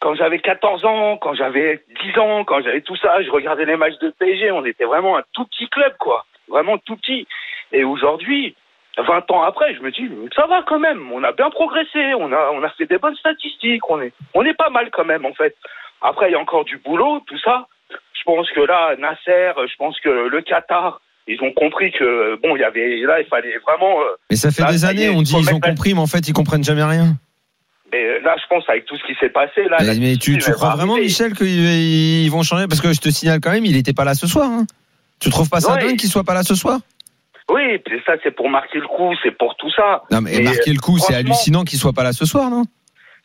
quand 0.00 0.14
j'avais 0.14 0.38
14 0.38 0.84
ans, 0.84 1.16
quand 1.18 1.34
j'avais 1.34 1.80
10 2.02 2.18
ans, 2.18 2.44
quand 2.44 2.62
j'avais 2.62 2.80
tout 2.80 2.96
ça, 2.96 3.22
je 3.22 3.30
regardais 3.30 3.64
les 3.64 3.76
matchs 3.76 3.98
de 3.98 4.10
PSG, 4.10 4.50
on 4.52 4.64
était 4.64 4.84
vraiment 4.84 5.16
un 5.16 5.22
tout 5.34 5.44
petit 5.46 5.68
club 5.68 5.94
quoi, 5.98 6.24
vraiment 6.48 6.78
tout 6.78 6.96
petit. 6.96 7.26
Et 7.72 7.84
aujourd'hui, 7.84 8.54
20 8.98 9.30
ans 9.30 9.42
après, 9.42 9.74
je 9.74 9.80
me 9.82 9.90
dis, 9.90 10.08
ça 10.34 10.46
va 10.46 10.62
quand 10.66 10.78
même, 10.78 11.12
on 11.12 11.22
a 11.22 11.32
bien 11.32 11.50
progressé, 11.50 12.14
on 12.18 12.32
a, 12.32 12.50
on 12.54 12.62
a 12.62 12.70
fait 12.70 12.86
des 12.86 12.98
bonnes 12.98 13.16
statistiques, 13.16 13.88
on 13.90 14.00
est, 14.00 14.12
on 14.34 14.44
est 14.44 14.54
pas 14.54 14.70
mal 14.70 14.88
quand 14.92 15.04
même, 15.04 15.26
en 15.26 15.34
fait. 15.34 15.54
Après, 16.02 16.28
il 16.28 16.32
y 16.32 16.34
a 16.34 16.38
encore 16.40 16.64
du 16.64 16.78
boulot, 16.78 17.20
tout 17.26 17.38
ça. 17.38 17.66
Je 17.90 18.22
pense 18.24 18.50
que 18.50 18.60
là, 18.60 18.96
Nasser, 18.98 19.52
je 19.68 19.76
pense 19.76 19.98
que 20.00 20.08
le 20.08 20.40
Qatar, 20.42 21.00
ils 21.28 21.40
ont 21.42 21.52
compris 21.52 21.92
que, 21.92 22.36
bon, 22.42 22.56
il 22.56 22.60
y 22.60 22.64
avait, 22.64 22.96
là, 23.02 23.20
il 23.20 23.26
fallait 23.26 23.58
vraiment, 23.58 24.00
euh, 24.00 24.16
Mais 24.30 24.36
ça 24.36 24.50
fait 24.50 24.62
Là, 24.62 24.72
des 24.72 24.78
ça 24.78 24.88
années, 24.88 25.04
est, 25.06 25.08
on 25.10 25.22
dit 25.22 25.34
ils 25.38 25.54
ont 25.54 25.60
compris, 25.60 25.92
mais 25.94 26.00
en 26.00 26.06
fait 26.06 26.26
ils 26.28 26.32
comprennent 26.32 26.64
jamais 26.64 26.84
rien. 26.84 27.14
mais 27.92 28.20
là, 28.20 28.34
je 28.42 28.46
pense, 28.48 28.64
avec 28.68 28.86
tout 28.86 28.96
ce 28.96 29.04
qui 29.04 29.14
s'est 29.20 29.28
passé, 29.28 29.64
là. 29.68 29.76
Mais, 29.80 29.94
mais 29.98 30.16
tu, 30.16 30.38
tu 30.38 30.52
crois 30.52 30.74
vraiment, 30.74 30.92
arriver. 30.94 31.06
Michel, 31.08 31.34
qu'ils 31.34 31.46
ils 32.24 32.30
vont 32.30 32.42
changer? 32.42 32.66
Parce 32.68 32.80
que 32.80 32.92
je 32.92 33.00
te 33.00 33.10
signale 33.10 33.40
quand 33.40 33.50
même, 33.52 33.64
il 33.66 33.76
était 33.76 33.92
pas 33.92 34.04
là 34.04 34.14
ce 34.14 34.26
soir. 34.26 34.48
Hein. 34.50 34.64
Tu 35.20 35.30
trouves 35.30 35.48
pas 35.50 35.60
ça 35.60 35.74
Ouais. 35.74 35.80
dingue 35.86 35.96
qu'il 35.96 36.08
soit 36.10 36.24
pas 36.24 36.34
là 36.34 36.42
ce 36.42 36.54
soir? 36.54 36.78
Oui, 37.48 37.78
puis 37.84 38.00
ça, 38.04 38.14
c'est 38.22 38.34
pour 38.34 38.48
marquer 38.48 38.78
le 38.78 38.88
coup, 38.88 39.14
c'est 39.22 39.36
pour 39.36 39.54
tout 39.56 39.70
ça. 39.70 40.02
Non, 40.10 40.20
mais, 40.20 40.38
Mais, 40.38 40.42
marquer 40.42 40.72
le 40.72 40.80
coup, 40.80 40.98
c'est 40.98 41.14
hallucinant 41.14 41.64
qu'il 41.64 41.78
soit 41.78 41.92
pas 41.92 42.02
là 42.02 42.12
ce 42.12 42.24
soir, 42.24 42.50
non? 42.50 42.64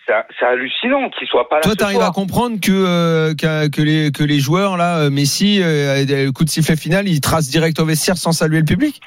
C'est 0.08 0.46
hallucinant 0.46 1.10
qu'il 1.10 1.28
soit 1.28 1.48
pas 1.48 1.58
là. 1.58 1.62
Toi, 1.62 1.76
t'arrives 1.76 2.02
à 2.02 2.12
comprendre 2.12 2.60
que, 2.60 2.72
euh, 2.72 3.34
que, 3.34 3.70
que 3.70 3.82
les, 3.82 4.12
que 4.12 4.24
les 4.24 4.40
joueurs, 4.40 4.76
là, 4.76 4.98
euh, 4.98 5.10
Messi, 5.10 5.62
euh, 5.62 6.04
le 6.06 6.32
coup 6.32 6.44
de 6.44 6.50
sifflet 6.50 6.76
final, 6.76 7.08
il 7.08 7.22
trace 7.22 7.48
direct 7.50 7.80
au 7.80 7.86
vestiaire 7.86 8.18
sans 8.18 8.34
saluer 8.34 8.60
le 8.60 8.66
public? 8.66 9.00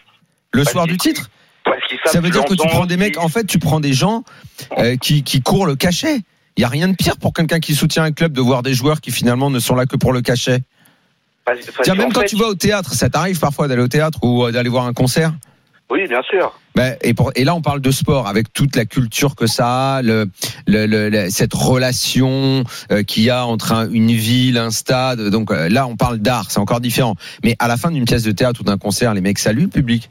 Le 0.53 0.63
Parce 0.63 0.73
soir 0.73 0.87
du 0.87 0.97
titre? 0.97 1.29
Parce 1.65 1.79
Ça 2.07 2.21
veut 2.21 2.31
dire 2.31 2.45
que 2.45 2.55
tu 2.55 2.67
prends 2.69 2.87
des 2.87 2.97
mecs, 2.97 3.19
en 3.19 3.29
fait, 3.29 3.45
tu 3.45 3.59
prends 3.59 3.81
des 3.81 3.93
gens 3.93 4.25
euh, 4.79 4.97
qui, 4.97 5.23
qui 5.23 5.43
courent 5.43 5.67
le 5.67 5.77
cachet. 5.77 6.21
Il 6.57 6.61
y 6.61 6.65
a 6.65 6.69
rien 6.69 6.89
de 6.89 6.95
pire 6.95 7.17
pour 7.19 7.33
quelqu'un 7.33 7.59
qui 7.61 7.75
soutient 7.75 8.05
un 8.05 8.13
club 8.13 8.33
de 8.33 8.41
voir 8.41 8.63
des 8.63 8.75
joueurs 8.75 9.01
qui 9.01 9.11
finalement 9.11 9.51
ne 9.51 9.59
sont 9.59 9.75
là 9.75 9.87
que 9.87 9.97
pour 9.97 10.13
le 10.13 10.23
cachet. 10.23 10.61
Parce- 11.45 11.59
Tiens, 11.83 11.95
même 11.95 12.13
quand 12.13 12.21
fait- 12.21 12.27
tu 12.27 12.37
vas 12.37 12.47
au 12.49 12.55
théâtre, 12.55 12.95
ça 12.95 13.09
t'arrive 13.11 13.39
parfois 13.39 13.69
d'aller 13.69 13.83
au 13.83 13.89
théâtre 13.89 14.19
ou 14.23 14.45
euh, 14.45 14.53
d'aller 14.53 14.71
voir 14.71 14.87
un 14.87 14.93
concert? 14.95 15.33
Oui, 15.91 16.09
bien 16.09 16.23
sûr. 16.23 16.59
Ben, 16.75 16.97
et, 17.03 17.13
pour- 17.13 17.31
et 17.37 17.45
là, 17.45 17.55
on 17.55 17.61
parle 17.61 17.81
de 17.81 17.91
sport 17.91 18.27
avec 18.27 18.53
toute 18.53 18.75
la 18.75 18.87
culture 18.87 19.37
que 19.37 19.47
ça 19.47 19.97
a, 19.97 20.03
le, 20.03 20.29
le, 20.67 20.87
le- 20.87 21.11
le- 21.11 21.29
cette 21.31 21.53
relation 21.53 22.65
euh, 22.91 23.03
qu'il 23.03 23.23
y 23.25 23.31
a 23.31 23.45
entre 23.47 23.73
un- 23.73 23.91
une 23.91 24.11
ville, 24.11 24.57
un 24.57 24.71
stade. 24.71 25.21
Donc 25.29 25.51
euh, 25.53 25.69
là, 25.69 25.87
on 25.87 25.97
parle 25.97 26.19
d'art, 26.19 26.51
c'est 26.51 26.59
encore 26.59 26.81
différent. 26.81 27.15
Mais 27.45 27.55
à 27.59 27.69
la 27.69 27.77
fin 27.77 27.91
d'une 27.91 28.07
pièce 28.07 28.23
de 28.23 28.33
théâtre 28.33 28.61
ou 28.63 28.65
d'un 28.65 28.79
concert, 28.79 29.13
les 29.15 29.21
mecs 29.21 29.39
saluent 29.39 29.65
le 29.65 29.69
public. 29.69 30.11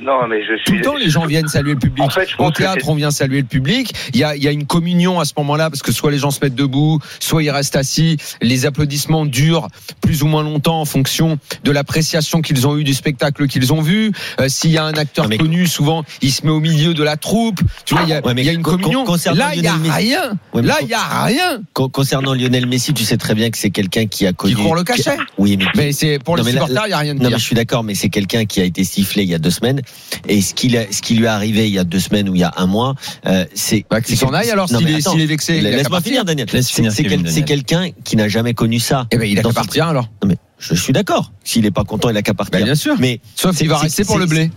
Non, 0.00 0.28
mais 0.28 0.42
je 0.46 0.56
suis. 0.58 0.64
Tout 0.64 0.72
le 0.74 0.80
temps, 0.82 0.94
les 0.96 1.10
gens 1.10 1.26
viennent 1.26 1.48
saluer 1.48 1.72
le 1.72 1.78
public. 1.78 2.04
En 2.04 2.08
fait, 2.08 2.28
je 2.28 2.34
Au 2.34 2.44
pense 2.44 2.52
théâtre, 2.54 2.88
on 2.88 2.94
vient 2.94 3.10
saluer 3.10 3.40
le 3.40 3.46
public. 3.46 3.92
Il 4.14 4.20
y 4.20 4.24
a, 4.24 4.36
il 4.36 4.42
y 4.42 4.46
a 4.46 4.52
une 4.52 4.64
communion 4.66 5.18
à 5.18 5.24
ce 5.24 5.32
moment-là 5.38 5.70
parce 5.70 5.82
que 5.82 5.90
soit 5.90 6.10
les 6.12 6.18
gens 6.18 6.30
se 6.30 6.38
mettent 6.40 6.54
debout, 6.54 7.00
soit 7.18 7.42
ils 7.42 7.50
restent 7.50 7.74
assis. 7.74 8.16
Les 8.40 8.64
applaudissements 8.64 9.26
durent 9.26 9.66
plus 10.00 10.22
ou 10.22 10.26
moins 10.28 10.42
longtemps 10.44 10.80
en 10.80 10.84
fonction 10.84 11.38
de 11.64 11.70
l'appréciation 11.72 12.42
qu'ils 12.42 12.66
ont 12.68 12.76
eue 12.76 12.84
du 12.84 12.94
spectacle 12.94 13.48
qu'ils 13.48 13.72
ont 13.72 13.80
vu. 13.80 14.12
Euh, 14.40 14.48
S'il 14.48 14.70
y 14.70 14.78
a 14.78 14.84
un 14.84 14.92
acteur 14.94 15.24
Ah, 15.26 15.28
mais- 15.28 15.38
connu, 15.38 15.66
souvent, 15.66 16.04
il 16.22 16.30
se 16.32 16.44
met 16.44 16.52
au 16.52 16.60
milieu 16.60 16.94
de 16.94 17.02
la 17.02 17.16
troupe. 17.16 17.58
Tu 17.84 17.94
vois, 17.94 18.04
il 18.04 18.10
y 18.10 18.12
a, 18.12 18.24
Ouais, 18.24 18.34
mais 18.34 18.42
il 18.42 18.46
y 18.46 18.50
a 18.50 18.52
une 18.52 18.62
communion. 18.62 19.04
concernant 19.04 19.38
Là, 19.46 19.54
il 19.56 19.62
y 19.62 19.66
a 19.66 19.72
Lionel 19.72 19.90
Messi- 19.90 19.96
rien. 19.96 20.38
Ouais, 20.54 20.62
Là, 20.62 20.76
il 20.82 20.88
y 20.88 20.94
a 20.94 21.24
rien. 21.24 21.62
Con- 21.72 21.88
Concernant 21.88 22.34
Lionel 22.34 22.66
Messi, 22.66 22.94
tu 22.94 23.02
sais 23.04 23.16
très 23.16 23.34
bien 23.34 23.50
que 23.50 23.58
c'est 23.58 23.70
quelqu'un 23.70 24.06
qui 24.06 24.26
a 24.26 24.32
connu. 24.32 24.54
court 24.54 24.74
le 24.76 24.84
cachet. 24.84 25.16
qui- 25.16 25.22
Oui, 25.38 25.56
mais, 25.56 25.64
Mais 25.74 25.92
c'est 25.92 26.18
pour 26.18 26.36
Non, 26.36 26.44
les 26.44 26.52
supporters, 26.52 26.82
il 26.86 26.90
y 26.90 26.92
a 26.92 26.98
rien 26.98 27.14
de 27.14 27.18
Non, 27.18 27.28
dire. 27.28 27.36
mais 27.36 27.40
je 27.40 27.44
suis 27.44 27.54
d'accord, 27.56 27.82
mais 27.82 27.94
c'est 27.94 28.08
quelqu'un 28.10 28.44
qui 28.44 28.60
a 28.60 28.64
été 28.64 28.84
sifflé 28.84 29.22
il 29.24 29.28
y 29.28 29.34
a 29.34 29.38
deux 29.38 29.50
semaines. 29.50 29.80
Et 30.28 30.40
ce 30.40 30.54
qui, 30.54 30.70
ce 30.90 31.02
qui 31.02 31.14
lui 31.14 31.24
est 31.24 31.28
arrivé 31.28 31.68
il 31.68 31.74
y 31.74 31.78
a 31.78 31.84
deux 31.84 32.00
semaines 32.00 32.28
ou 32.28 32.34
il 32.34 32.40
y 32.40 32.44
a 32.44 32.52
un 32.56 32.66
mois, 32.66 32.94
euh, 33.26 33.44
c'est. 33.54 33.84
Bah, 33.90 34.00
qu'il 34.00 34.16
s'en 34.16 34.32
aille 34.32 34.50
alors 34.50 34.68
s'il 34.68 34.76
est, 34.88 35.26
vexé. 35.26 35.60
Laisse-moi 35.60 35.90
partir. 35.98 36.02
finir, 36.10 36.24
Daniel. 36.24 36.48
Laisse 36.52 36.68
C'est 36.90 37.04
quel- 37.04 37.44
quelqu'un 37.44 37.90
qui 38.04 38.16
n'a 38.16 38.28
jamais 38.28 38.54
connu 38.54 38.80
ça. 38.80 39.06
Eh 39.10 39.16
ben, 39.18 39.28
il 39.28 39.38
a 39.38 39.42
qu'à 39.42 39.48
son- 39.48 39.54
partir 39.54 39.86
alors. 39.86 40.08
Non, 40.22 40.28
mais 40.28 40.36
je 40.58 40.74
suis 40.74 40.92
d'accord. 40.92 41.32
S'il 41.44 41.66
est 41.66 41.70
pas 41.70 41.84
content, 41.84 42.08
il 42.08 42.16
a 42.16 42.22
qu'à 42.22 42.34
partir. 42.34 42.58
Bah, 42.58 42.64
bien 42.64 42.74
sûr. 42.74 42.96
Mais 42.98 43.20
Sauf 43.36 43.56
qu'il 43.56 43.68
va 43.68 43.78
rester 43.78 44.04
pour 44.04 44.18
le 44.18 44.26
blé. 44.26 44.50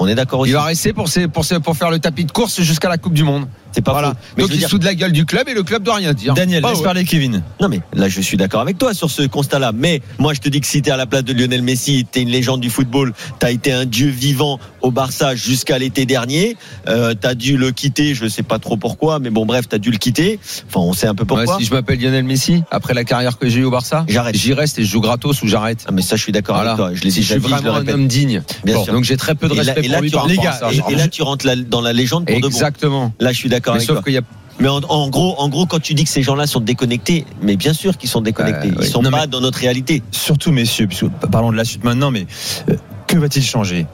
On 0.00 0.06
est 0.06 0.14
d'accord 0.14 0.40
aussi. 0.40 0.50
Il 0.50 0.54
va 0.54 0.62
rester 0.62 0.92
pour, 0.92 1.08
ses, 1.08 1.26
pour, 1.26 1.44
ses- 1.44 1.58
pour 1.58 1.76
faire 1.76 1.90
le 1.90 1.98
tapis 1.98 2.24
de 2.24 2.30
course 2.30 2.60
jusqu'à 2.60 2.88
la 2.88 2.98
Coupe 2.98 3.14
du 3.14 3.24
Monde. 3.24 3.48
C'est 3.72 3.82
pas 3.82 3.92
Voilà. 3.92 4.14
Mais 4.36 4.42
Donc 4.42 4.52
il 4.52 4.58
dire- 4.58 4.68
se 4.68 4.72
fout 4.72 4.80
de 4.80 4.86
la 4.86 4.94
gueule 4.94 5.12
du 5.12 5.24
club 5.24 5.48
et 5.48 5.54
le 5.54 5.62
club 5.62 5.82
doit 5.82 5.96
rien 5.96 6.12
dire. 6.14 6.34
Daniel, 6.34 6.62
Bah 6.62 6.70
laisse 6.70 6.78
ouais. 6.78 6.84
parler 6.84 7.04
Kevin. 7.04 7.42
Non 7.60 7.68
mais 7.68 7.80
là 7.94 8.08
je 8.08 8.20
suis 8.20 8.36
d'accord 8.36 8.60
avec 8.60 8.78
toi 8.78 8.94
sur 8.94 9.10
ce 9.10 9.22
constat-là. 9.22 9.72
Mais 9.74 10.00
moi 10.18 10.34
je 10.34 10.40
te 10.40 10.48
dis 10.48 10.60
que 10.60 10.66
si 10.66 10.82
t'es 10.82 10.90
à 10.90 10.96
la 10.96 11.06
place 11.06 11.24
de 11.24 11.32
Lionel 11.32 11.62
Messi, 11.62 12.06
t'es 12.10 12.22
une 12.22 12.30
légende 12.30 12.60
du 12.60 12.70
football, 12.70 13.12
t'as 13.38 13.50
été 13.50 13.72
un 13.72 13.84
dieu 13.84 14.08
vivant 14.08 14.58
au 14.80 14.90
Barça 14.90 15.34
jusqu'à 15.34 15.78
l'été 15.78 16.06
dernier, 16.06 16.56
euh, 16.88 17.14
t'as 17.18 17.34
dû 17.34 17.56
le 17.56 17.70
quitter, 17.72 18.14
je 18.14 18.26
sais 18.28 18.42
pas 18.42 18.58
trop 18.58 18.76
pourquoi, 18.76 19.18
mais 19.18 19.30
bon 19.30 19.44
bref 19.46 19.68
t'as 19.68 19.78
dû 19.78 19.90
le 19.90 19.98
quitter. 19.98 20.38
Enfin 20.68 20.80
on 20.80 20.92
sait 20.92 21.06
un 21.06 21.14
peu 21.14 21.22
Ouais, 21.24 21.44
pourquoi. 21.44 21.58
si 21.58 21.64
je 21.64 21.72
m'appelle 21.72 22.00
Lionel 22.00 22.24
Messi, 22.24 22.62
après 22.70 22.94
la 22.94 23.04
carrière 23.04 23.38
que 23.38 23.48
j'ai 23.48 23.60
eue 23.60 23.64
au 23.64 23.70
Barça, 23.70 24.04
J'arrête. 24.08 24.36
j'y 24.36 24.52
reste 24.54 24.78
et 24.78 24.84
je 24.84 24.90
joue 24.90 25.00
gratos 25.00 25.42
ou 25.42 25.46
j'arrête. 25.48 25.84
Ah, 25.88 25.92
mais 25.92 26.02
ça 26.02 26.16
je 26.16 26.22
suis 26.22 26.32
d'accord 26.32 26.56
Voilà. 26.56 26.72
avec 26.72 26.78
toi. 26.86 26.94
Je 26.94 27.02
l'ai 27.04 27.10
si 27.10 27.22
je 27.22 27.26
suis 27.26 27.34
dit, 27.36 27.42
je 27.48 27.48
le 27.54 27.60
vraiment 27.60 27.74
un 27.74 27.88
homme 27.88 28.06
digne. 28.08 28.42
Bien 28.64 28.74
Bon, 28.76 28.84
sûr. 28.84 28.92
donc 28.94 29.04
j'ai 29.04 29.16
très 29.16 29.34
peu 29.34 29.48
de 29.48 29.54
Et 29.54 29.56
là- 29.56 29.62
respect 29.74 29.84
et 29.84 29.88
là, 29.88 29.94
pour 29.96 30.02
lui 30.02 30.10
par 30.10 30.26
les 30.26 30.36
gars. 30.36 30.58
Et, 30.72 30.92
et 30.92 30.96
là 30.96 31.08
tu 31.08 31.22
rentres 31.22 31.46
la- 31.46 31.56
dans 31.56 31.80
la 31.80 31.92
légende 31.92 32.26
pour 32.26 32.36
de 32.36 32.40
bon. 32.40 32.46
Exactement. 32.48 33.12
Là 33.20 33.32
je 33.32 33.36
suis 33.38 33.48
d'accord 33.48 33.67
Avec 33.74 33.86
sauf 33.86 33.96
toi. 33.96 34.02
qu'il 34.04 34.12
y 34.14 34.18
a 34.18 34.22
Mais 34.60 34.68
en, 34.68 34.80
en 34.88 35.08
gros, 35.08 35.34
en 35.38 35.48
gros, 35.48 35.66
quand 35.66 35.80
tu 35.80 35.94
dis 35.94 36.04
que 36.04 36.10
ces 36.10 36.22
gens-là 36.22 36.46
sont 36.46 36.60
déconnectés, 36.60 37.24
mais 37.42 37.56
bien 37.56 37.72
sûr 37.72 37.96
qu'ils 37.96 38.10
sont 38.10 38.20
déconnectés. 38.20 38.68
Euh, 38.68 38.72
Ils 38.74 38.80
oui. 38.80 38.88
sont 38.90 39.02
Non, 39.02 39.10
pas 39.10 39.26
dans 39.26 39.40
notre 39.40 39.58
réalité. 39.60 40.02
Surtout, 40.10 40.50
messieurs, 40.52 40.86
puisque 40.88 41.06
parlons 41.30 41.52
de 41.52 41.56
la 41.56 41.64
suite 41.64 41.84
maintenant, 41.84 42.10
mais 42.10 42.26
euh, 42.68 42.74
que 43.06 43.16
va-t-il 43.18 43.44
changer? 43.44 43.86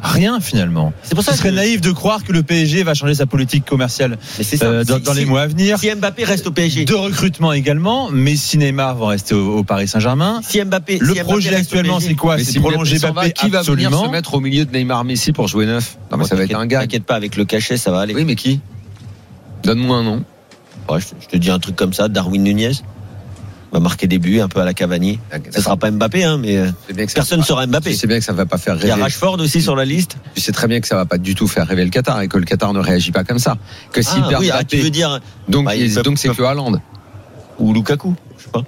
Rien 0.00 0.38
finalement. 0.38 0.92
C'est 1.02 1.16
pour 1.16 1.24
ça 1.24 1.32
Ce 1.32 1.38
serait 1.38 1.50
que- 1.50 1.54
naïf 1.56 1.80
de 1.80 1.90
croire 1.90 2.22
que 2.22 2.30
le 2.32 2.44
PSG 2.44 2.84
va 2.84 2.94
changer 2.94 3.14
sa 3.16 3.26
politique 3.26 3.64
commerciale 3.64 4.16
ça. 4.40 4.64
euh, 4.66 4.84
dans, 4.84 4.98
Si- 4.98 5.02
dans 5.02 5.12
les 5.12 5.22
si- 5.22 5.26
mois 5.26 5.40
à 5.42 5.46
venir. 5.48 5.76
Si 5.80 5.90
Mbappé 5.92 6.22
reste 6.22 6.46
au 6.46 6.52
PSG, 6.52 6.84
De 6.84 6.94
recrutement 6.94 7.52
également, 7.52 8.08
mais 8.12 8.36
si 8.36 8.58
Neymar 8.58 8.94
va 8.94 9.08
rester 9.08 9.34
au, 9.34 9.56
au 9.58 9.64
Paris 9.64 9.88
Saint-Germain. 9.88 10.40
si 10.48 10.62
Mbappé, 10.62 10.98
Le 11.00 11.14
si 11.14 11.20
projet 11.20 11.52
actuellement, 11.52 11.98
c'est 11.98 12.14
quoi? 12.14 12.38
C'est 12.38 12.44
si 12.44 12.60
prolonger 12.60 12.98
va, 12.98 13.10
Mbappé 13.10 13.32
qui 13.32 13.50
va 13.50 13.62
venir 13.62 13.88
absolument. 13.88 14.04
se 14.06 14.10
mettre 14.10 14.34
au 14.34 14.40
milieu 14.40 14.64
de 14.64 14.70
Neymar 14.72 15.02
Messi 15.04 15.32
pour 15.32 15.48
jouer 15.48 15.66
neuf? 15.66 15.98
Non, 16.12 16.16
mais 16.16 16.22
Bon, 16.22 16.28
ça 16.28 16.36
va 16.36 16.44
être 16.44 16.54
un 16.54 16.66
gars. 16.66 16.78
T'inquiète 16.80 17.04
pas, 17.04 17.16
avec 17.16 17.34
le 17.36 17.44
cachet, 17.44 17.76
ça 17.76 17.90
va 17.90 17.98
aller. 17.98 18.14
Oui, 18.14 18.24
mais 18.24 18.36
qui? 18.36 18.60
Donne-moi 19.68 19.96
un 19.98 20.02
nom. 20.02 20.24
Ouais, 20.88 20.98
je, 21.00 21.06
je 21.20 21.26
te 21.28 21.36
dis 21.36 21.50
un 21.50 21.58
truc 21.58 21.76
comme 21.76 21.92
ça, 21.92 22.08
Darwin 22.08 22.42
Nunez 22.42 22.72
va 23.70 23.80
marquer 23.80 24.06
des 24.06 24.18
buts 24.18 24.40
un 24.40 24.48
peu 24.48 24.60
à 24.60 24.64
la 24.64 24.72
Cavani. 24.72 25.18
Ce 25.54 25.60
sera 25.60 25.76
pas 25.76 25.90
Mbappé, 25.90 26.24
hein, 26.24 26.38
mais 26.38 26.56
euh, 26.56 26.70
C'est 26.86 26.96
bien 26.96 27.04
que 27.04 27.10
ça- 27.12 27.16
personne 27.16 27.40
ne 27.40 27.44
sera 27.44 27.66
Mbappé. 27.66 27.90
Tu 27.90 27.96
sais 27.98 28.06
bien 28.06 28.18
que 28.18 28.24
ça 28.24 28.32
va 28.32 28.46
pas 28.46 28.56
faire 28.56 28.76
Il 28.80 28.86
y 28.86 28.90
a 28.90 28.94
rêver. 28.94 29.02
Rashford 29.02 29.38
aussi 29.40 29.60
sur 29.60 29.76
la 29.76 29.84
liste. 29.84 30.16
Tu 30.34 30.40
sais 30.40 30.52
très 30.52 30.68
bien 30.68 30.80
que 30.80 30.86
ça 30.88 30.94
va 30.96 31.04
pas 31.04 31.18
du 31.18 31.34
tout 31.34 31.46
faire 31.46 31.66
rêver 31.66 31.84
le 31.84 31.90
Qatar 31.90 32.22
et 32.22 32.28
que 32.28 32.38
le 32.38 32.46
Qatar 32.46 32.72
ne 32.72 32.78
réagit 32.80 33.12
pas 33.12 33.24
comme 33.24 33.38
ça. 33.38 33.58
Que 33.92 34.00
s'il 34.00 34.22
Ah, 34.24 34.28
perd 34.30 34.40
oui, 34.40 34.50
ah, 34.50 34.64
tu 34.64 34.78
veux 34.78 34.88
dire 34.88 35.20
donc 35.48 35.66
Bah, 35.66 35.76
il- 35.76 35.94
donc 35.96 36.18
c'est 36.18 36.30
que 36.34 36.42
Haaland. 36.42 36.80
ou 37.58 37.74
Lukaku, 37.74 38.14
je 38.38 38.44
sais 38.44 38.50
pas, 38.50 38.62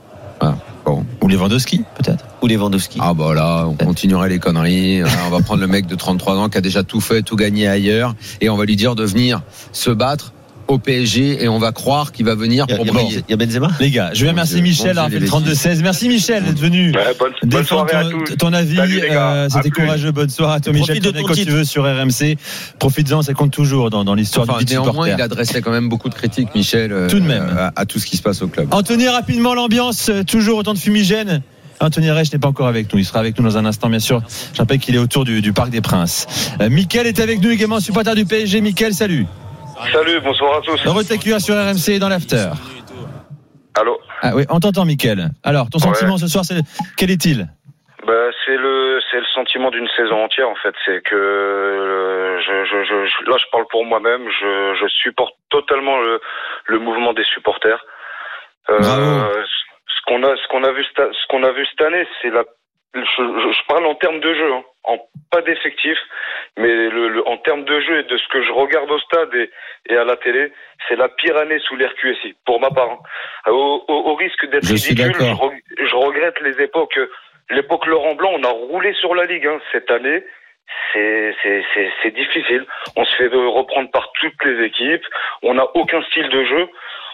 Bon. 0.85 1.05
Ou 1.23 1.29
Lewandowski, 1.29 1.85
peut-être. 1.97 2.25
ou 2.43 2.47
Lewandowski. 2.47 2.99
Ah 3.03 3.13
bah 3.15 3.33
là, 3.35 3.67
on 3.69 3.75
continuerait 3.75 4.29
les 4.31 4.39
conneries. 4.39 5.03
Ah, 5.03 5.07
on 5.27 5.31
va 5.31 5.41
prendre 5.41 5.61
le 5.61 5.67
mec 5.67 5.87
de 5.87 5.95
33 5.95 6.37
ans 6.37 6.49
qui 6.49 6.59
a 6.59 6.61
déjà 6.63 6.83
tout 6.83 7.01
fait, 7.01 7.23
tout 7.23 7.37
gagné 7.37 7.69
ailleurs, 7.69 8.15
et 8.41 8.49
on 8.51 8.57
va 8.57 8.65
lui 8.65 8.77
dire 8.77 8.95
de 8.97 9.05
venir 9.05 9.43
se 9.73 9.91
battre 9.91 10.33
au 10.71 10.79
PSG 10.79 11.43
et 11.45 11.49
on 11.49 11.59
va 11.59 11.73
croire 11.73 12.13
qu'il 12.13 12.25
va 12.25 12.35
venir 12.35 12.65
Il 12.69 12.73
y 12.73 12.75
a- 12.75 12.77
pour 12.77 12.87
il 12.87 12.91
a- 12.91 12.93
briller. 12.93 13.25
il 13.29 13.31
y 13.31 13.35
a 13.35 13.37
Benzema. 13.37 13.71
Les 13.81 13.91
gars, 13.91 14.11
je 14.15 14.23
vais 14.25 14.31
remercier 14.31 14.61
Michel 14.63 14.87
d'avoir 14.95 15.09
Dieu, 15.09 15.17
fait 15.19 15.21
le 15.21 15.25
les 15.27 15.31
32-16. 15.31 15.83
Merci 15.83 16.09
Michel 16.09 16.45
d'être 16.45 16.59
venu. 16.59 16.93
Ouais, 16.93 17.17
bonne, 17.47 17.65
soirée 17.65 17.93
à 17.97 18.05
ton, 18.05 18.19
tous. 18.25 18.37
ton 18.37 18.53
avis, 18.53 18.79
euh, 18.81 19.49
c'était 19.51 19.71
courageux. 19.71 20.13
Bonne 20.13 20.31
soirée 20.31 20.55
à 20.57 20.61
toi, 20.61 20.73
Profite 20.73 20.89
Michel. 20.95 20.97
de 20.97 21.01
Tu 21.03 21.09
reviens 21.09 21.23
ton 21.23 21.29
quand 21.29 21.35
tu 21.35 21.41
titre. 21.41 21.53
veux 21.53 21.65
sur 21.65 21.85
RMC. 21.85 22.37
Profites-en, 22.79 23.23
ça 23.23 23.35
compte 23.35 23.51
toujours 23.53 23.91
dans, 23.91 24.05
dans 24.05 24.15
l'histoire 24.15 24.47
Enfin, 24.49 24.59
du 24.59 24.65
néanmoins, 24.73 24.93
supporter. 24.93 25.15
il 25.19 25.23
adressait 25.23 25.61
quand 25.61 25.71
même 25.73 25.89
beaucoup 25.89 26.09
de 26.09 26.15
critiques, 26.15 26.55
Michel, 26.55 26.93
euh, 26.93 27.09
Tout 27.09 27.21
de 27.21 27.27
même. 27.27 27.47
à, 27.59 27.73
à 27.77 27.85
tout 27.87 27.99
ce 27.99 28.07
qui 28.07 28.17
se 28.17 28.23
passe 28.23 28.41
au 28.43 28.49
club. 28.49 28.69
Anthony, 28.73 29.09
rapidement 29.09 29.55
l'ambiance, 29.55 30.09
euh, 30.09 30.23
toujours 30.23 30.59
autant 30.59 30.75
de 30.75 30.79
fumigène. 30.79 31.43
Anthony 31.83 32.11
Reich 32.11 32.31
n'est 32.31 32.39
pas 32.39 32.49
encore 32.49 32.67
avec 32.69 32.93
nous, 32.93 32.99
il 32.99 33.05
sera 33.07 33.21
avec 33.21 33.39
nous 33.39 33.45
dans 33.45 33.57
un 33.57 33.65
instant 33.65 33.89
bien 33.89 34.01
sûr. 34.01 34.23
Je 34.53 34.59
rappelle 34.59 34.79
qu'il 34.79 34.95
est 34.95 34.99
autour 34.99 35.25
du, 35.25 35.41
du 35.41 35.55
Parc 35.55 35.71
des 35.71 35.81
Princes. 35.81 36.27
Euh, 36.61 36.69
Mickaël 36.69 37.07
est 37.07 37.19
avec 37.21 37.41
nous 37.41 37.49
également, 37.51 37.81
supporter 37.81 38.15
du 38.15 38.27
PSG. 38.27 38.61
Mickaël, 38.61 38.93
salut. 38.93 39.25
Salut, 39.93 40.21
bonsoir 40.21 40.59
à 40.59 40.61
tous. 40.61 40.85
Heureux 40.87 41.05
t'accueillir 41.05 41.41
sur 41.41 41.55
RMC 41.55 41.89
et 41.95 41.99
dans 41.99 42.09
l'after. 42.09 42.49
Allô 43.79 43.99
Ah 44.23 44.33
oui, 44.35 44.45
on 44.51 44.61
t'entend 44.61 44.85
Mickaël. 44.85 45.31
Alors, 45.43 45.69
ton 45.71 45.79
Ouais. 45.79 45.85
sentiment 45.95 46.19
ce 46.19 46.27
soir, 46.29 46.45
c'est 46.45 46.61
quel 46.97 47.11
est-il? 47.11 47.47
Bah, 48.07 48.13
c'est 48.45 48.57
le 48.57 49.01
c'est 49.11 49.19
le 49.19 49.27
sentiment 49.35 49.71
d'une 49.71 49.89
saison 49.97 50.25
entière 50.25 50.49
en 50.49 50.55
fait. 50.57 50.75
C'est 50.85 51.03
que 51.03 51.15
euh, 51.15 52.41
je, 52.41 52.65
je, 52.65 52.85
je, 52.85 53.07
je- 53.07 53.31
là 53.31 53.37
je 53.39 53.45
parle 53.53 53.67
pour 53.71 53.85
moi-même. 53.85 54.23
Je, 54.29 54.75
je 54.81 54.89
supporte 54.89 55.35
totalement 55.51 55.99
le, 56.01 56.21
le 56.67 56.79
mouvement 56.79 57.13
des 57.13 57.25
supporters. 57.25 57.85
Euh, 58.71 58.79
Bravo. 58.79 59.43
Ce 59.45 60.01
qu'on 60.07 60.23
a 60.25 60.35
ce 60.37 60.49
qu'on 60.49 60.65
a 60.65 60.73
vu 60.73 60.85
ce 60.85 61.27
qu'on 61.29 61.43
a 61.45 61.53
vu 61.53 61.67
cette 61.67 61.81
année, 61.87 62.07
c'est 62.23 62.31
la 62.31 62.45
je 62.95 63.67
parle 63.69 63.87
en 63.87 63.95
termes 63.95 64.19
de 64.21 64.35
jeu, 64.35 64.53
hein, 64.53 64.63
en 64.85 64.99
pas 65.31 65.43
d'effectif, 65.43 65.99
mais 66.57 66.69
le, 66.69 67.09
le- 67.09 67.29
en 67.29 67.37
termes 67.37 67.65
de 67.65 67.81
jeu 67.81 67.99
et 68.01 68.03
de 68.05 68.17
ce 68.17 68.27
que 68.29 68.43
je 68.43 68.51
regarde 68.53 68.91
au 68.91 68.99
stade 69.01 69.33
et, 69.35 69.51
et 69.89 69.97
à 69.97 70.05
la 70.05 70.17
télé, 70.17 70.53
c'est 70.89 70.97
la 70.97 71.09
pire 71.09 71.37
année 71.37 71.59
sous 71.61 71.77
l'air 71.77 71.95
QSI, 71.97 72.35
pour 72.47 72.61
ma 72.61 72.71
part. 72.71 72.91
hein. 72.91 73.51
Au, 73.53 73.85
au, 73.89 73.95
au 74.11 74.15
risque 74.15 74.45
d'être 74.51 74.67
ridicule, 74.67 75.13
je, 75.15 75.19
d'accord. 75.19 75.51
re- 75.53 75.87
je 75.87 75.95
regrette 75.97 76.41
les 76.41 76.61
époques. 76.63 76.99
L'époque 77.51 77.87
Laurent 77.87 78.15
Blanc, 78.15 78.31
on 78.35 78.43
a 78.45 78.49
roulé 78.51 78.93
sur 78.95 79.15
la 79.15 79.25
ligue 79.27 79.47
hein, 79.47 79.61
cette 79.73 79.91
année. 79.91 80.25
C'est 80.93 82.15
difficile. 82.15 82.65
On 82.97 83.05
se 83.05 83.17
fait 83.17 83.27
reprendre 83.29 83.91
par 83.91 84.11
toutes 84.21 84.45
les 84.45 84.65
équipes. 84.67 85.05
On 85.43 85.55
n'a 85.55 85.67
aucun 85.75 86.03
style 86.05 86.29
de 86.29 86.45
jeu. 86.45 86.69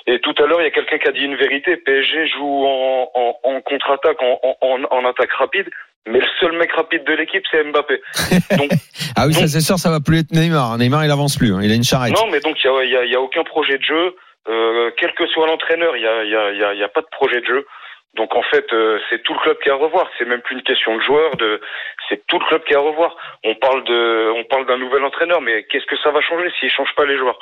Et 0.07 0.21
tout 0.21 0.35
à 0.39 0.47
l'heure, 0.47 0.61
il 0.61 0.65
y 0.65 0.69
a 0.69 0.71
quelqu'un 0.71 0.99
qui 0.99 1.09
a 1.09 1.13
dit 1.13 1.25
une 1.25 1.37
vérité. 1.37 1.77
PSG 1.77 2.27
joue 2.29 2.65
en, 2.67 3.11
en, 3.15 3.39
en 3.43 3.61
contre-attaque, 3.63 4.23
en, 4.23 4.39
en, 4.61 4.85
en 4.85 5.05
attaque 5.05 5.33
rapide, 5.33 5.69
mais 6.07 6.21
le 6.21 6.27
seul 6.41 6.53
mec 6.57 6.73
rapide 6.73 7.05
de 7.05 7.13
l'équipe, 7.15 7.45
c'est 7.51 7.63
Mbappé. 7.65 8.01
Donc, 8.59 8.71
Ah 9.17 9.27
oui, 9.27 9.35
ça 9.35 9.47
c'est 9.49 9.61
sûr, 9.61 9.77
ça 9.79 9.91
va 9.91 10.01
plus 10.01 10.21
être 10.21 10.33
Neymar. 10.33 10.79
Neymar, 10.79 11.05
il 11.05 11.11
avance 11.11 11.37
plus. 11.37 11.53
hein. 11.55 11.61
Il 11.63 11.71
a 11.71 11.75
une 11.75 11.85
charrette. 11.85 12.15
non, 12.15 12.27
mais 12.31 12.41
donc 12.41 12.57
il 12.63 12.67
y 12.67 12.71
a, 12.71 12.85
y 12.85 12.97
a- 12.97 13.05
y 13.05 13.15
a 13.15 13.21
aucun 13.21 13.45
projet 13.45 13.79
de 13.79 13.83
jeu. 13.85 14.15
Euh, 14.49 14.91
quel 14.97 15.13
que 15.15 15.27
soit 15.27 15.47
l'entraîneur, 15.49 15.97
il 15.97 16.03
y 16.03 16.07
a, 16.07 16.23
y, 16.25 16.35
a, 16.37 16.53
y, 16.53 16.63
a, 16.65 16.75
y 16.75 16.83
a 16.85 16.89
pas 16.89 17.01
de 17.01 17.09
projet 17.11 17.41
de 17.41 17.47
jeu. 17.47 17.67
Donc 18.15 18.35
en 18.37 18.43
fait, 18.43 18.65
euh, 18.73 18.99
c'est 19.11 19.23
tout 19.25 19.35
le 19.35 19.41
club 19.41 19.59
qui 19.63 19.69
a 19.69 19.73
à 19.73 19.77
revoir. 19.77 20.09
C'est 20.17 20.25
même 20.25 20.41
plus 20.41 20.55
une 20.55 20.63
question 20.63 20.97
de 20.97 21.03
joueurs. 21.03 21.37
De, 21.37 21.61
c'est 22.09 22.25
tout 22.29 22.39
le 22.39 22.47
club 22.47 22.63
qui 22.65 22.75
a 22.75 22.79
à 22.79 22.81
revoir. 22.81 23.17
On 23.45 23.55
parle 23.57 23.85
de, 23.85 24.31
on 24.37 24.45
parle 24.45 24.67
d'un 24.67 24.79
nouvel 24.79 25.05
entraîneur, 25.05 25.41
mais 25.43 25.65
qu'est-ce 25.65 25.87
que 25.87 25.97
ça 26.03 26.11
va 26.13 26.21
changer 26.23 26.49
s'il 26.61 26.71
change 26.71 26.95
pas 26.97 27.05
les 27.05 27.19
joueurs? 27.19 27.39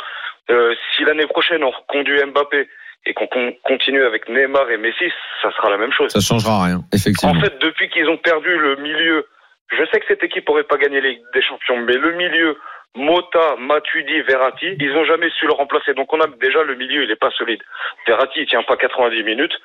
Euh, 0.50 0.74
Si 0.96 1.04
l'année 1.04 1.26
prochaine 1.26 1.62
on 1.62 1.70
reconduit 1.70 2.18
Mbappé 2.24 2.68
et 3.06 3.14
qu'on 3.14 3.26
con- 3.26 3.54
continue 3.64 4.02
avec 4.02 4.28
Neymar 4.28 4.70
et 4.70 4.78
Messi, 4.78 5.12
ça 5.42 5.50
sera 5.52 5.70
la 5.70 5.76
même 5.76 5.92
chose. 5.92 6.10
Ça 6.10 6.20
changera 6.20 6.64
rien, 6.64 6.80
effectivement. 6.92 7.34
En 7.34 7.40
fait, 7.40 7.58
depuis 7.58 7.88
qu'ils 7.90 8.08
ont 8.08 8.16
perdu 8.16 8.56
le 8.56 8.76
milieu, 8.76 9.26
je 9.70 9.84
sais 9.86 10.00
que 10.00 10.06
cette 10.08 10.22
équipe 10.22 10.48
aurait 10.48 10.64
pas 10.64 10.76
gagné 10.76 11.00
les 11.00 11.20
des 11.34 11.42
champions, 11.42 11.76
mais 11.78 11.96
le 11.96 12.12
milieu, 12.12 12.56
Mota, 12.94 13.56
Matuidi, 13.58 14.20
Verratti, 14.22 14.76
ils 14.78 14.96
ont 14.96 15.04
jamais 15.04 15.30
su 15.30 15.46
le 15.46 15.52
remplacer. 15.52 15.94
Donc 15.94 16.12
on 16.12 16.20
a 16.20 16.26
déjà 16.40 16.62
le 16.62 16.76
milieu, 16.76 17.02
il 17.02 17.10
est 17.10 17.16
pas 17.16 17.30
solide. 17.32 17.62
Verratti, 18.06 18.40
il 18.40 18.46
tient 18.46 18.62
pas 18.62 18.76
90 18.76 19.22
minutes. 19.22 19.58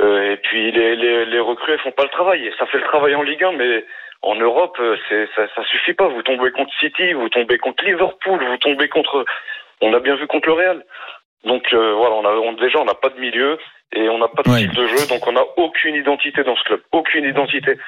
Euh, 0.00 0.32
et 0.32 0.36
puis 0.36 0.70
les, 0.70 0.94
les, 0.94 1.24
les 1.24 1.40
recrues, 1.40 1.72
elles 1.72 1.80
font 1.80 1.90
pas 1.92 2.04
le 2.04 2.10
travail. 2.10 2.46
Et 2.46 2.52
ça 2.58 2.66
fait 2.66 2.78
le 2.78 2.84
travail 2.84 3.14
en 3.14 3.22
Ligue 3.22 3.42
1, 3.42 3.52
mais 3.52 3.84
en 4.22 4.34
Europe, 4.36 4.76
euh, 4.80 4.96
c'est 5.08 5.28
ça, 5.34 5.48
ça 5.54 5.64
suffit 5.64 5.94
pas. 5.94 6.08
Vous 6.08 6.22
tombez 6.22 6.50
contre 6.52 6.72
City, 6.78 7.12
vous 7.14 7.28
tombez 7.28 7.58
contre 7.58 7.84
Liverpool, 7.84 8.44
vous 8.44 8.56
tombez 8.58 8.88
contre. 8.88 9.24
On 9.80 9.94
a 9.94 10.00
bien 10.00 10.16
vu 10.16 10.26
contre 10.26 10.48
le 10.48 10.54
Real. 10.54 10.84
Donc 11.44 11.72
euh, 11.72 11.92
voilà, 11.94 12.14
on 12.16 12.24
a 12.24 12.32
on, 12.32 12.52
déjà 12.54 12.78
on 12.80 12.84
n'a 12.84 12.94
pas 12.94 13.10
de 13.10 13.18
milieu 13.20 13.58
et 13.92 14.08
on 14.08 14.18
n'a 14.18 14.28
pas 14.28 14.42
de 14.42 14.50
Ouais. 14.50 14.58
style 14.58 14.72
de 14.74 14.86
jeu, 14.86 15.06
donc 15.08 15.26
on 15.26 15.32
n'a 15.32 15.44
aucune 15.56 15.94
identité 15.94 16.42
dans 16.44 16.56
ce 16.56 16.64
club, 16.64 16.80
aucune 16.92 17.24
identité. 17.24 17.78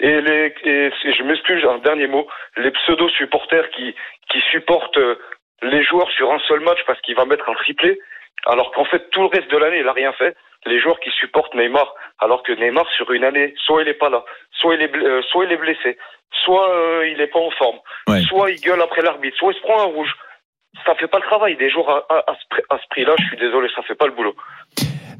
Et, 0.00 0.20
les, 0.20 0.54
et 0.64 0.90
je 1.12 1.22
m'excuse, 1.22 1.64
un 1.64 1.78
dernier 1.78 2.06
mot, 2.08 2.26
les 2.56 2.70
pseudo 2.72 3.08
supporters 3.10 3.68
qui 3.70 3.94
qui 4.30 4.40
supportent 4.52 4.98
euh, 4.98 5.16
les 5.62 5.82
joueurs 5.82 6.10
sur 6.12 6.32
un 6.32 6.38
seul 6.40 6.60
match 6.60 6.78
parce 6.86 7.00
qu'il 7.02 7.14
va 7.14 7.24
mettre 7.24 7.48
un 7.48 7.54
triplé, 7.54 7.98
alors 8.46 8.70
qu'en 8.72 8.84
fait 8.84 9.10
tout 9.10 9.20
le 9.22 9.28
reste 9.28 9.50
de 9.50 9.56
l'année 9.58 9.80
il 9.80 9.88
a 9.88 9.92
rien 9.92 10.12
fait. 10.12 10.36
Les 10.66 10.80
joueurs 10.80 10.98
qui 11.00 11.10
supportent 11.10 11.54
Neymar, 11.54 11.94
alors 12.20 12.42
que 12.42 12.52
Neymar 12.52 12.88
sur 12.96 13.10
une 13.12 13.24
année, 13.24 13.52
soit 13.58 13.82
il 13.82 13.88
est 13.88 13.94
pas 13.98 14.08
là, 14.08 14.24
soit 14.52 14.74
il 14.76 14.82
est 14.82 14.96
euh, 14.96 15.20
soit 15.22 15.44
il 15.44 15.52
est 15.52 15.58
blessé, 15.58 15.98
soit 16.42 16.70
euh, 16.74 17.06
il 17.08 17.20
est 17.20 17.26
pas 17.26 17.38
en 17.38 17.50
forme, 17.50 17.78
Ouais. 18.08 18.22
soit 18.22 18.50
il 18.50 18.60
gueule 18.60 18.80
après 18.80 19.02
l'arbitre, 19.02 19.36
soit 19.36 19.52
il 19.52 19.56
se 19.56 19.60
prend 19.62 19.80
un 19.80 19.92
rouge. 19.92 20.14
Ça 20.86 20.92
fait 20.98 21.08
pas 21.08 21.18
le 21.18 21.24
travail. 21.24 21.56
Des 21.56 21.70
joueurs 21.70 21.88
à, 21.90 22.14
à, 22.14 22.18
à 22.32 22.34
ce 22.34 22.44
prix- 22.50 22.62
à 22.70 22.76
ce 22.76 22.86
prix-là, 22.90 23.12
je 23.18 23.24
suis 23.26 23.36
désolé, 23.38 23.68
ça 23.74 23.82
fait 23.86 23.94
pas 23.94 24.06
le 24.06 24.12
boulot. 24.12 24.34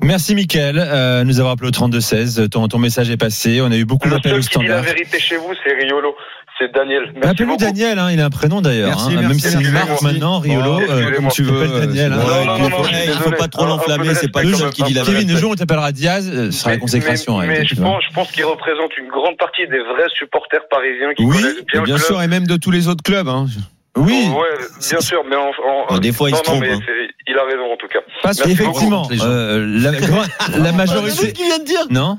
Merci 0.02 0.34
Mickaël, 0.34 0.76
euh, 0.78 1.24
nous 1.24 1.38
avoir 1.40 1.54
appelé 1.54 1.68
au 1.68 1.70
32-16. 1.70 2.48
Ton, 2.50 2.68
ton 2.68 2.78
message 2.78 3.10
est 3.10 3.16
passé. 3.16 3.60
On 3.62 3.70
a 3.70 3.76
eu 3.76 3.84
beaucoup 3.86 4.08
d'appels 4.10 4.34
au 4.34 4.40
qui 4.40 4.58
dit 4.58 4.66
la 4.66 4.78
standard. 4.78 4.82
vérité 4.82 5.18
chez 5.18 5.36
vous, 5.36 5.52
c'est 5.64 5.72
Riolo, 5.72 6.14
c'est 6.58 6.70
Daniel. 6.74 7.12
Merci 7.16 7.44
beaucoup. 7.44 7.64
Daniel, 7.64 7.98
hein, 7.98 8.10
il 8.12 8.20
a 8.20 8.26
un 8.26 8.30
prénom 8.30 8.60
d'ailleurs. 8.60 8.88
Merci, 8.88 9.06
hein, 9.12 9.20
merci, 9.20 9.28
même 9.28 9.38
s'il 9.38 9.50
excusez-moi. 9.60 9.84
marque 9.86 10.02
maintenant, 10.02 10.38
Riolo, 10.40 10.80
Oh, 10.86 10.90
euh, 10.92 11.10
comme 11.12 11.28
tu 11.28 11.42
veux. 11.44 11.52
veux, 11.64 11.86
Daniel. 11.86 12.12
hein. 12.12 12.16
Non, 12.16 12.44
non, 12.44 12.58
non, 12.58 12.68
non, 12.68 12.84
il 13.06 13.12
faut 13.22 13.30
pas 13.30 13.48
trop 13.48 13.64
l'enflammer, 13.64 14.14
c'est 14.14 14.30
pas 14.30 14.42
le 14.42 14.50
même, 14.50 14.70
qui 14.70 14.82
dit 14.82 14.92
la 14.92 15.02
Kevin, 15.04 15.30
le 15.30 15.36
jour 15.38 15.52
où 15.52 15.56
tu 15.56 15.62
appelleras 15.62 15.92
Diaz, 15.92 16.28
euh, 16.28 16.50
ce 16.50 16.58
sera 16.58 16.72
la 16.72 16.76
consécration. 16.78 17.38
Mais, 17.38 17.44
hein, 17.46 17.48
mais 17.60 17.64
je 17.66 17.74
pense, 17.76 18.02
je 18.06 18.12
pense 18.14 18.30
qu'il 18.32 18.44
représente 18.44 18.98
une 18.98 19.08
grande 19.08 19.38
partie 19.38 19.66
des 19.68 19.78
vrais 19.78 20.08
supporters 20.18 20.68
parisiens 20.68 21.14
qui 21.14 21.24
Oui, 21.24 21.36
connaissent 21.36 21.54
bien, 21.72 21.82
bien 21.82 21.94
le 21.94 22.00
club. 22.00 22.06
sûr, 22.08 22.20
et 22.22 22.28
même 22.28 22.46
de 22.46 22.56
tous 22.56 22.72
les 22.72 22.88
autres 22.88 23.02
clubs. 23.02 23.28
Hein. 23.28 23.46
Oui, 23.96 24.28
Ouais, 24.28 24.66
bien 24.90 25.00
sûr, 25.00 25.22
mais 25.28 25.36
en, 25.36 25.42
en- 25.48 25.86
Bon, 25.94 25.98
des 25.98 26.12
fois, 26.12 26.28
il 26.28 26.32
se 26.34 26.38
non, 26.38 26.42
trompe, 26.42 26.60
mais 26.62 26.72
hein. 26.72 26.80
il 27.28 27.36
a 27.38 27.44
raison 27.44 27.72
en 27.72 27.76
tout 27.76 27.86
cas. 27.88 28.00
Pas 28.22 28.32
Merci 28.36 28.50
effectivement. 28.50 29.08
euh, 29.22 29.64
la, 29.78 30.58
la 30.58 30.72
majorité. 30.72 31.32
qu'il 31.32 31.46
vient 31.46 31.58
de 31.60 31.64
dire 31.64 31.86
Non 31.90 32.18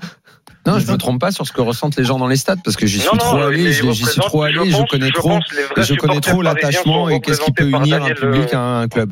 Non, 0.66 0.80
je 0.80 0.90
me 0.92 0.98
trompe 0.98 1.20
pas 1.20 1.32
sur 1.32 1.46
ce 1.46 1.52
que 1.52 1.60
ressentent 1.62 1.98
les 1.98 2.06
gens 2.06 2.18
dans 2.18 2.28
les 2.28 2.38
stades 2.38 2.60
parce 2.64 2.78
que 2.78 2.86
j'y 2.88 3.00
suis 3.00 3.10
Non, 3.12 3.18
trop 3.18 3.38
allé, 3.42 3.74
j'y 3.74 3.94
suis 4.06 4.20
trop 4.22 4.44
allé, 4.44 4.72
je 4.72 4.84
connais 4.90 5.08
je 5.08 5.14
trop, 5.14 5.38
et 5.78 5.84
je 5.84 5.94
connais 5.96 6.22
trop 6.22 6.42
l'attachement 6.42 7.10
et 7.10 7.20
qu'est-ce 7.20 7.42
qui 7.42 7.52
peut 7.52 7.66
unir 7.70 8.04
un 8.04 8.12
public 8.14 8.54
euh, 8.54 8.58
à 8.58 8.80
un 8.80 8.88
club. 8.88 9.12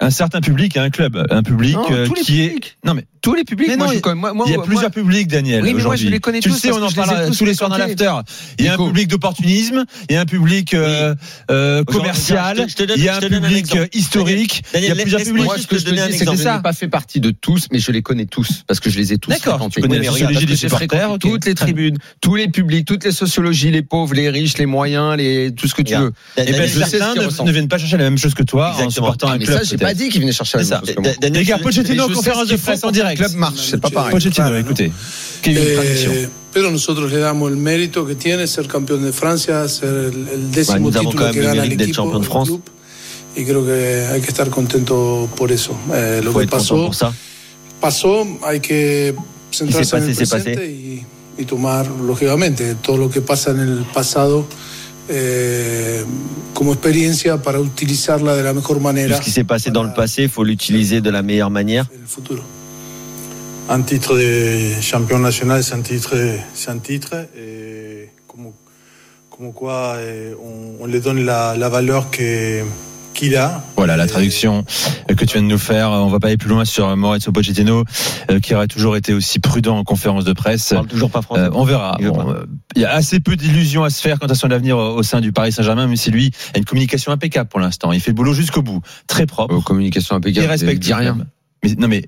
un 0.00 0.10
certain 0.10 0.40
public 0.40 0.76
et 0.76 0.80
un 0.80 0.90
club, 0.90 1.20
un 1.30 1.42
public 1.42 1.74
Non, 1.76 1.86
euh, 1.90 2.06
qui 2.06 2.48
publics. 2.48 2.78
est. 2.82 2.86
Non 2.86 2.94
mais 2.94 3.04
Tous 3.24 3.32
les 3.34 3.44
publics, 3.44 3.68
Mais 3.68 3.76
moi, 3.78 3.86
non, 3.86 3.92
je 3.92 3.96
il- 3.96 4.00
connais- 4.02 4.20
moi- 4.20 4.34
moi- 4.34 4.44
il 4.46 4.50
y 4.50 4.52
a 4.52 4.56
moi- 4.58 4.66
plusieurs 4.66 4.90
publics, 4.90 5.28
Daniel. 5.28 5.62
Oui, 5.64 5.72
mais 5.72 5.82
moi, 5.82 5.96
je 5.96 6.08
les 6.08 6.20
connais 6.20 6.40
tu 6.40 6.50
tous 6.50 6.56
le 6.56 6.60
sais, 6.60 6.72
on 6.72 6.82
en 6.82 6.88
les 6.88 6.94
parle 6.94 7.30
tous 7.34 7.44
les 7.46 7.54
soirs 7.54 7.70
dans 7.70 7.78
l'after. 7.78 8.12
Il 8.58 8.66
y 8.66 8.68
a 8.68 8.74
un 8.74 8.76
public 8.76 9.08
d'opportunisme, 9.08 9.86
il 10.10 10.14
y 10.14 10.16
a 10.16 10.20
un 10.20 10.26
public 10.26 10.74
euh, 10.74 11.14
euh, 11.50 11.82
commercial, 11.84 12.66
il 12.96 13.02
y 13.02 13.08
a 13.08 13.16
un 13.16 13.20
public 13.20 13.74
euh, 13.76 13.86
historique, 13.94 14.62
il 14.74 14.80
y 14.80 14.88
Daniel, 14.88 14.92
a 14.92 15.02
plusieurs 15.02 15.22
publics. 15.22 15.44
Moi, 15.44 15.56
ce 15.56 15.66
que 15.66 15.74
te 15.76 15.80
je 15.80 15.84
te 15.86 15.88
donner 15.88 16.02
un 16.02 16.06
dis, 16.08 16.12
c'est 16.18 16.26
que 16.26 16.32
exemple. 16.32 16.50
je 16.50 16.56
n'ai 16.58 16.62
pas 16.62 16.72
fait 16.74 16.88
partie 16.88 17.20
de 17.20 17.30
tous, 17.30 17.66
mais 17.72 17.78
je 17.78 17.92
les 17.92 18.02
connais 18.02 18.26
tous 18.26 18.62
parce 18.66 18.78
que 18.78 18.90
je 18.90 18.98
les 18.98 19.14
ai 19.14 19.18
tous 19.18 19.30
D'accord, 19.30 19.68
tu 19.72 19.80
connais 19.80 19.92
Oui, 20.00 20.04
la 20.04 20.12
mais 20.12 20.18
sociologie 20.18 20.36
regarde, 20.36 20.44
des 20.44 20.56
J'ai 20.56 20.68
supporters. 20.68 20.88
fréquenté 20.88 21.26
ok. 21.28 21.32
toutes 21.32 21.46
les 21.46 21.54
tribunes, 21.54 21.96
tous 22.20 22.34
les 22.34 22.48
publics, 22.48 22.84
toutes 22.86 23.04
les 23.04 23.12
sociologies, 23.12 23.70
les 23.70 23.80
pauvres, 23.82 24.12
les 24.12 24.28
riches, 24.28 24.58
les 24.58 24.66
moyens, 24.66 25.16
les 25.16 25.50
tout 25.54 25.66
ce 25.66 25.74
que 25.74 25.80
tu 25.80 25.94
veux. 25.94 26.12
Eh 26.36 26.44
ben, 26.52 26.68
certains 26.68 27.14
qu'ils 27.14 27.44
ne, 27.46 27.52
viennent 27.52 27.68
pas 27.68 27.78
chercher 27.78 27.96
la 27.96 28.04
même 28.04 28.18
chose 28.18 28.34
que 28.34 28.42
toi 28.42 28.66
en 28.66 28.72
Exactement. 28.72 28.90
supportant 28.90 29.28
Ah, 29.30 29.32
un 29.32 29.38
mais 29.38 29.44
club. 29.46 29.58
ça, 29.58 29.64
j'ai 29.64 29.78
pas 29.78 29.94
dit 29.94 30.10
qu'ils 30.10 30.20
venaient 30.20 30.32
chercher 30.32 30.58
la 30.58 30.64
même 30.64 30.70
ça. 30.70 30.80
chose 30.80 30.94
que 30.94 31.00
moi. 31.00 31.10
Da- 31.12 31.16
Daniel, 31.30 31.46
Les 31.46 31.62
Pochettino 31.62 32.08
conférence 32.10 32.48
ce 32.48 32.52
de 32.52 32.58
presse 32.58 32.84
en 32.84 32.90
direct. 32.90 33.13
Club 33.14 33.34
marche, 33.34 33.70
c'est 33.70 33.80
pas 33.80 33.90
pareil. 33.90 34.12
Pochettino, 34.12 34.56
écoutez. 34.56 34.90
Quelle 35.42 35.58
est 35.58 35.70
une 35.70 35.74
traduction 35.76 36.10
Eh, 36.12 36.28
pero 36.52 36.70
nosotros 36.70 37.10
le 37.10 37.18
damos 37.18 37.50
el 37.50 37.56
mérito 37.56 38.06
que 38.06 38.14
tiene 38.14 38.46
ser 38.46 38.66
campeón 38.68 39.02
de 39.04 39.12
Francia, 39.12 39.66
ser 39.68 39.88
el, 39.88 40.28
el 40.28 40.46
Bah, 40.48 40.50
décimo 40.52 40.78
nous 40.90 40.96
avons 40.96 41.10
título 41.10 41.24
quand 41.26 41.32
que 41.32 41.40
gana 41.42 41.64
el 41.64 41.72
equipo, 41.72 42.10
de 42.12 42.18
el 42.18 42.24
France. 42.24 42.46
club, 42.50 42.62
y 43.36 43.44
creo 43.44 43.64
que 43.66 44.06
hay 44.12 44.20
que 44.20 44.28
estar 44.28 44.48
contento 44.50 45.28
por 45.36 45.50
eso. 45.50 45.72
Eh, 45.92 46.20
lo 46.22 46.30
Faut 46.32 46.38
que 46.38 46.44
être 46.44 46.50
content 46.50 46.56
pasó, 46.58 46.76
pour 46.86 46.94
ça. 46.94 47.12
pasó, 47.80 48.26
hay 48.46 48.60
que 48.60 49.14
centrarse 49.50 49.96
en 49.96 50.00
passé, 50.00 50.10
el 50.10 50.16
c'est 50.16 50.28
presente 50.30 50.66
y, 50.70 51.04
y 51.38 51.44
tomar, 51.44 51.86
lógicamente, 51.88 52.76
todo 52.76 52.96
lo 52.98 53.10
que 53.10 53.20
pasa 53.20 53.50
en 53.50 53.58
el 53.60 53.84
pasado 53.92 54.46
eh, 55.08 56.04
como 56.54 56.72
experiencia 56.72 57.42
para 57.42 57.58
utilizarla 57.60 58.36
de 58.36 58.42
la 58.42 58.52
mejor 58.54 58.76
Tout 58.76 58.82
manera 58.84 59.16
ce 59.18 59.22
qui 59.22 59.30
s'est 59.32 59.44
passé 59.44 59.70
dans 59.70 59.82
le 59.82 59.92
passé, 59.92 60.22
il 60.22 60.28
faut 60.30 60.44
l'utiliser 60.44 61.00
de 61.00 61.10
la 61.10 61.22
meilleure 61.22 61.50
manière. 61.50 61.86
en 61.92 62.00
el 62.00 62.06
futuro. 62.08 62.42
Un 63.68 63.80
titre 63.82 64.16
de 64.16 64.80
champion 64.82 65.18
national, 65.18 65.64
c'est 65.64 65.74
un 65.74 65.80
titre, 65.80 66.14
c'est 66.54 66.70
un 66.70 66.78
titre, 66.78 67.14
et 67.36 68.10
comme, 68.28 68.52
comme 69.30 69.52
quoi 69.52 69.96
eh, 70.00 70.34
on, 70.34 70.82
on 70.84 70.86
lui 70.86 71.00
donne 71.00 71.24
la, 71.24 71.56
la 71.56 71.68
valeur 71.70 72.10
que, 72.10 72.62
qu'il 73.14 73.36
a. 73.36 73.62
Voilà 73.76 73.96
la 73.96 74.06
traduction 74.06 74.64
euh, 75.10 75.14
que 75.14 75.24
tu 75.24 75.32
viens 75.38 75.42
de 75.42 75.48
nous 75.48 75.58
faire. 75.58 75.90
On 75.90 76.08
va 76.08 76.20
pas 76.20 76.26
aller 76.28 76.36
plus 76.36 76.50
loin 76.50 76.66
sur 76.66 76.94
Maurizio 76.94 77.32
Pochettino, 77.32 77.84
euh, 78.30 78.38
qui 78.38 78.54
aurait 78.54 78.66
toujours 78.66 78.96
été 78.96 79.14
aussi 79.14 79.40
prudent 79.40 79.78
en 79.78 79.84
conférence 79.84 80.24
de 80.24 80.34
presse. 80.34 80.72
On 80.72 80.76
parle 80.76 80.86
toujours 80.88 81.10
pas 81.10 81.22
français. 81.22 81.42
Euh, 81.42 81.50
on 81.54 81.64
verra. 81.64 81.96
Il 82.00 82.08
Bon, 82.08 82.30
euh, 82.30 82.44
il 82.76 82.82
y 82.82 82.84
a 82.84 82.92
assez 82.92 83.18
peu 83.18 83.34
d'illusions 83.34 83.82
à 83.82 83.90
se 83.90 84.02
faire 84.02 84.18
quant 84.18 84.26
à 84.26 84.34
son 84.34 84.50
avenir 84.50 84.76
au 84.76 85.02
sein 85.02 85.22
du 85.22 85.32
Paris 85.32 85.52
Saint-Germain, 85.52 85.86
même 85.86 85.96
si 85.96 86.10
lui 86.10 86.32
a 86.54 86.58
une 86.58 86.64
communication 86.66 87.12
impeccable 87.12 87.48
pour 87.48 87.60
l'instant. 87.60 87.92
Il 87.92 88.00
fait 88.00 88.10
le 88.10 88.16
boulot 88.16 88.34
jusqu'au 88.34 88.62
bout, 88.62 88.82
très 89.06 89.24
propre. 89.24 89.54
Euh, 89.54 89.60
communication 89.62 90.16
il 90.16 90.18
impeccable. 90.18 90.48
respecte 90.48 90.84
Il 90.84 90.86
dit 90.86 90.92
rien. 90.92 91.16
Mais, 91.62 91.74
non 91.78 91.88
mais 91.88 92.04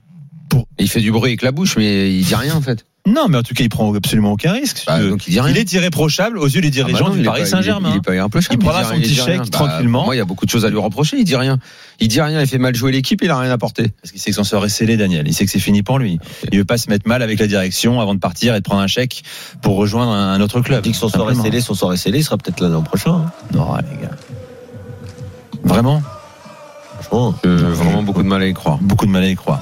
Il 0.78 0.88
fait 0.90 1.00
du 1.00 1.10
bruit 1.10 1.30
avec 1.30 1.42
la 1.42 1.52
bouche, 1.52 1.76
mais 1.76 2.12
il 2.14 2.24
dit 2.24 2.34
rien 2.34 2.54
en 2.54 2.60
fait. 2.60 2.84
non, 3.06 3.28
mais 3.28 3.38
en 3.38 3.42
tout 3.42 3.54
cas, 3.54 3.62
il 3.64 3.68
prend 3.70 3.94
absolument 3.94 4.32
aucun 4.32 4.52
risque. 4.52 4.82
Bah, 4.86 4.98
Euh, 4.98 5.08
donc 5.10 5.26
il 5.26 5.30
dit 5.30 5.40
rien. 5.40 5.54
il 5.54 5.56
est 5.58 5.72
irréprochable 5.72 6.38
aux 6.38 6.46
yeux 6.46 6.60
des 6.60 6.68
Ah 6.68 6.82
bah 6.82 6.88
dirigeants 6.88 7.08
non, 7.08 7.14
du 7.14 7.20
il 7.20 7.22
est 7.22 7.24
Paris 7.24 7.40
pas- 7.42 7.46
Saint-Germain. 7.46 7.92
Il 7.94 8.02
prendra 8.02 8.82
dit 8.82 8.88
son 8.88 8.94
petit 8.96 9.02
il 9.10 9.14
dit 9.14 9.20
rien. 9.22 9.24
chèque 9.42 9.50
Bah, 9.50 9.58
tranquillement. 9.68 10.04
Moi, 10.04 10.14
il 10.16 10.18
y 10.18 10.20
a 10.20 10.24
beaucoup 10.26 10.44
de 10.44 10.50
choses 10.50 10.64
à 10.66 10.68
lui 10.68 10.76
reprocher. 10.78 11.16
Il 11.18 11.24
dit 11.24 11.36
rien. 11.36 11.58
Il 12.00 12.08
dit 12.08 12.20
rien. 12.20 12.40
Il 12.42 12.46
fait 12.46 12.58
mal 12.58 12.74
jouer 12.74 12.92
l'équipe. 12.92 13.22
Il 13.22 13.30
a 13.30 13.38
rien 13.38 13.50
apporté. 13.50 13.88
Parce 14.02 14.12
qu'il 14.12 14.20
sait 14.20 14.30
que 14.30 14.36
son 14.36 14.44
sort 14.44 14.66
est 14.66 14.68
scellé, 14.68 14.96
Daniel. 14.98 15.26
Il 15.26 15.32
sait 15.32 15.46
que 15.46 15.50
c'est 15.50 15.58
fini 15.60 15.82
pour 15.82 15.98
lui. 15.98 16.18
Il 16.52 16.58
veut 16.58 16.64
pas 16.66 16.76
se 16.76 16.90
mettre 16.90 17.08
mal 17.08 17.22
avec 17.22 17.38
la 17.38 17.46
direction 17.46 18.00
avant 18.02 18.14
de 18.14 18.20
partir 18.20 18.54
et 18.54 18.58
de 18.58 18.64
prendre 18.64 18.82
un 18.82 18.86
chèque 18.86 19.22
pour 19.62 19.76
rejoindre 19.76 20.12
un 20.12 20.34
un 20.34 20.40
autre 20.42 20.60
club. 20.60 20.80
Il 20.84 20.88
dit 20.88 20.92
que 20.92 20.98
son 20.98 21.08
sort 21.08 21.30
est 21.30 21.34
scellé, 21.36 21.60
son 21.62 21.74
sort 21.74 21.92
est 21.94 21.96
scellé, 21.96 22.18
il 22.18 22.24
sera 22.24 22.36
peut-être 22.36 22.60
là 22.60 22.68
l'an 22.68 22.82
prochain. 22.82 23.12
hein. 23.12 23.32
Non, 23.54 23.74
les 23.76 24.02
gars. 24.02 24.10
Vraiment 25.64 26.02
Franchement. 27.00 27.34
J'ai 27.44 27.50
vraiment 27.50 28.02
beaucoup 28.02 28.22
de 28.22 28.28
mal 28.28 28.42
à 28.42 28.46
y 28.46 28.52
croire. 28.54 28.78
Beaucoup 28.80 29.06
de 29.06 29.10
mal 29.12 29.22
à 29.22 29.28
y 29.28 29.36
croire. 29.36 29.60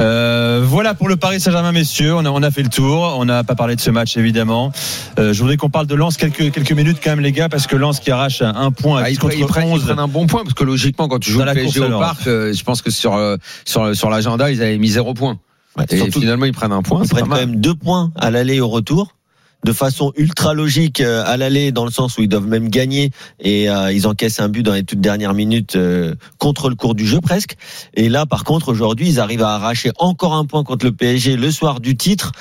Euh, 0.00 0.62
voilà 0.64 0.94
pour 0.94 1.08
le 1.08 1.16
Paris 1.16 1.40
Saint-Germain, 1.40 1.72
messieurs. 1.72 2.14
On 2.14 2.24
a, 2.24 2.30
on 2.30 2.42
a 2.42 2.50
fait 2.50 2.62
le 2.62 2.68
tour. 2.68 3.14
On 3.18 3.24
n'a 3.24 3.44
pas 3.44 3.54
parlé 3.54 3.76
de 3.76 3.80
ce 3.80 3.90
match, 3.90 4.16
évidemment. 4.16 4.72
Euh, 5.18 5.32
je 5.32 5.40
voudrais 5.40 5.56
qu'on 5.56 5.68
parle 5.70 5.86
de 5.86 5.94
Lens 5.94 6.16
quelques, 6.16 6.50
quelques 6.52 6.72
minutes, 6.72 6.98
quand 7.02 7.10
même, 7.10 7.20
les 7.20 7.32
gars, 7.32 7.48
parce 7.48 7.66
que 7.66 7.76
Lens 7.76 8.00
qui 8.00 8.10
arrache 8.10 8.42
un 8.42 8.70
point 8.72 9.00
à 9.00 9.04
Ah, 9.04 9.08
10 9.08 9.12
ils, 9.14 9.18
contre 9.18 9.32
prennent, 9.34 9.40
ils 9.42 9.46
prennent- 9.46 9.68
ils 9.68 9.72
11. 9.74 9.84
prennent 9.84 9.98
un 9.98 10.08
bon 10.08 10.26
point 10.26 10.42
parce 10.42 10.54
que 10.54 10.64
logiquement, 10.64 11.08
quand 11.08 11.18
tu 11.18 11.30
joues 11.30 11.40
le 11.40 11.44
la 11.44 11.54
PSG 11.54 11.80
au 11.80 11.98
parc, 11.98 12.26
euh, 12.26 12.52
je 12.52 12.64
pense 12.64 12.82
que 12.82 12.90
sur 12.90 13.14
euh, 13.14 13.36
sur 13.64 13.94
sur 13.94 14.10
l'agenda, 14.10 14.50
ils 14.50 14.62
avaient 14.62 14.78
mis 14.78 14.88
zéro 14.88 15.12
point. 15.14 15.38
Ouais, 15.76 15.84
Et 15.90 15.98
surtout, 15.98 16.20
finalement, 16.20 16.46
ils 16.46 16.52
prennent 16.52 16.72
un 16.72 16.82
point. 16.82 17.02
ils 17.04 17.08
prennent 17.08 17.28
quand 17.28 17.36
même 17.36 17.56
deux 17.60 17.74
points 17.74 18.10
à 18.16 18.30
l'aller 18.30 18.56
et 18.56 18.60
au 18.60 18.68
retour. 18.68 19.14
De 19.64 19.72
façon 19.72 20.12
ultra 20.16 20.54
logique 20.54 21.00
euh, 21.00 21.22
à 21.26 21.36
l'aller, 21.36 21.70
dans 21.70 21.84
le 21.84 21.90
sens 21.90 22.16
où 22.16 22.22
ils 22.22 22.28
doivent 22.28 22.46
même 22.46 22.68
gagner 22.70 23.10
et 23.38 23.68
euh, 23.68 23.92
ils 23.92 24.06
encaissent 24.06 24.40
un 24.40 24.48
but 24.48 24.62
dans 24.62 24.72
les 24.72 24.84
toutes 24.84 25.00
dernières 25.00 25.34
minutes 25.34 25.76
euh, 25.76 26.14
contre 26.38 26.70
le 26.70 26.76
cours 26.76 26.94
du 26.94 27.06
jeu 27.06 27.20
presque. 27.20 27.56
Et 27.94 28.08
là, 28.08 28.24
par 28.24 28.44
contre, 28.44 28.68
aujourd'hui, 28.68 29.08
ils 29.08 29.20
arrivent 29.20 29.42
à 29.42 29.54
arracher 29.54 29.90
encore 29.98 30.34
un 30.34 30.46
point 30.46 30.64
contre 30.64 30.86
le 30.86 30.92
PSG 30.92 31.36
le 31.36 31.50
soir 31.50 31.80
du 31.80 31.96
titre 31.96 32.32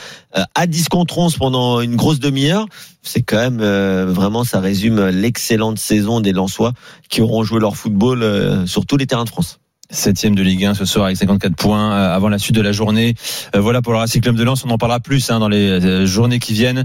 à 0.55 0.67
10 0.67 0.89
contre 0.89 1.17
11 1.17 1.38
pendant 1.38 1.82
une 1.82 1.95
grosse 1.95 2.20
demi-heure. 2.20 2.67
C'est 3.01 3.24
quand 3.24 3.38
même 3.38 3.61
vraiment, 4.05 4.43
ça 4.43 4.59
résume 4.59 5.09
l'excellente 5.09 5.80
saison 5.80 6.22
des 6.22 6.32
Lensois 6.32 6.74
qui 7.09 7.22
auront 7.22 7.43
joué 7.43 7.59
leur 7.59 7.76
football 7.76 8.67
sur 8.67 8.86
tous 8.86 8.97
les 8.97 9.07
terrains 9.07 9.24
de 9.24 9.30
France. 9.30 9.59
Septième 9.91 10.35
de 10.35 10.43
Ligue 10.43 10.65
1 10.65 10.75
ce 10.75 10.85
soir 10.85 11.05
avec 11.05 11.17
54 11.17 11.55
points 11.55 11.91
euh, 11.93 12.15
avant 12.15 12.29
la 12.29 12.37
suite 12.37 12.55
de 12.55 12.61
la 12.61 12.71
journée. 12.71 13.15
Euh, 13.55 13.59
voilà 13.59 13.81
pour 13.81 13.91
le 13.91 13.97
Racing 13.97 14.21
Club 14.21 14.35
de 14.35 14.43
Lens. 14.43 14.63
On 14.63 14.69
en 14.69 14.77
parlera 14.77 14.99
plus 14.99 15.31
hein, 15.31 15.39
dans 15.39 15.49
les 15.49 15.67
euh, 15.67 16.05
journées 16.05 16.37
qui 16.37 16.53
viennent, 16.53 16.83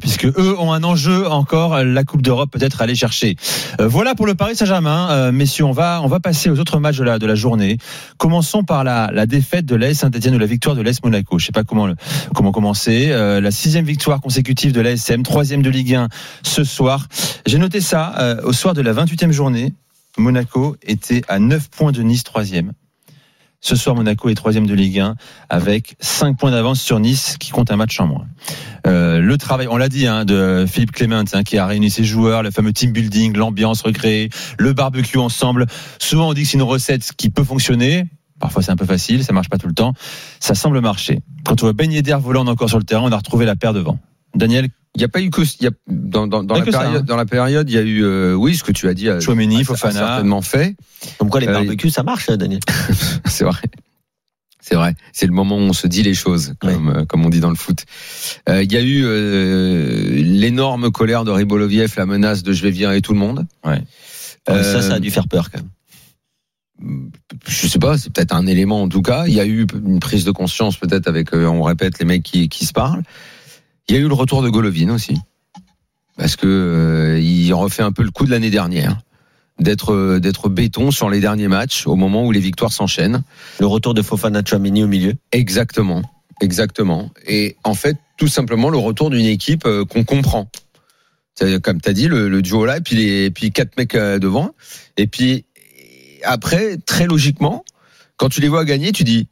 puisque 0.00 0.24
eux 0.24 0.56
ont 0.58 0.72
un 0.72 0.82
enjeu 0.82 1.28
encore, 1.28 1.82
la 1.84 2.02
Coupe 2.02 2.22
d'Europe 2.22 2.50
peut-être 2.50 2.80
à 2.80 2.84
aller 2.84 2.96
chercher. 2.96 3.36
Voilà 3.78 4.16
pour 4.16 4.26
le 4.26 4.34
Paris 4.34 4.56
Saint-Germain, 4.56 5.30
messieurs. 5.30 5.64
On 5.64 5.72
va 5.72 6.00
on 6.02 6.08
va 6.08 6.18
passer 6.18 6.50
aux 6.50 6.58
autres 6.58 6.80
matchs 6.80 6.96
de 6.98 7.04
la 7.04 7.18
de 7.20 7.26
la 7.26 7.34
journée. 7.36 7.78
Commençons 8.18 8.64
par 8.64 8.82
la, 8.82 9.10
la 9.12 9.26
défaite 9.26 9.64
de 9.66 9.76
l'AS 9.76 9.94
Saint-Etienne 9.94 10.34
ou 10.34 10.38
la 10.38 10.46
victoire 10.46 10.74
de 10.74 10.82
l'AS 10.82 11.02
Monaco. 11.04 11.38
Je 11.38 11.46
sais 11.46 11.52
pas 11.52 11.62
comment 11.64 11.86
le- 11.86 11.94
comment 12.34 12.50
commencer. 12.52 13.08
La 13.10 13.50
sixième 13.50 13.84
victoire 13.84 14.20
consécutive 14.20 14.72
de 14.72 14.80
l'ASM, 14.80 15.22
troisième 15.22 15.62
de 15.62 15.70
Ligue 15.70 15.94
1 15.94 16.08
ce 16.42 16.64
soir. 16.64 17.06
J'ai 17.46 17.58
noté 17.58 17.80
ça 17.80 18.38
au 18.44 18.52
soir 18.52 18.74
de 18.74 18.82
la 18.82 18.92
28e 18.92 19.30
journée. 19.30 19.72
Monaco 20.16 20.76
était 20.82 21.22
à 21.28 21.38
9 21.38 21.70
points 21.70 21.92
de 21.92 22.02
Nice, 22.02 22.24
troisième. 22.24 22.72
Ce 23.60 23.76
soir, 23.76 23.96
Monaco 23.96 24.28
est 24.28 24.34
troisième 24.34 24.66
de 24.66 24.74
Ligue 24.74 25.00
1 25.00 25.16
avec 25.48 25.96
5 25.98 26.36
points 26.36 26.50
d'avance 26.50 26.82
sur 26.82 27.00
Nice 27.00 27.36
qui 27.40 27.50
compte 27.50 27.70
un 27.70 27.76
match 27.76 27.98
en 27.98 28.06
moins. 28.06 28.26
Euh, 28.86 29.20
le 29.20 29.38
travail, 29.38 29.68
on 29.70 29.78
l'a 29.78 29.88
dit, 29.88 30.06
hein, 30.06 30.26
de 30.26 30.66
Philippe 30.68 30.92
Clément 30.92 31.24
hein, 31.32 31.42
qui 31.42 31.56
a 31.56 31.66
réuni 31.66 31.88
ses 31.88 32.04
joueurs, 32.04 32.42
le 32.42 32.50
fameux 32.50 32.74
team 32.74 32.92
building, 32.92 33.34
l'ambiance 33.34 33.80
recréée, 33.80 34.28
le 34.58 34.74
barbecue 34.74 35.16
ensemble. 35.16 35.64
Souvent, 35.98 36.28
on 36.28 36.34
dit 36.34 36.42
que 36.42 36.48
c'est 36.48 36.58
une 36.58 36.62
recette 36.62 37.12
qui 37.16 37.30
peut 37.30 37.42
fonctionner. 37.42 38.04
Parfois, 38.38 38.62
c'est 38.62 38.70
un 38.70 38.76
peu 38.76 38.84
facile, 38.84 39.24
ça 39.24 39.32
marche 39.32 39.48
pas 39.48 39.56
tout 39.56 39.68
le 39.68 39.74
temps. 39.74 39.94
Ça 40.40 40.54
semble 40.54 40.82
marcher. 40.82 41.20
Quand 41.46 41.62
on 41.62 41.66
voit 41.66 41.72
Ben 41.72 41.90
Yedder 41.90 42.18
volant 42.20 42.46
encore 42.46 42.68
sur 42.68 42.78
le 42.78 42.84
terrain, 42.84 43.02
on 43.02 43.12
a 43.12 43.16
retrouvé 43.16 43.46
la 43.46 43.56
paire 43.56 43.72
devant. 43.72 43.98
Daniel, 44.34 44.68
Il 44.96 44.98
n'y 44.98 45.04
a 45.04 45.08
pas 45.08 45.20
eu 45.20 45.30
que 45.30 45.42
il 45.42 45.64
y 45.64 45.66
a, 45.66 45.70
dans, 45.88 46.26
dans, 46.26 46.42
la 46.42 46.70
ça, 46.70 46.88
hein. 46.88 47.00
dans 47.00 47.16
la 47.16 47.26
période 47.26 47.68
il 47.68 47.74
y 47.74 47.78
a 47.78 47.82
eu 47.82 48.04
euh, 48.04 48.34
oui 48.34 48.56
ce 48.56 48.62
que 48.64 48.72
tu 48.72 48.88
as 48.88 48.94
dit. 48.94 49.08
euh, 49.08 49.20
Chouameni, 49.20 49.60
a- 49.60 49.64
Fofana. 49.64 50.00
a 50.04 50.06
certainement 50.08 50.42
fait. 50.42 50.76
Comme 51.18 51.30
quoi 51.30 51.40
les 51.40 51.48
Euh, 51.48 51.52
barbecues, 51.52 51.90
ça 51.90 52.02
marche, 52.02 52.28
hein, 52.30 52.36
Daniel. 52.36 52.60
C'est 53.26 53.44
vrai. 53.44 53.62
C'est 54.60 54.76
vrai. 54.76 54.94
C'est 55.12 55.26
le 55.26 55.32
moment 55.32 55.56
où 55.56 55.60
on 55.60 55.72
se 55.74 55.86
dit 55.86 56.02
les 56.02 56.14
choses, 56.14 56.54
comme, 56.60 56.88
euh, 56.88 57.04
comme 57.04 57.24
on 57.26 57.28
dit 57.28 57.40
dans 57.40 57.50
le 57.50 57.54
foot. 57.56 57.84
Euh, 58.48 58.62
Il 58.62 58.72
y 58.72 58.76
a 58.76 58.80
eu 58.80 59.02
euh, 59.04 60.10
l'énorme 60.22 60.90
colère 60.90 61.24
de 61.24 61.30
Riboloviev, 61.32 61.92
la 61.96 62.06
menace 62.06 62.42
de 62.42 62.52
je 62.52 62.62
vais 62.62 62.70
virer 62.70 63.02
tout 63.02 63.12
le 63.12 63.18
monde. 63.18 63.46
Ouais. 63.64 63.72
Ouais, 63.72 63.82
ça, 64.46 64.52
Euh, 64.54 64.80
ça 64.80 64.94
a 64.94 65.00
dû 65.00 65.10
faire 65.10 65.28
peur 65.28 65.50
quand 65.50 65.58
même. 65.58 67.10
je 67.46 67.66
sais 67.66 67.78
pas, 67.78 67.98
c'est 67.98 68.10
peut-être 68.12 68.34
un 68.34 68.46
élément 68.46 68.82
en 68.82 68.88
tout 68.88 69.02
cas. 69.02 69.24
Il 69.26 69.34
y 69.34 69.40
a 69.40 69.44
eu 69.46 69.66
une 69.84 70.00
prise 70.00 70.24
de 70.24 70.30
conscience 70.30 70.76
peut-être 70.76 71.08
avec, 71.08 71.32
euh, 71.34 71.46
on 71.46 71.62
répète, 71.62 71.98
les 71.98 72.04
mecs 72.04 72.22
qui, 72.22 72.48
qui 72.48 72.64
se 72.66 72.72
parlent. 72.72 73.02
Il 73.88 73.94
y 73.94 73.98
a 73.98 74.00
eu 74.00 74.08
le 74.08 74.14
retour 74.14 74.42
de 74.42 74.48
Golovin 74.48 74.90
aussi, 74.90 75.16
parce 76.16 76.36
que 76.36 76.46
euh, 76.46 77.20
il 77.20 77.52
refait 77.52 77.82
un 77.82 77.92
peu 77.92 78.02
le 78.02 78.10
coup 78.10 78.24
de 78.24 78.30
l'année 78.30 78.50
dernière, 78.50 78.98
d'être 79.58 79.92
euh, 79.92 80.20
d'être 80.20 80.48
béton 80.48 80.90
sur 80.90 81.10
les 81.10 81.20
derniers 81.20 81.48
matchs 81.48 81.86
au 81.86 81.94
moment 81.94 82.24
où 82.24 82.32
les 82.32 82.40
victoires 82.40 82.72
s'enchaînent. 82.72 83.22
Le 83.60 83.66
retour 83.66 83.94
de 83.94 84.02
Fofana 84.02 84.42
Chouameni 84.44 84.82
au 84.82 84.88
milieu. 84.88 85.14
Exactement, 85.32 86.02
exactement. 86.40 87.10
Et 87.26 87.56
en 87.62 87.74
fait, 87.74 87.98
tout 88.16 88.28
simplement 88.28 88.70
le 88.70 88.78
retour 88.78 89.10
d'une 89.10 89.26
équipe 89.26 89.66
euh, 89.66 89.84
qu'on 89.84 90.04
comprend. 90.04 90.50
Comme 91.62 91.80
tu 91.80 91.88
as 91.88 91.92
dit, 91.92 92.06
le, 92.06 92.28
le 92.28 92.42
duo 92.42 92.64
là, 92.64 92.76
et 92.76 92.80
puis, 92.80 92.94
les, 92.94 93.24
et 93.24 93.30
puis 93.30 93.50
quatre 93.50 93.76
mecs 93.76 93.96
euh, 93.96 94.20
devant. 94.20 94.54
Et 94.96 95.08
puis 95.08 95.44
après, 96.22 96.76
très 96.78 97.06
logiquement, 97.06 97.64
quand 98.16 98.28
tu 98.28 98.40
les 98.40 98.48
vois 98.48 98.64
gagner, 98.64 98.92
tu 98.92 99.04
dis, 99.04 99.26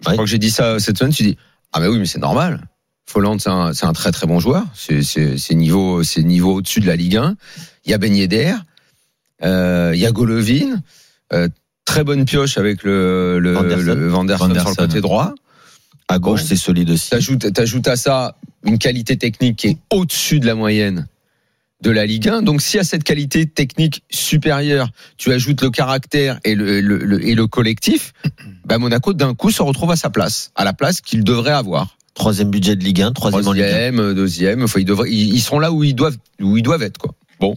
je 0.00 0.10
crois 0.10 0.24
que 0.24 0.26
j'ai 0.26 0.38
dit 0.38 0.50
ça 0.50 0.80
cette 0.80 0.98
semaine, 0.98 1.12
tu 1.12 1.22
dis, 1.22 1.36
ah 1.72 1.80
mais 1.80 1.86
oui, 1.86 1.98
mais 1.98 2.06
c'est 2.06 2.18
normal. 2.18 2.66
Folland, 3.10 3.38
c'est 3.40 3.48
un, 3.84 3.92
très 3.92 4.12
très 4.12 4.26
bon 4.28 4.38
joueur. 4.38 4.64
C'est, 4.74 5.54
niveau, 5.54 6.02
c'est 6.04 6.22
niveau 6.22 6.54
au-dessus 6.56 6.78
de 6.80 6.86
la 6.86 6.94
Ligue 6.94 7.16
1. 7.16 7.36
Il 7.84 7.90
y 7.90 7.94
a 7.94 7.98
Ben 7.98 8.14
Yedder, 8.14 8.54
euh, 9.42 9.90
il 9.94 10.00
y 10.00 10.06
a 10.06 10.12
Golovin, 10.12 10.80
euh, 11.32 11.48
très 11.84 12.04
bonne 12.04 12.24
pioche 12.24 12.56
avec 12.56 12.84
le, 12.84 13.38
le, 13.40 13.52
Vanderson. 13.52 13.94
le 13.94 14.08
Vanderson, 14.08 14.54
sur 14.54 14.68
le 14.70 14.74
côté 14.76 15.00
droit. 15.00 15.34
À 16.08 16.18
gauche, 16.20 16.40
Bon. 16.42 16.46
c'est 16.46 16.56
solide 16.56 16.90
aussi. 16.90 17.10
T'ajoutes, 17.10 17.52
t'ajoutes 17.52 17.88
à 17.88 17.96
ça 17.96 18.36
une 18.64 18.78
qualité 18.78 19.16
technique 19.16 19.56
qui 19.56 19.66
est 19.68 19.78
au-dessus 19.92 20.38
de 20.38 20.46
la 20.46 20.54
moyenne 20.54 21.08
de 21.82 21.90
la 21.90 22.04
Ligue 22.06 22.28
1. 22.28 22.42
Donc, 22.42 22.60
si 22.62 22.78
à 22.78 22.84
cette 22.84 23.02
qualité 23.04 23.46
technique 23.46 24.04
supérieure, 24.10 24.88
tu 25.16 25.32
ajoutes 25.32 25.62
le 25.62 25.70
caractère 25.70 26.38
et 26.44 26.54
le, 26.54 26.80
le- 26.80 26.98
le- 26.98 27.26
et 27.26 27.34
le 27.34 27.46
collectif, 27.46 28.12
bah 28.66 28.78
Monaco 28.78 29.14
d'un 29.14 29.34
coup 29.34 29.50
se 29.50 29.62
retrouve 29.62 29.90
à 29.90 29.96
sa 29.96 30.10
place, 30.10 30.52
à 30.54 30.64
la 30.64 30.72
place 30.74 31.00
qu'il 31.00 31.24
devrait 31.24 31.52
avoir. 31.52 31.96
Troisième 32.14 32.50
budget 32.50 32.76
de 32.76 32.84
Ligue 32.84 33.02
1, 33.02 33.12
troisième 33.12 33.46
en 33.46 33.52
Ligue 33.52 33.62
1. 33.64 33.68
Troisième, 33.68 34.14
deuxième. 34.14 34.62
Enfin, 34.64 34.80
ils, 34.80 34.84
devraient, 34.84 35.10
ils, 35.10 35.34
ils 35.34 35.40
seront 35.40 35.58
là 35.58 35.72
où 35.72 35.84
ils 35.84 35.94
doivent, 35.94 36.16
où 36.40 36.56
ils 36.56 36.62
doivent 36.62 36.82
être, 36.82 36.98
quoi. 36.98 37.14
Bon. 37.38 37.54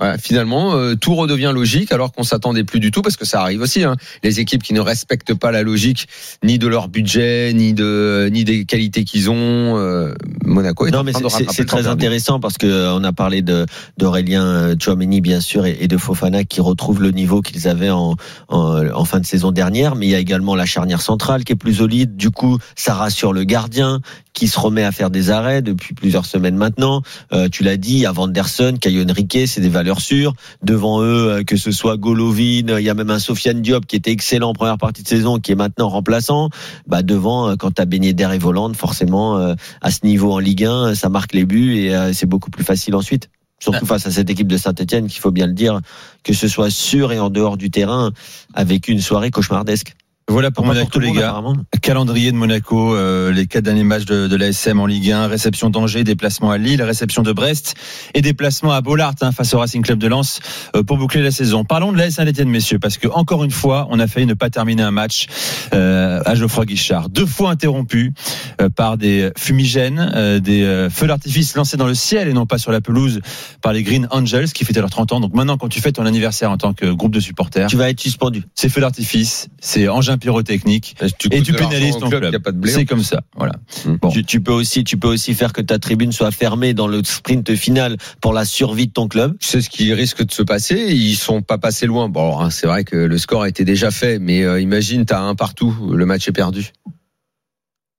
Ouais, 0.00 0.16
finalement, 0.18 0.74
euh, 0.76 0.94
tout 0.94 1.14
redevient 1.14 1.52
logique 1.54 1.92
alors 1.92 2.12
qu'on 2.12 2.22
s'attendait 2.22 2.64
plus 2.64 2.80
du 2.80 2.90
tout 2.90 3.02
parce 3.02 3.16
que 3.18 3.26
ça 3.26 3.42
arrive 3.42 3.60
aussi. 3.60 3.84
Hein. 3.84 3.96
Les 4.22 4.40
équipes 4.40 4.62
qui 4.62 4.72
ne 4.72 4.80
respectent 4.80 5.34
pas 5.34 5.50
la 5.50 5.62
logique 5.62 6.08
ni 6.42 6.58
de 6.58 6.66
leur 6.68 6.88
budget, 6.88 7.52
ni 7.52 7.74
de 7.74 8.30
ni 8.32 8.44
des 8.44 8.64
qualités 8.64 9.04
qu'ils 9.04 9.28
ont. 9.30 9.76
euh, 9.76 10.14
Monaco 10.44 10.86
est 10.86 10.90
Non, 10.90 11.00
en 11.00 11.04
mais 11.04 11.12
train 11.12 11.28
c'est- 11.28 11.50
c'est 11.50 11.66
très 11.66 11.86
intéressant 11.86 12.40
parce 12.40 12.56
que 12.56 12.66
euh, 12.66 12.94
on 12.94 13.04
a 13.04 13.12
parlé 13.12 13.42
de 13.42 13.66
d'Aurélien 13.98 14.44
euh, 14.44 14.74
Tchouameni 14.74 15.20
bien 15.20 15.40
sûr 15.40 15.66
et, 15.66 15.76
et 15.80 15.88
de 15.88 15.98
Fofana 15.98 16.44
qui 16.44 16.60
retrouvent 16.62 17.02
le 17.02 17.10
niveau 17.10 17.42
qu'ils 17.42 17.68
avaient 17.68 17.90
en, 17.90 18.16
en 18.48 18.86
en 18.92 19.04
fin 19.04 19.20
de 19.20 19.26
saison 19.26 19.52
dernière, 19.52 19.96
mais 19.96 20.06
il 20.06 20.10
y 20.10 20.14
a 20.14 20.18
également 20.18 20.54
la 20.56 20.64
charnière 20.64 21.02
centrale 21.02 21.44
qui 21.44 21.52
est 21.52 21.56
plus 21.56 21.74
solide. 21.74 22.16
Du 22.16 22.30
coup, 22.30 22.56
ça 22.74 22.94
rassure 22.94 23.32
le 23.34 23.44
gardien 23.44 24.00
qui 24.32 24.46
se 24.48 24.58
remet 24.58 24.84
à 24.84 24.92
faire 24.92 25.10
des 25.10 25.30
arrêts 25.30 25.60
depuis 25.60 25.92
plusieurs 25.92 26.24
semaines 26.24 26.56
maintenant. 26.56 27.02
Euh, 27.32 27.48
tu 27.50 27.64
l'as 27.64 27.76
dit, 27.76 28.06
à 28.06 28.12
Vanderson, 28.12 28.74
Caio 28.80 29.04
Henrique, 29.04 29.36
c'est 29.46 29.60
des 29.60 29.68
valeurs 29.68 29.89
sûres. 29.98 30.34
Devant 30.62 31.02
eux, 31.02 31.30
euh, 31.30 31.42
que 31.42 31.56
ce 31.56 31.72
soit 31.72 31.96
Golovin, 31.96 32.68
euh, 32.68 32.80
il 32.80 32.84
y 32.84 32.90
a 32.90 32.94
même 32.94 33.10
un 33.10 33.18
Sofiane 33.18 33.60
Diop 33.60 33.86
qui 33.86 33.96
était 33.96 34.12
excellent 34.12 34.50
en 34.50 34.52
première 34.52 34.78
partie 34.78 35.02
de 35.02 35.08
saison, 35.08 35.40
qui 35.40 35.50
est 35.50 35.56
maintenant 35.56 35.88
remplaçant. 35.88 36.50
Bah 36.86 37.02
devant, 37.02 37.48
euh, 37.48 37.56
quand 37.56 37.72
t'as 37.72 37.86
baigné 37.86 38.12
d'air 38.12 38.30
et 38.30 38.38
volante, 38.38 38.76
forcément, 38.76 39.54
à 39.80 39.90
ce 39.90 40.04
niveau 40.04 40.32
en 40.32 40.38
Ligue 40.38 40.66
1, 40.66 40.94
ça 40.94 41.08
marque 41.08 41.32
les 41.32 41.44
buts 41.44 41.78
et 41.78 42.12
c'est 42.12 42.26
beaucoup 42.26 42.50
plus 42.50 42.62
facile 42.62 42.94
ensuite. 42.94 43.28
Surtout 43.58 43.86
face 43.86 44.06
à 44.06 44.10
cette 44.10 44.30
équipe 44.30 44.46
de 44.46 44.56
Saint-Etienne, 44.56 45.08
qu'il 45.08 45.20
faut 45.20 45.30
bien 45.30 45.46
le 45.46 45.52
dire, 45.52 45.80
que 46.22 46.32
ce 46.32 46.46
soit 46.46 46.70
sur 46.70 47.12
et 47.12 47.18
en 47.18 47.30
dehors 47.30 47.56
du 47.56 47.70
terrain, 47.70 48.12
avec 48.54 48.88
une 48.88 49.00
soirée 49.00 49.30
cauchemardesque. 49.30 49.96
Voilà 50.30 50.52
pour 50.52 50.64
Monaco, 50.64 51.00
les 51.00 51.10
gars. 51.10 51.30
apparemment. 51.30 51.56
Calendrier 51.82 52.30
de 52.30 52.36
Monaco, 52.36 52.94
euh, 52.94 53.32
les 53.32 53.46
quatre 53.48 53.64
derniers 53.64 53.82
matchs 53.82 54.04
de, 54.04 54.28
de 54.28 54.36
l'ASM 54.36 54.78
en 54.78 54.86
Ligue 54.86 55.10
1, 55.10 55.26
réception 55.26 55.70
d'Angers, 55.70 56.04
déplacement 56.04 56.52
à 56.52 56.56
Lille, 56.58 56.80
réception 56.82 57.22
de 57.22 57.32
Brest 57.32 57.74
et 58.14 58.22
déplacement 58.22 58.70
à 58.70 58.80
Bollard 58.80 59.14
hein, 59.22 59.32
face 59.32 59.52
au 59.54 59.58
Racing 59.58 59.82
Club 59.82 59.98
de 59.98 60.06
Lens 60.06 60.38
euh, 60.76 60.84
pour 60.84 60.98
boucler 60.98 61.20
la 61.20 61.32
saison. 61.32 61.64
Parlons 61.64 61.90
de 61.92 61.98
l'AS 61.98 62.12
Saint-Etienne, 62.12 62.48
messieurs, 62.48 62.78
parce 62.78 62.96
que 62.96 63.08
encore 63.08 63.42
une 63.42 63.50
fois, 63.50 63.88
on 63.90 63.98
a 63.98 64.06
failli 64.06 64.26
ne 64.26 64.34
pas 64.34 64.50
terminer 64.50 64.84
un 64.84 64.92
match 64.92 65.26
euh, 65.74 66.22
à 66.24 66.36
Geoffroy 66.36 66.64
Guichard, 66.64 67.08
deux 67.08 67.26
fois 67.26 67.50
interrompu 67.50 68.12
euh, 68.60 68.68
par 68.68 68.98
des 68.98 69.30
fumigènes, 69.36 70.12
euh, 70.14 70.38
des 70.38 70.62
euh, 70.62 70.90
feux 70.90 71.08
d'artifice 71.08 71.56
lancés 71.56 71.76
dans 71.76 71.88
le 71.88 71.94
ciel 71.94 72.28
et 72.28 72.32
non 72.32 72.46
pas 72.46 72.58
sur 72.58 72.70
la 72.70 72.80
pelouse 72.80 73.20
par 73.62 73.72
les 73.72 73.82
Green 73.82 74.06
Angels 74.12 74.52
qui 74.52 74.64
fêtaient 74.64 74.80
leurs 74.80 74.90
30 74.90 75.12
ans. 75.12 75.20
Donc 75.20 75.34
maintenant, 75.34 75.56
quand 75.56 75.68
tu 75.68 75.80
fais 75.80 75.90
ton 75.90 76.06
anniversaire 76.06 76.52
en 76.52 76.56
tant 76.56 76.72
que 76.72 76.86
groupe 76.86 77.12
de 77.12 77.20
supporters, 77.20 77.66
Tu 77.66 77.76
vas 77.76 77.90
être 77.90 78.00
suspendu. 78.00 78.44
c'est 78.54 78.68
feux 78.68 78.80
d'artifice, 78.80 79.48
c'est 79.58 79.88
engin 79.88 80.19
pyrotechnique 80.20 80.94
et 81.30 81.42
tu 81.42 81.52
pénalises 81.52 81.98
ton 81.98 82.08
club, 82.08 82.30
club. 82.30 82.64
a 82.64 82.68
C'est 82.68 82.84
comme 82.84 83.02
ça, 83.02 83.22
voilà. 83.36 83.54
Hmm. 83.84 83.96
Bon. 84.00 84.10
Tu, 84.10 84.24
tu 84.24 84.40
peux 84.40 84.52
aussi, 84.52 84.84
tu 84.84 84.96
peux 84.96 85.08
aussi 85.08 85.34
faire 85.34 85.52
que 85.52 85.60
ta 85.60 85.78
tribune 85.78 86.12
soit 86.12 86.30
fermée 86.30 86.74
dans 86.74 86.86
le 86.86 87.02
sprint 87.04 87.54
final 87.56 87.96
pour 88.20 88.32
la 88.32 88.44
survie 88.44 88.86
de 88.86 88.92
ton 88.92 89.08
club. 89.08 89.36
C'est 89.40 89.60
ce 89.60 89.70
qui 89.70 89.92
risque 89.92 90.24
de 90.24 90.32
se 90.32 90.42
passer. 90.42 90.76
Ils 90.90 91.16
sont 91.16 91.42
pas 91.42 91.58
passés 91.58 91.86
loin. 91.86 92.08
Bon, 92.08 92.38
hein, 92.38 92.50
c'est 92.50 92.66
vrai 92.66 92.84
que 92.84 92.96
le 92.96 93.18
score 93.18 93.46
était 93.46 93.64
déjà 93.64 93.90
fait, 93.90 94.18
mais 94.18 94.44
euh, 94.44 94.60
imagine, 94.60 95.04
t'as 95.04 95.20
un 95.20 95.34
partout, 95.34 95.74
le 95.92 96.06
match 96.06 96.28
est 96.28 96.32
perdu. 96.32 96.72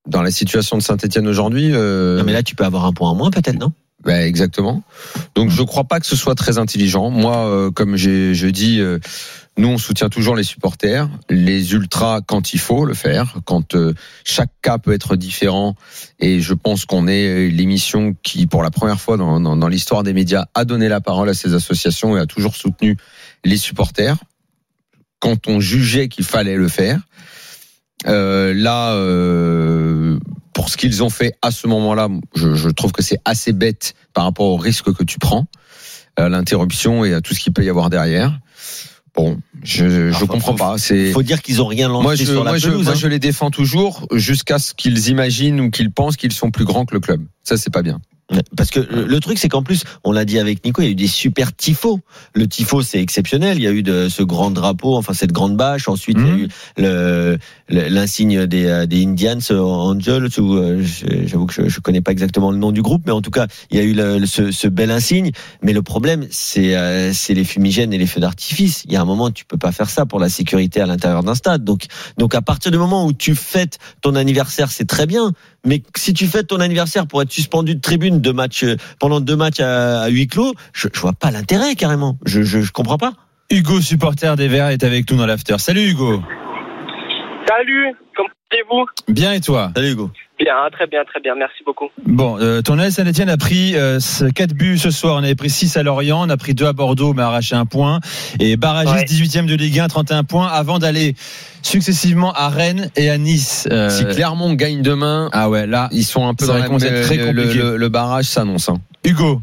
Dans 0.08 0.22
la 0.22 0.32
situation 0.32 0.78
de 0.78 0.82
Saint-Etienne 0.82 1.28
aujourd'hui. 1.28 1.72
euh, 1.74 2.18
Non, 2.18 2.24
mais 2.24 2.34
là, 2.34 2.44
tu 2.44 2.56
peux 2.56 2.64
avoir 2.64 2.86
un 2.86 2.94
point 2.94 3.10
en 3.10 3.16
moins, 3.16 3.30
peut-être, 3.30 3.60
non? 3.60 3.72
Bah, 4.04 4.26
exactement. 4.26 4.82
Donc 5.36 5.52
je 5.52 5.62
crois 5.62 5.84
pas 5.84 6.00
que 6.00 6.08
ce 6.08 6.16
soit 6.16 6.34
très 6.34 6.58
intelligent. 6.58 7.12
Moi, 7.12 7.38
euh, 7.38 7.70
comme 7.72 7.98
j'ai 7.98 8.34
je 8.34 8.48
dis, 8.48 8.80
euh, 8.80 8.98
nous 9.58 9.68
on 9.68 9.78
soutient 9.78 10.10
toujours 10.10 10.36
les 10.36 10.44
supporters, 10.44 11.10
les 11.30 11.74
ultras 11.74 12.22
quand 12.22 12.54
il 12.54 12.60
faut 12.60 12.86
le 12.86 12.94
faire, 12.94 13.36
quand 13.46 13.76
euh, 13.76 13.94
chaque 14.24 14.52
cas 14.62 14.78
peut 14.78 14.94
être 14.94 15.16
différent. 15.16 15.76
Et 16.20 16.40
je 16.40 16.54
pense 16.54 16.86
qu'on 16.86 17.08
est 17.08 17.50
l'émission 17.50 18.16
qui, 18.24 18.48
pour 18.48 18.64
la 18.64 18.72
première 18.72 19.00
fois 19.00 19.18
dans, 19.18 19.68
l'histoire 19.68 20.04
des 20.04 20.14
médias, 20.14 20.46
a 20.54 20.66
donné 20.66 20.88
la 20.88 21.02
parole 21.02 21.30
à 21.30 21.34
ces 21.34 21.54
associations 21.54 22.18
et 22.18 22.20
a 22.20 22.26
toujours 22.26 22.56
soutenu 22.56 22.98
les 23.44 23.58
supporters 23.58 24.18
quand 25.20 25.48
on 25.48 25.60
jugeait 25.60 26.08
qu'il 26.08 26.26
fallait 26.26 26.56
le 26.56 26.68
faire. 26.68 27.00
Euh, 28.08 28.54
là, 28.56 28.94
euh, 28.94 30.18
pour 30.54 30.70
ce 30.70 30.78
qu'ils 30.78 31.04
ont 31.04 31.10
fait 31.10 31.34
à 31.42 31.52
ce 31.52 31.68
moment-là, 31.68 32.08
je, 32.36 32.56
je 32.56 32.70
trouve 32.70 32.92
que 32.94 33.04
c'est 33.04 33.20
assez 33.26 33.52
bête 33.52 33.94
par 34.14 34.24
rapport 34.24 34.48
au 34.48 34.58
risque 34.58 34.94
que 34.94 35.04
tu 35.04 35.20
prends, 35.20 35.46
à 36.16 36.30
l'interruption 36.30 37.06
et 37.06 37.14
à 37.14 37.22
tout 37.22 37.34
ce 37.34 37.40
qu'il 37.40 37.54
peut 37.54 37.64
y 37.64 37.70
avoir 37.70 37.90
derrière. 37.90 38.40
Bon, 39.16 39.38
je, 39.64 40.10
je 40.10 40.16
Enfin, 40.16 40.26
comprends 40.26 40.56
pas. 40.56 40.78
C'est 40.78 41.12
Faut 41.12 41.22
dire 41.24 41.42
qu'ils 41.42 41.62
ont 41.62 41.68
rien 41.68 41.90
lancé 41.90 42.04
moi, 42.04 42.16
je, 42.16 42.24
sur 42.24 42.44
la 42.44 42.52
moi, 42.52 42.58
je, 42.58 42.70
pelouse. 42.70 42.86
moi, 42.86 42.94
hein. 42.94 42.98
je 42.98 43.08
les 43.08 43.20
défends 43.20 43.52
toujours 43.52 44.08
jusqu'à 44.14 44.58
ce 44.58 44.74
qu'ils 44.74 45.10
imaginent 45.10 45.60
ou 45.60 45.70
qu'ils 45.70 45.92
pensent 45.92 46.16
qu'ils 46.16 46.32
sont 46.32 46.50
plus 46.50 46.64
grands 46.66 46.86
que 46.86 46.94
le 46.94 47.02
club. 47.02 47.26
Ça, 47.44 47.58
c'est 47.58 47.72
pas 47.74 47.82
bien. 47.82 48.00
Parce 48.56 48.70
que 48.70 48.80
le 48.80 49.20
truc, 49.20 49.38
c'est 49.38 49.50
qu'en 49.50 49.64
plus, 49.64 49.84
on 50.04 50.12
l'a 50.12 50.26
dit 50.26 50.40
avec 50.40 50.64
Nico, 50.64 50.82
il 50.82 50.86
y 50.86 50.88
a 50.88 50.92
eu 50.92 50.96
des 50.96 51.08
super 51.08 51.54
tifos. 51.56 52.00
Le 52.34 52.48
tifo, 52.48 52.82
c'est 52.82 53.02
exceptionnel. 53.02 53.58
Il 53.58 53.64
y 53.64 53.68
a 53.68 53.72
eu 53.72 53.84
de 53.84 54.08
ce 54.10 54.24
grand 54.24 54.52
drapeau, 54.52 54.96
enfin 54.96 55.14
cette 55.14 55.32
grande 55.32 55.58
bâche. 55.58 55.88
Ensuite, 55.88 56.18
il 56.20 56.28
y 56.28 56.30
a 56.32 56.36
eu 56.36 56.48
le 56.78 57.38
l'insigne 57.70 58.46
des, 58.48 58.66
euh, 58.66 58.86
des 58.86 59.04
Indians 59.06 59.38
euh, 59.52 59.60
Angels. 59.60 60.30
Ou 60.40 60.56
euh, 60.56 60.84
j'avoue 61.26 61.46
que 61.46 61.54
je, 61.54 61.70
je 61.70 61.80
connais 61.80 62.02
pas 62.02 62.12
exactement 62.12 62.52
le 62.52 62.58
nom 62.58 62.72
du 62.72 62.82
groupe, 62.82 63.04
mais 63.06 63.12
en 63.12 63.22
tout 63.22 63.32
cas, 63.32 63.48
il 63.70 63.78
y 63.78 63.80
a 63.80 63.84
eu 63.84 63.94
le- 63.94 64.26
ce, 64.26 64.52
ce 64.52 64.68
bel 64.68 64.92
insigne. 64.92 65.32
Mais 65.62 65.74
le 65.74 65.82
problème, 65.82 66.26
c'est 66.32 66.76
euh, 66.76 67.12
c'est 67.14 67.34
les 67.34 67.44
fumigènes 67.44 67.94
et 67.94 67.98
les 67.98 68.08
feux 68.08 68.20
d'artifice. 68.22 68.84
Il 68.86 68.94
y 68.94 68.96
a 68.96 69.02
un 69.02 69.06
moment, 69.06 69.30
tu 69.32 69.46
peux 69.46 69.58
pas 69.58 69.72
faire 69.72 69.90
ça 69.90 70.06
pour 70.06 70.20
la 70.20 70.30
sécurité 70.30 70.82
à 70.82 70.86
l'intérieur 70.86 71.24
d'un 71.24 71.36
stade. 71.36 71.64
Donc 71.64 71.86
donc 72.18 72.36
à 72.36 72.42
partir 72.42 72.72
du 72.72 72.78
moment 72.78 73.06
où 73.06 73.14
tu 73.14 73.36
fêtes 73.36 73.78
ton 74.02 74.16
anniversaire, 74.16 74.72
c'est 74.72 74.86
très 74.88 75.06
bien. 75.06 75.34
Mais 75.66 75.84
si 75.96 76.14
tu 76.14 76.26
fêtes 76.26 76.48
ton 76.48 76.60
anniversaire 76.60 77.06
pour 77.06 77.22
être 77.22 77.32
suspendu 77.32 77.76
de 77.76 77.82
tribune 77.82 78.20
de 78.20 78.32
match 78.32 78.64
euh, 78.64 78.78
pendant 79.00 79.20
deux 79.22 79.36
matchs 79.36 79.60
à, 79.60 80.02
à 80.02 80.08
huis 80.08 80.28
clos, 80.28 80.54
je, 80.74 80.88
je 80.92 81.00
vois 81.00 81.14
pas 81.14 81.30
l'intérêt 81.30 81.76
carrément. 81.76 82.18
Je, 82.26 82.42
je, 82.42 82.62
je 82.62 82.72
comprends 82.72 82.98
pas. 82.98 83.14
Hugo, 83.52 83.80
supporter 83.82 84.36
des 84.38 84.48
Verts, 84.48 84.70
est 84.70 84.84
avec 84.84 85.12
nous 85.12 85.18
dans 85.18 85.26
l'after. 85.26 85.58
Salut 85.60 85.90
Hugo. 85.90 86.22
Salut, 87.48 87.96
comment 88.16 88.30
allez-vous? 88.52 88.86
Bien 89.14 89.34
et 89.34 89.42
toi? 89.42 89.72
Salut 89.76 89.92
Hugo. 89.92 90.12
Bien, 90.44 90.56
très 90.72 90.88
bien, 90.88 91.04
très 91.06 91.20
bien, 91.20 91.36
merci 91.36 91.64
beaucoup. 91.64 91.90
Bon, 92.06 92.38
euh, 92.40 92.62
ton 92.62 92.80
AS 92.80 92.92
Saint-Etienne 92.96 93.30
a 93.30 93.38
pris 93.38 93.76
euh, 93.76 94.00
4 94.36 94.54
buts 94.54 94.78
ce 94.80 94.90
soir. 94.90 95.16
On 95.16 95.24
avait 95.24 95.36
pris 95.36 95.50
6 95.52 95.78
à 95.78 95.84
Lorient, 95.84 96.20
on 96.26 96.30
a 96.30 96.38
pris 96.38 96.54
2 96.56 96.66
à 96.66 96.74
Bordeaux, 96.74 97.14
mais 97.14 97.22
a 97.22 97.28
arraché 97.28 97.56
un 97.56 97.66
point. 97.66 98.00
Et 98.40 98.58
barragiste 98.58 98.96
Ouais. 98.98 99.06
18e 99.06 99.46
de 99.46 99.56
Ligue 99.56 99.80
1, 99.80 99.88
31 99.88 100.24
points, 100.24 100.48
avant 100.48 100.80
d'aller 100.80 101.14
successivement 101.62 102.34
à 102.34 102.50
Rennes 102.50 102.90
et 102.96 103.10
à 103.12 103.18
Nice. 103.18 103.68
Euh, 103.72 103.90
Si 103.90 104.04
Clermont 104.06 104.54
gagne 104.54 104.82
demain, 104.82 105.30
ah 105.32 105.50
ouais, 105.50 105.68
là, 105.68 105.90
ils 105.92 106.04
sont 106.04 106.28
un 106.28 106.34
peu 106.34 106.48
dans 106.48 106.58
être 106.58 107.04
très 107.06 107.18
le, 107.18 107.32
le- 107.32 107.44
compliqué. 107.44 107.60
le- 107.64 107.78
le 107.78 107.90
barrage 107.90 108.26
s'annonce. 108.26 108.70
Hein. 108.70 108.78
Hugo. 109.06 109.42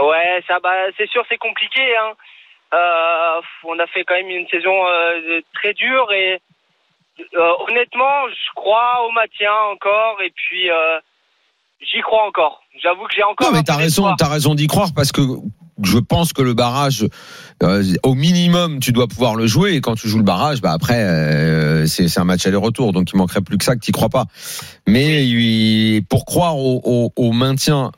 Ouais, 0.00 0.42
ça, 0.48 0.56
bah, 0.62 0.70
c'est 0.96 1.08
sûr, 1.10 1.22
c'est 1.28 1.36
compliqué. 1.36 1.80
Hein. 2.00 2.12
Euh, 2.72 3.40
on 3.68 3.78
a 3.78 3.86
fait 3.88 4.04
quand 4.06 4.14
même 4.14 4.30
une 4.30 4.46
saison 4.48 4.70
euh, 4.72 5.40
très 5.54 5.74
dure 5.74 6.06
et 6.12 6.40
euh, 7.38 7.52
honnêtement, 7.68 8.28
je 8.28 8.54
crois 8.54 9.06
au 9.08 9.12
maintien 9.12 9.50
encore 9.72 10.16
et 10.24 10.30
puis 10.34 10.70
euh, 10.70 10.98
j'y 11.80 12.00
crois 12.02 12.26
encore. 12.26 12.60
J'avoue 12.82 13.04
que 13.06 13.14
j'ai 13.16 13.22
encore. 13.22 13.50
Non, 13.50 13.56
mais 13.56 13.62
t'as 13.62 13.76
raison, 13.76 14.14
t'as 14.16 14.28
raison 14.28 14.54
d'y 14.54 14.66
croire 14.66 14.90
parce 14.94 15.12
que 15.12 15.22
je 15.82 15.98
pense 15.98 16.32
que 16.32 16.42
le 16.42 16.52
barrage, 16.54 17.06
euh, 17.62 17.82
au 18.02 18.14
minimum, 18.14 18.80
tu 18.80 18.92
dois 18.92 19.06
pouvoir 19.08 19.34
le 19.34 19.46
jouer. 19.46 19.72
Et 19.74 19.80
quand 19.80 19.94
tu 19.94 20.08
joues 20.08 20.18
le 20.18 20.24
barrage, 20.24 20.60
bah 20.60 20.72
après, 20.72 21.02
euh, 21.02 21.86
c'est 21.86 22.18
un 22.18 22.24
match 22.24 22.46
aller-retour, 22.46 22.92
donc 22.92 23.10
il 23.12 23.16
manquerait 23.16 23.40
plus 23.40 23.56
que 23.58 23.64
ça 23.64 23.74
que 23.76 23.80
t'y 23.80 23.92
crois 23.92 24.08
pas. 24.10 24.26
Mais 24.86 25.26
il- 25.26 26.04
pour 26.06 26.24
croire 26.26 26.56
au, 26.58 26.80
au- 26.84 27.12
au 27.16 27.32
maintien 27.32 27.92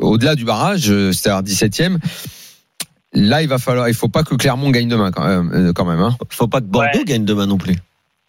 au-delà 0.00 0.34
du 0.34 0.44
barrage, 0.44 0.86
c'est-à-dire 1.12 1.42
17e. 1.42 1.98
Là, 3.12 3.42
il 3.42 3.48
va 3.48 3.58
falloir, 3.58 3.88
il 3.88 3.94
faut 3.94 4.08
pas 4.08 4.22
que 4.22 4.34
Clermont 4.34 4.70
gagne 4.70 4.88
demain 4.88 5.10
quand 5.12 5.24
même. 5.26 5.72
Quand 5.74 5.84
même 5.84 6.00
hein. 6.00 6.16
Faut 6.30 6.46
pas 6.48 6.60
que 6.60 6.66
Bordeaux 6.66 6.98
Ouais. 6.98 7.04
gagne 7.04 7.24
demain 7.24 7.46
non 7.46 7.56
plus. 7.56 7.74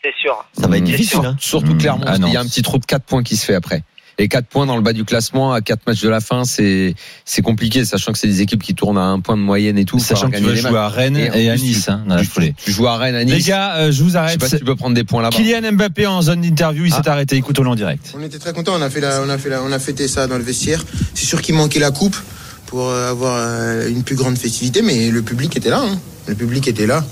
C'est 0.04 0.14
sûr. 0.20 0.46
Ça 0.60 0.68
va 0.68 0.78
être 0.78 0.84
Mmh. 0.84 0.86
difficile. 0.86 1.20
Hein. 1.24 1.36
Surtout 1.40 1.74
Mmh. 1.74 1.78
Clermont, 1.78 2.04
Ah 2.08 2.18
qu'il 2.18 2.30
y 2.32 2.38
a 2.38 2.40
un 2.42 2.46
petit 2.46 2.62
trou 2.62 2.78
de 2.78 2.86
4 2.86 3.04
points 3.04 3.24
qui 3.24 3.36
se 3.36 3.46
fait 3.46 3.56
après. 3.56 3.84
Et 4.22 4.28
4 4.28 4.48
points 4.48 4.66
dans 4.66 4.76
le 4.76 4.82
bas 4.82 4.92
du 4.92 5.06
classement 5.06 5.54
à 5.54 5.62
4 5.62 5.88
matchs 5.88 6.02
de 6.02 6.10
la 6.10 6.20
fin, 6.20 6.44
c'est 6.44 6.94
c'est 7.24 7.42
compliqué, 7.42 7.86
sachant 7.86 8.12
que 8.12 8.18
c'est 8.18 8.28
des 8.28 8.42
équipes 8.42 8.62
qui 8.62 8.76
tournent 8.76 8.98
à 8.98 9.04
un 9.04 9.22
point 9.22 9.38
de 9.38 9.42
moyenne 9.42 9.78
et 9.78 9.86
tout. 9.86 9.98
Sachant 10.00 10.30
que 10.30 10.36
tu 10.38 10.44
vas 10.44 10.56
jouer 10.56 10.62
matchs. 10.72 10.74
à 10.76 10.90
Rennes 10.90 11.16
Et 11.18 11.50
à 11.50 11.56
Nice 11.56 11.86
tu- 11.86 11.92
hein, 11.92 12.04
dans 12.06 12.16
la 12.16 12.24
tu, 12.26 12.72
joues 12.72 12.88
à 12.88 12.98
Rennes, 12.98 13.16
à 13.16 13.24
Nice. 13.24 13.34
Les 13.34 13.42
gars, 13.44 13.76
euh, 13.76 13.92
je 13.94 14.02
vous 14.04 14.10
je 14.10 14.14
sais 14.14 14.18
arrête. 14.18 14.40
pas 14.40 14.50
si 14.50 14.58
tu 14.58 14.66
peux 14.66 14.76
prendre 14.76 14.94
des 14.96 15.06
points 15.06 15.22
là-bas. 15.22 15.38
Kylian 15.38 15.72
Mbappé 15.72 16.06
en 16.06 16.22
zone 16.22 16.42
d'interview, 16.42 16.84
il 16.86 16.94
s'est 16.94 17.08
arrêté. 17.08 17.38
Écoute-le 17.38 17.68
en 17.70 17.76
direct. 17.76 18.14
On 18.18 18.22
était 18.22 18.40
très 18.40 18.52
contents, 18.52 18.74
on 18.78 18.82
a 18.82 18.90
fait 18.90 19.00
la, 19.00 19.22
on 19.22 19.30
a 19.30 19.38
fait 19.38 19.50
la, 19.50 19.64
on 19.64 19.72
a 19.72 19.80
fêté 19.80 20.10
ça 20.10 20.28
dans 20.28 20.38
le 20.38 20.44
vestiaire. 20.44 20.84
C'est 21.14 21.26
sûr 21.26 21.42
qu'il 21.42 21.56
manquait 21.56 21.80
la 21.80 21.92
coupe 21.92 22.18
pour 22.66 22.90
euh, 22.90 23.10
avoir 23.12 23.36
euh, 23.38 23.88
une 23.90 24.04
plus 24.04 24.16
grande 24.18 24.38
festivité, 24.38 24.82
mais 24.82 25.12
le 25.12 25.22
public 25.22 25.56
était 25.56 25.70
là. 25.70 25.80
hein. 25.82 25.98
Le 26.28 26.36
public 26.36 26.68
était 26.68 26.88
là. 26.88 27.06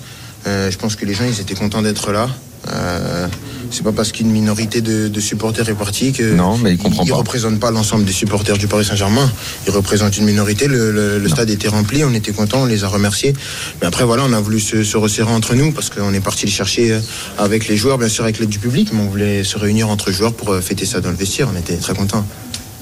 Euh, 0.45 0.69
je 0.71 0.77
pense 0.77 0.97
que 0.97 1.05
les 1.05 1.13
gens 1.13 1.23
ils 1.25 1.39
étaient 1.39 1.55
contents 1.55 1.81
d'être 1.81 2.11
là. 2.11 2.29
Euh, 2.74 3.28
c'est 3.70 3.84
pas 3.84 3.91
parce 3.91 4.11
qu'une 4.13 4.30
minorité 4.32 4.80
de, 4.82 5.09
de 5.09 5.20
supporters 5.20 5.68
est 5.68 5.74
partie 5.74 6.13
que 6.13 6.24
Non, 6.34 6.57
mais 6.57 6.72
il 6.72 6.78
comprend 6.78 7.03
ils 7.03 7.09
pas. 7.09 7.15
représentent 7.18 7.59
pas 7.59 7.70
l'ensemble 7.70 8.05
des 8.05 8.13
supporters 8.13 8.57
du 8.57 8.68
Paris 8.68 8.86
Saint-Germain. 8.86 9.30
Ils 9.68 9.72
représentent 9.74 10.18
une 10.18 10.24
minorité. 10.26 10.68
Le, 10.68 10.91
le- 10.91 11.20
le 11.20 11.30
stade 11.30 11.49
était 11.49 11.68
rempli, 11.68 12.03
on 12.05 12.13
était 12.13 12.32
contents, 12.32 12.61
on 12.61 12.65
les 12.65 12.84
a 12.86 12.88
remerciés. 12.88 13.34
Mais 13.82 13.88
après 13.88 14.05
voilà, 14.05 14.24
on 14.26 14.32
a 14.32 14.39
voulu 14.39 14.59
se, 14.61 14.84
se 14.84 14.95
resserrer 14.97 15.32
entre 15.32 15.53
nous 15.55 15.72
parce 15.74 15.89
qu'on 15.89 16.13
est 16.13 16.22
parti 16.22 16.45
le 16.45 16.51
chercher 16.51 16.93
euh, 16.93 16.99
avec 17.38 17.68
les 17.68 17.76
joueurs, 17.76 17.97
bien 17.97 18.07
sûr 18.09 18.24
avec 18.24 18.39
l'aide 18.39 18.49
du 18.49 18.59
public, 18.59 18.89
mais 18.93 19.01
on 19.01 19.07
voulait 19.09 19.43
se 19.43 19.57
réunir 19.57 19.89
entre 19.89 20.11
joueurs 20.11 20.34
pour 20.34 20.53
euh, 20.53 20.61
fêter 20.61 20.86
ça 20.86 21.01
dans 21.01 21.09
le 21.09 21.18
vestiaire. 21.18 21.49
On 21.53 21.57
était 21.59 21.76
très 21.76 21.93
contents. 21.93 22.26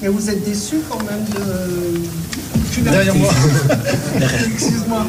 Mais 0.02 0.08
vous 0.08 0.28
êtes 0.30 0.44
déçu 0.44 0.76
quand 0.88 0.98
même 1.02 1.24
de. 1.34 2.90
Derrière 2.90 3.14
moi. 3.14 3.32
Excuse-moi. 4.54 5.06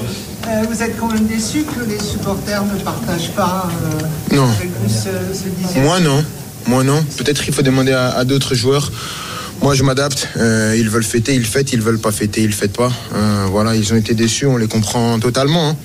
Euh, 0.47 0.63
vous 0.69 0.81
êtes 0.81 0.97
quand 0.97 1.11
même 1.11 1.25
déçu 1.27 1.63
que 1.63 1.83
les 1.89 1.99
supporters 1.99 2.63
ne 2.65 2.79
partagent 2.79 3.31
pas 3.31 3.67
euh, 4.31 4.35
Non. 4.35 4.47
ce, 4.87 5.09
ce 5.73 5.79
Moi 5.79 5.99
non, 5.99 6.23
moi 6.67 6.83
non. 6.83 7.03
Peut-être 7.17 7.43
qu'il 7.43 7.53
faut 7.53 7.61
demander 7.63 7.91
à, 7.91 8.09
à 8.11 8.23
d'autres 8.23 8.55
joueurs. 8.55 8.91
Moi 9.61 9.73
je 9.75 9.83
m'adapte. 9.83 10.29
Euh, 10.37 10.75
ils 10.77 10.89
veulent 10.89 11.03
fêter, 11.03 11.33
ils 11.35 11.45
fêtent. 11.45 11.73
Ils 11.73 11.81
veulent 11.81 11.99
pas 11.99 12.11
fêter, 12.11 12.41
ils 12.43 12.53
fêtent 12.53 12.77
pas. 12.77 12.91
Voilà, 13.51 13.75
ils 13.75 13.91
ont 13.93 13.97
été 13.97 14.13
déçus, 14.13 14.45
on 14.45 14.57
les 14.57 14.67
comprend 14.67 15.19
totalement. 15.19 15.69
hein. 15.69 15.75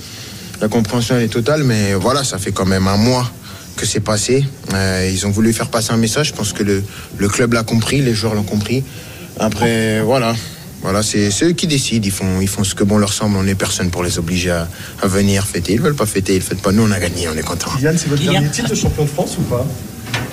La 0.60 0.68
compréhension 0.68 1.18
est 1.18 1.26
totale, 1.28 1.64
mais 1.64 1.94
voilà, 1.94 2.22
ça 2.22 2.38
fait 2.38 2.52
quand 2.52 2.66
même 2.66 2.86
un 2.86 2.96
mois 2.96 3.28
que 3.76 3.84
c'est 3.84 3.98
passé. 4.00 4.44
Ils 4.72 5.26
ont 5.26 5.30
voulu 5.30 5.52
faire 5.52 5.68
passer 5.68 5.90
un 5.92 5.96
message. 5.96 6.28
Je 6.28 6.34
pense 6.34 6.52
que 6.52 6.62
le, 6.62 6.84
le 7.18 7.28
club 7.28 7.54
l'a 7.54 7.64
compris, 7.64 8.00
les 8.00 8.14
joueurs 8.14 8.34
l'ont 8.34 8.44
compris. 8.44 8.84
Après, 9.40 10.00
voilà. 10.02 10.36
Voilà, 10.82 11.02
c'est 11.02 11.30
eux 11.44 11.52
qui 11.52 11.66
décident. 11.66 12.04
Ils 12.04 12.10
font, 12.12 12.40
ils 12.40 12.48
font 12.48 12.64
ce 12.64 12.74
que 12.74 12.84
bon 12.84 12.98
leur 12.98 13.12
semble. 13.12 13.36
On 13.36 13.44
n'est 13.44 13.54
personne 13.54 13.90
pour 13.90 14.02
les 14.02 14.18
obliger 14.18 14.50
à, 14.50 14.68
à 15.00 15.06
venir 15.06 15.46
fêter. 15.46 15.74
Ils 15.74 15.80
veulent 15.80 15.94
pas 15.94 16.06
fêter, 16.06 16.34
ils 16.34 16.42
fêtent 16.42 16.60
pas. 16.62 16.72
Nous, 16.72 16.82
on 16.82 16.90
a 16.90 16.98
gagné, 16.98 17.28
on 17.32 17.36
est 17.36 17.42
content. 17.42 17.70
Kylian, 17.76 17.92
c'est 17.96 18.08
votre 18.08 18.22
dernier 18.22 18.48
titre 18.50 18.70
de 18.70 18.74
champion 18.74 19.04
de 19.04 19.08
France 19.08 19.36
ou 19.38 19.42
pas? 19.42 19.64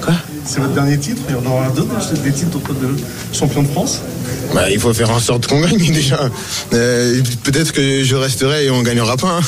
Quoi? 0.02 0.14
C'est 0.46 0.60
votre 0.60 0.74
dernier 0.74 0.98
titre? 0.98 1.22
Il 1.30 1.36
y 1.36 1.38
en 1.38 1.46
aura 1.46 1.70
d'autres, 1.70 2.14
des 2.24 2.32
titres 2.32 2.58
de 2.58 2.96
champion 3.34 3.62
de 3.62 3.68
France? 3.68 4.02
Bah, 4.54 4.70
il 4.72 4.80
faut 4.80 4.94
faire 4.94 5.12
en 5.12 5.20
sorte 5.20 5.46
qu'on 5.46 5.62
gagne 5.62 5.78
déjà. 5.94 6.20
Euh, 6.74 7.22
Peut-être 7.44 7.72
que 7.72 8.04
je 8.04 8.16
resterai 8.16 8.66
et 8.66 8.70
on 8.72 8.82
gagnera 8.82 9.18
pas. 9.18 9.38
hein. 9.38 9.42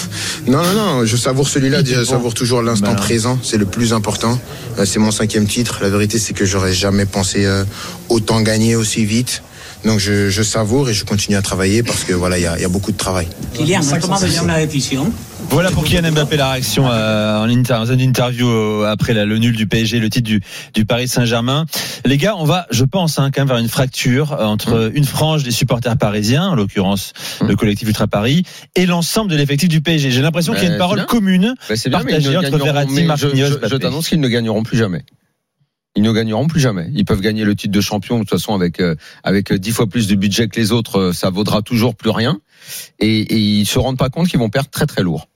Non, 0.48 0.62
non, 0.64 0.74
non. 0.74 1.06
Je 1.06 1.18
savoure 1.18 1.48
celui-là. 1.48 1.82
Déjà, 1.84 2.02
je 2.02 2.06
savoure 2.06 2.34
toujours 2.36 2.62
l'instant 2.62 2.94
présent. 2.96 3.40
C'est 3.42 3.58
le 3.58 3.66
plus 3.66 3.94
important. 3.94 4.40
Euh, 4.78 4.86
C'est 4.86 5.00
mon 5.00 5.12
cinquième 5.12 5.48
titre. 5.48 5.80
La 5.82 5.90
vérité, 5.90 6.20
c'est 6.20 6.34
que 6.34 6.46
j'aurais 6.46 6.74
jamais 6.74 7.06
pensé 7.06 7.46
euh, 7.46 7.64
autant 8.10 8.42
gagner 8.42 8.76
aussi 8.76 9.04
vite. 9.06 9.42
Donc 9.86 10.00
je, 10.00 10.30
je 10.30 10.44
savoure 10.44 10.90
et 10.90 10.94
je 10.94 11.04
continue 11.06 11.36
à 11.38 11.42
travailler 11.42 11.82
parce 11.84 12.04
que 12.04 12.14
voilà, 12.14 12.38
il 12.38 12.44
y 12.44 12.48
a, 12.48 12.56
il 12.58 12.62
y 12.62 12.66
a 12.66 12.70
beaucoup 12.70 12.92
de 12.92 12.98
travail. 12.98 13.28
Kylian, 13.54 13.82
comment 14.00 14.18
veut 14.18 14.28
la 14.48 14.66
décision 14.68 15.12
Voilà 15.50 15.72
pour 15.72 15.84
Kylian 15.84 16.12
Mbappé 16.12 16.38
la 16.38 16.52
réaction 16.52 16.88
euh, 16.88 17.40
en 17.40 17.50
inter- 17.50 17.74
dans 17.74 17.92
une 17.92 18.00
interview 18.00 18.48
euh, 18.48 18.86
après 18.92 19.14
la- 19.16 19.26
le 19.26 19.40
nul 19.40 19.56
du 19.56 19.66
PSG, 19.66 20.00
le 20.00 20.10
titre 20.12 20.28
du, 20.28 20.40
du 20.76 20.86
Paris 20.86 21.08
Saint-Germain. 21.08 21.66
Les 22.06 22.18
gars, 22.18 22.36
on 22.38 22.46
va, 22.46 22.68
je 22.70 22.84
pense, 22.86 23.18
hein, 23.18 23.32
quand 23.34 23.42
même 23.42 23.48
vers 23.48 23.58
une 23.58 23.70
fracture 23.70 24.34
euh, 24.34 24.46
entre 24.46 24.92
une 24.94 25.04
frange 25.06 25.42
des 25.44 25.52
supporters 25.52 25.98
parisiens, 25.98 26.50
en 26.50 26.56
l'occurrence 26.56 27.14
le 27.42 27.56
collectif 27.56 27.88
Ultra 27.88 28.06
Paris, 28.06 28.44
et 28.76 28.86
l'ensemble 28.86 29.32
de 29.32 29.36
l'effectif 29.36 29.68
du 29.68 29.82
PSG. 29.82 30.12
J'ai 30.12 30.22
l'impression 30.22 30.54
qu'il 30.54 30.64
y 30.64 30.66
a 30.68 30.70
une 30.70 30.74
Bah, 30.74 30.84
parole 30.84 30.98
bien. 30.98 31.06
commune 31.06 31.56
Bah, 31.68 31.76
c'est 31.76 31.90
bien, 31.90 32.00
partagée 32.00 32.38
entre 32.38 32.58
Verratti, 32.64 32.96
je, 32.98 33.02
Marquinhos, 33.08 33.34
je- 33.36 33.54
je 33.54 33.58
Mbappé. 33.58 33.80
t'annonce 33.80 34.10
qu'ils 34.10 34.20
ne 34.22 34.28
gagneront 34.28 34.62
plus 34.62 34.78
jamais. 34.78 35.04
Ils 35.96 36.04
ne 36.04 36.12
gagneront 36.14 36.48
plus 36.48 36.62
jamais. 36.62 36.90
Ils 36.94 37.04
peuvent 37.06 37.20
gagner 37.22 37.44
le 37.44 37.56
titre 37.56 37.74
de 37.74 37.82
champion 37.82 38.16
de 38.16 38.22
toute 38.22 38.30
façon 38.30 38.54
avec 38.56 38.80
euh, 38.80 38.96
avec 39.24 39.52
euh, 39.52 39.60
dix 39.60 39.72
fois 39.72 39.88
plus 39.88 40.08
de 40.08 40.16
budget 40.16 40.48
que 40.48 40.58
les 40.60 40.72
autres, 40.72 41.00
euh, 41.00 41.14
ça 41.14 41.30
vaudra 41.30 41.62
toujours 41.62 41.96
plus 41.96 42.12
rien. 42.12 42.40
Et, 43.00 43.20
et 43.22 43.38
ils 43.38 43.66
se 43.66 43.78
rendent 43.78 43.98
pas 43.98 44.10
compte 44.10 44.28
qu'ils 44.30 44.40
vont 44.40 44.50
perdre 44.50 44.70
très 44.70 44.86
très 44.86 45.04
lourd. 45.04 45.28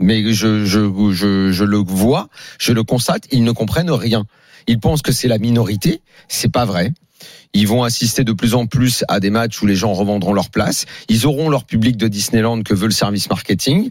Mais 0.00 0.32
je, 0.32 0.64
je, 0.64 1.12
je, 1.12 1.50
je 1.52 1.64
le 1.64 1.76
vois, 1.78 2.28
je 2.60 2.72
le 2.72 2.82
constate, 2.84 3.24
ils 3.32 3.42
ne 3.44 3.52
comprennent 3.52 3.90
rien. 3.90 4.26
Ils 4.66 4.78
pensent 4.80 5.02
que 5.02 5.12
c'est 5.12 5.28
la 5.28 5.38
minorité, 5.38 6.02
c'est 6.28 6.50
pas 6.50 6.64
vrai. 6.64 6.92
Ils 7.52 7.68
vont 7.68 7.84
assister 7.84 8.24
de 8.24 8.32
plus 8.32 8.54
en 8.54 8.66
plus 8.66 9.04
à 9.08 9.20
des 9.20 9.30
matchs 9.30 9.62
où 9.62 9.66
les 9.66 9.76
gens 9.76 9.92
revendront 9.92 10.32
leur 10.32 10.50
place. 10.50 10.86
Ils 11.08 11.26
auront 11.26 11.48
leur 11.48 11.64
public 11.64 11.96
de 11.96 12.08
Disneyland 12.08 12.62
que 12.62 12.74
veut 12.74 12.86
le 12.88 12.92
service 12.92 13.30
marketing. 13.30 13.90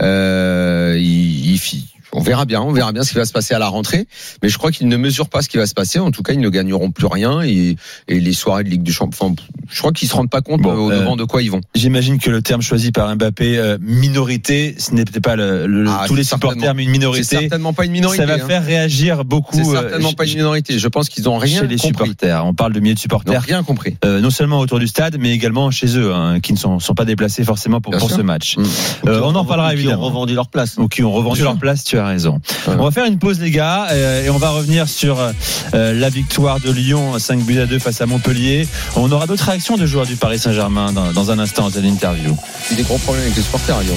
Euh, 0.00 0.96
ils- 0.98 1.54
ils- 1.54 1.84
on 2.12 2.20
verra 2.20 2.44
bien, 2.44 2.60
on 2.60 2.72
verra 2.72 2.92
bien 2.92 3.02
ce 3.02 3.10
qui 3.10 3.16
va 3.16 3.24
se 3.24 3.32
passer 3.32 3.54
à 3.54 3.58
la 3.58 3.68
rentrée. 3.68 4.06
Mais 4.42 4.48
je 4.48 4.58
crois 4.58 4.70
qu'ils 4.72 4.88
ne 4.88 4.96
mesurent 4.96 5.28
pas 5.28 5.42
ce 5.42 5.48
qui 5.48 5.56
va 5.58 5.66
se 5.66 5.74
passer. 5.74 5.98
En 5.98 6.10
tout 6.10 6.22
cas, 6.22 6.32
ils 6.32 6.40
ne 6.40 6.48
gagneront 6.48 6.90
plus 6.90 7.06
rien. 7.06 7.42
Et, 7.42 7.76
et 8.08 8.20
les 8.20 8.32
soirées 8.32 8.64
de 8.64 8.68
Ligue 8.68 8.82
du 8.82 8.92
Champion, 8.92 9.26
enfin, 9.28 9.34
je 9.68 9.78
crois 9.78 9.92
qu'ils 9.92 10.08
se 10.08 10.14
rendent 10.14 10.30
pas 10.30 10.40
compte 10.42 10.60
Bon, 10.60 10.70
euh, 10.72 10.76
au 10.76 10.90
euh, 10.90 10.98
devant 11.00 11.16
de 11.16 11.24
quoi 11.24 11.42
ils 11.42 11.50
vont. 11.50 11.60
J'imagine 11.74 12.18
que 12.18 12.30
le 12.30 12.42
terme 12.42 12.62
choisi 12.62 12.90
par 12.92 13.14
Mbappé, 13.14 13.58
euh, 13.58 13.78
minorité, 13.80 14.74
ce 14.78 14.92
n'était 14.94 15.20
pas 15.20 15.36
le, 15.36 15.66
le- 15.66 15.88
Ah, 15.88 16.04
tous 16.06 16.14
les 16.14 16.24
supporters, 16.24 16.74
mais 16.74 16.82
une 16.84 16.90
minorité. 16.90 17.22
C'est 17.24 17.38
certainement 17.40 17.72
pas 17.72 17.84
une 17.84 17.92
minorité. 17.92 18.22
Ça 18.22 18.26
va 18.26 18.42
hein. 18.42 18.46
faire 18.46 18.64
réagir 18.64 19.24
beaucoup. 19.24 19.54
C'est 19.56 19.68
euh, 19.68 19.80
certainement 19.80 20.12
pas 20.12 20.24
une 20.26 20.34
minorité. 20.36 20.78
Je 20.78 20.88
pense 20.88 21.08
qu'ils 21.08 21.28
ont 21.28 21.38
rien 21.38 21.60
chez 21.60 21.66
les 21.66 21.76
compris. 21.76 21.88
supporters. 22.08 22.44
On 22.46 22.54
parle 22.54 22.72
de 22.72 22.80
milliers 22.80 22.94
de 22.94 22.98
Ils 22.98 23.08
n'ont 23.12 23.18
supporters, 23.18 23.42
rien 23.42 23.62
compris. 23.62 23.96
euh, 24.04 24.20
non 24.20 24.30
seulement 24.30 24.58
autour 24.58 24.78
du 24.78 24.86
stade, 24.88 25.16
mais 25.20 25.30
également 25.32 25.70
chez 25.70 25.96
eux, 25.98 26.12
hein, 26.12 26.40
qui 26.40 26.52
ne 26.52 26.58
sont, 26.58 26.78
sont 26.80 26.94
pas 26.94 27.04
déplacés 27.04 27.44
forcément 27.44 27.80
pour, 27.80 27.94
ce 28.00 28.22
match. 28.22 28.56
Mm. 28.56 28.64
Euh, 29.08 29.20
on 29.22 29.34
en 29.34 29.44
parlera 29.44 29.68
Qui 29.70 29.74
ont 29.76 29.78
évidemment. 29.78 30.02
revendu 30.06 30.34
leur 30.34 30.48
place. 30.48 30.76
Ou 30.78 30.88
qui 30.88 31.02
ont 31.04 31.12
revendu 31.12 31.42
leur 31.42 31.56
place, 31.58 31.84
tu 31.84 31.98
as 32.00 32.06
raison. 32.06 32.40
On 32.66 32.84
va 32.84 32.90
faire 32.90 33.04
une 33.04 33.18
pause 33.18 33.40
les 33.40 33.50
gars 33.50 33.88
euh, 33.90 34.24
et 34.24 34.30
on 34.30 34.38
va 34.38 34.50
revenir 34.50 34.88
sur 34.88 35.18
euh, 35.20 35.32
la 35.72 36.08
victoire 36.08 36.60
de 36.60 36.70
Lyon 36.70 37.18
5 37.18 37.40
buts 37.40 37.60
à 37.60 37.66
2 37.66 37.78
face 37.78 38.00
à 38.00 38.06
Montpellier. 38.06 38.66
On 38.96 39.10
aura 39.12 39.26
d'autres 39.26 39.44
réactions 39.44 39.76
de 39.76 39.86
joueurs 39.86 40.06
du 40.06 40.16
Paris 40.16 40.38
Saint-Germain 40.38 40.92
dans, 40.92 41.30
un 41.30 41.38
instant 41.38 41.70
dans 41.70 41.80
l'interview. 41.80 42.36
Il 42.70 42.72
y 42.72 42.74
a 42.74 42.82
des 42.82 42.82
gros 42.82 42.98
problèmes 42.98 43.24
avec 43.24 43.36
les 43.36 43.42
supporters 43.42 43.76
à 43.76 43.82
Lyon. 43.82 43.94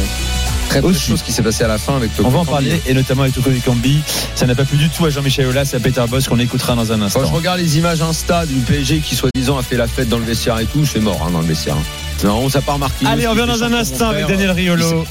Très 0.69 0.81
peu 0.81 0.91
de 0.91 0.97
choses 0.97 1.21
qui 1.21 1.31
s'est 1.31 1.43
passé 1.43 1.63
à 1.63 1.67
la 1.67 1.77
fin 1.77 1.95
avec 1.95 2.11
le 2.17 2.25
On 2.25 2.29
va 2.29 2.39
en 2.39 2.45
parler 2.45 2.81
et 2.87 2.93
notamment 2.93 3.23
avec 3.23 3.35
Toko 3.35 3.51
Kambi. 3.63 3.99
Ça 4.35 4.47
n'a 4.47 4.55
pas 4.55 4.65
plu 4.65 4.77
du 4.77 4.89
tout 4.89 5.05
à 5.05 5.09
Jean-Michel 5.09 5.45
Aulas 5.47 5.69
et 5.73 5.75
à 5.75 5.79
Peter 5.79 6.03
Boss 6.09 6.27
qu'on 6.27 6.39
écoutera 6.39 6.75
dans 6.75 6.91
un 6.91 6.97
Quand 6.99 7.05
instant. 7.05 7.25
je 7.25 7.33
regarde 7.33 7.59
les 7.59 7.77
images 7.77 8.01
Insta 8.01 8.45
du 8.45 8.55
PSG 8.55 8.99
qui 8.99 9.15
soi-disant 9.15 9.57
a 9.57 9.63
fait 9.63 9.77
la 9.77 9.87
fête 9.87 10.09
dans 10.09 10.17
le 10.17 10.25
vestiaire 10.25 10.59
et 10.59 10.65
tout, 10.65 10.85
c'est 10.85 10.99
mort 10.99 11.23
hein, 11.27 11.31
dans 11.31 11.41
le 11.41 11.47
vestiaire. 11.47 11.75
Non, 12.23 12.39
on 12.39 12.49
s'est 12.49 12.61
pas 12.61 12.73
remarqué. 12.73 13.05
Allez, 13.05 13.27
on 13.27 13.35
vient 13.35 13.45
dans 13.45 13.63
un 13.63 13.73
instant 13.73 14.09
avec 14.09 14.27
Daniel 14.27 14.51
Riolo. 14.51 15.05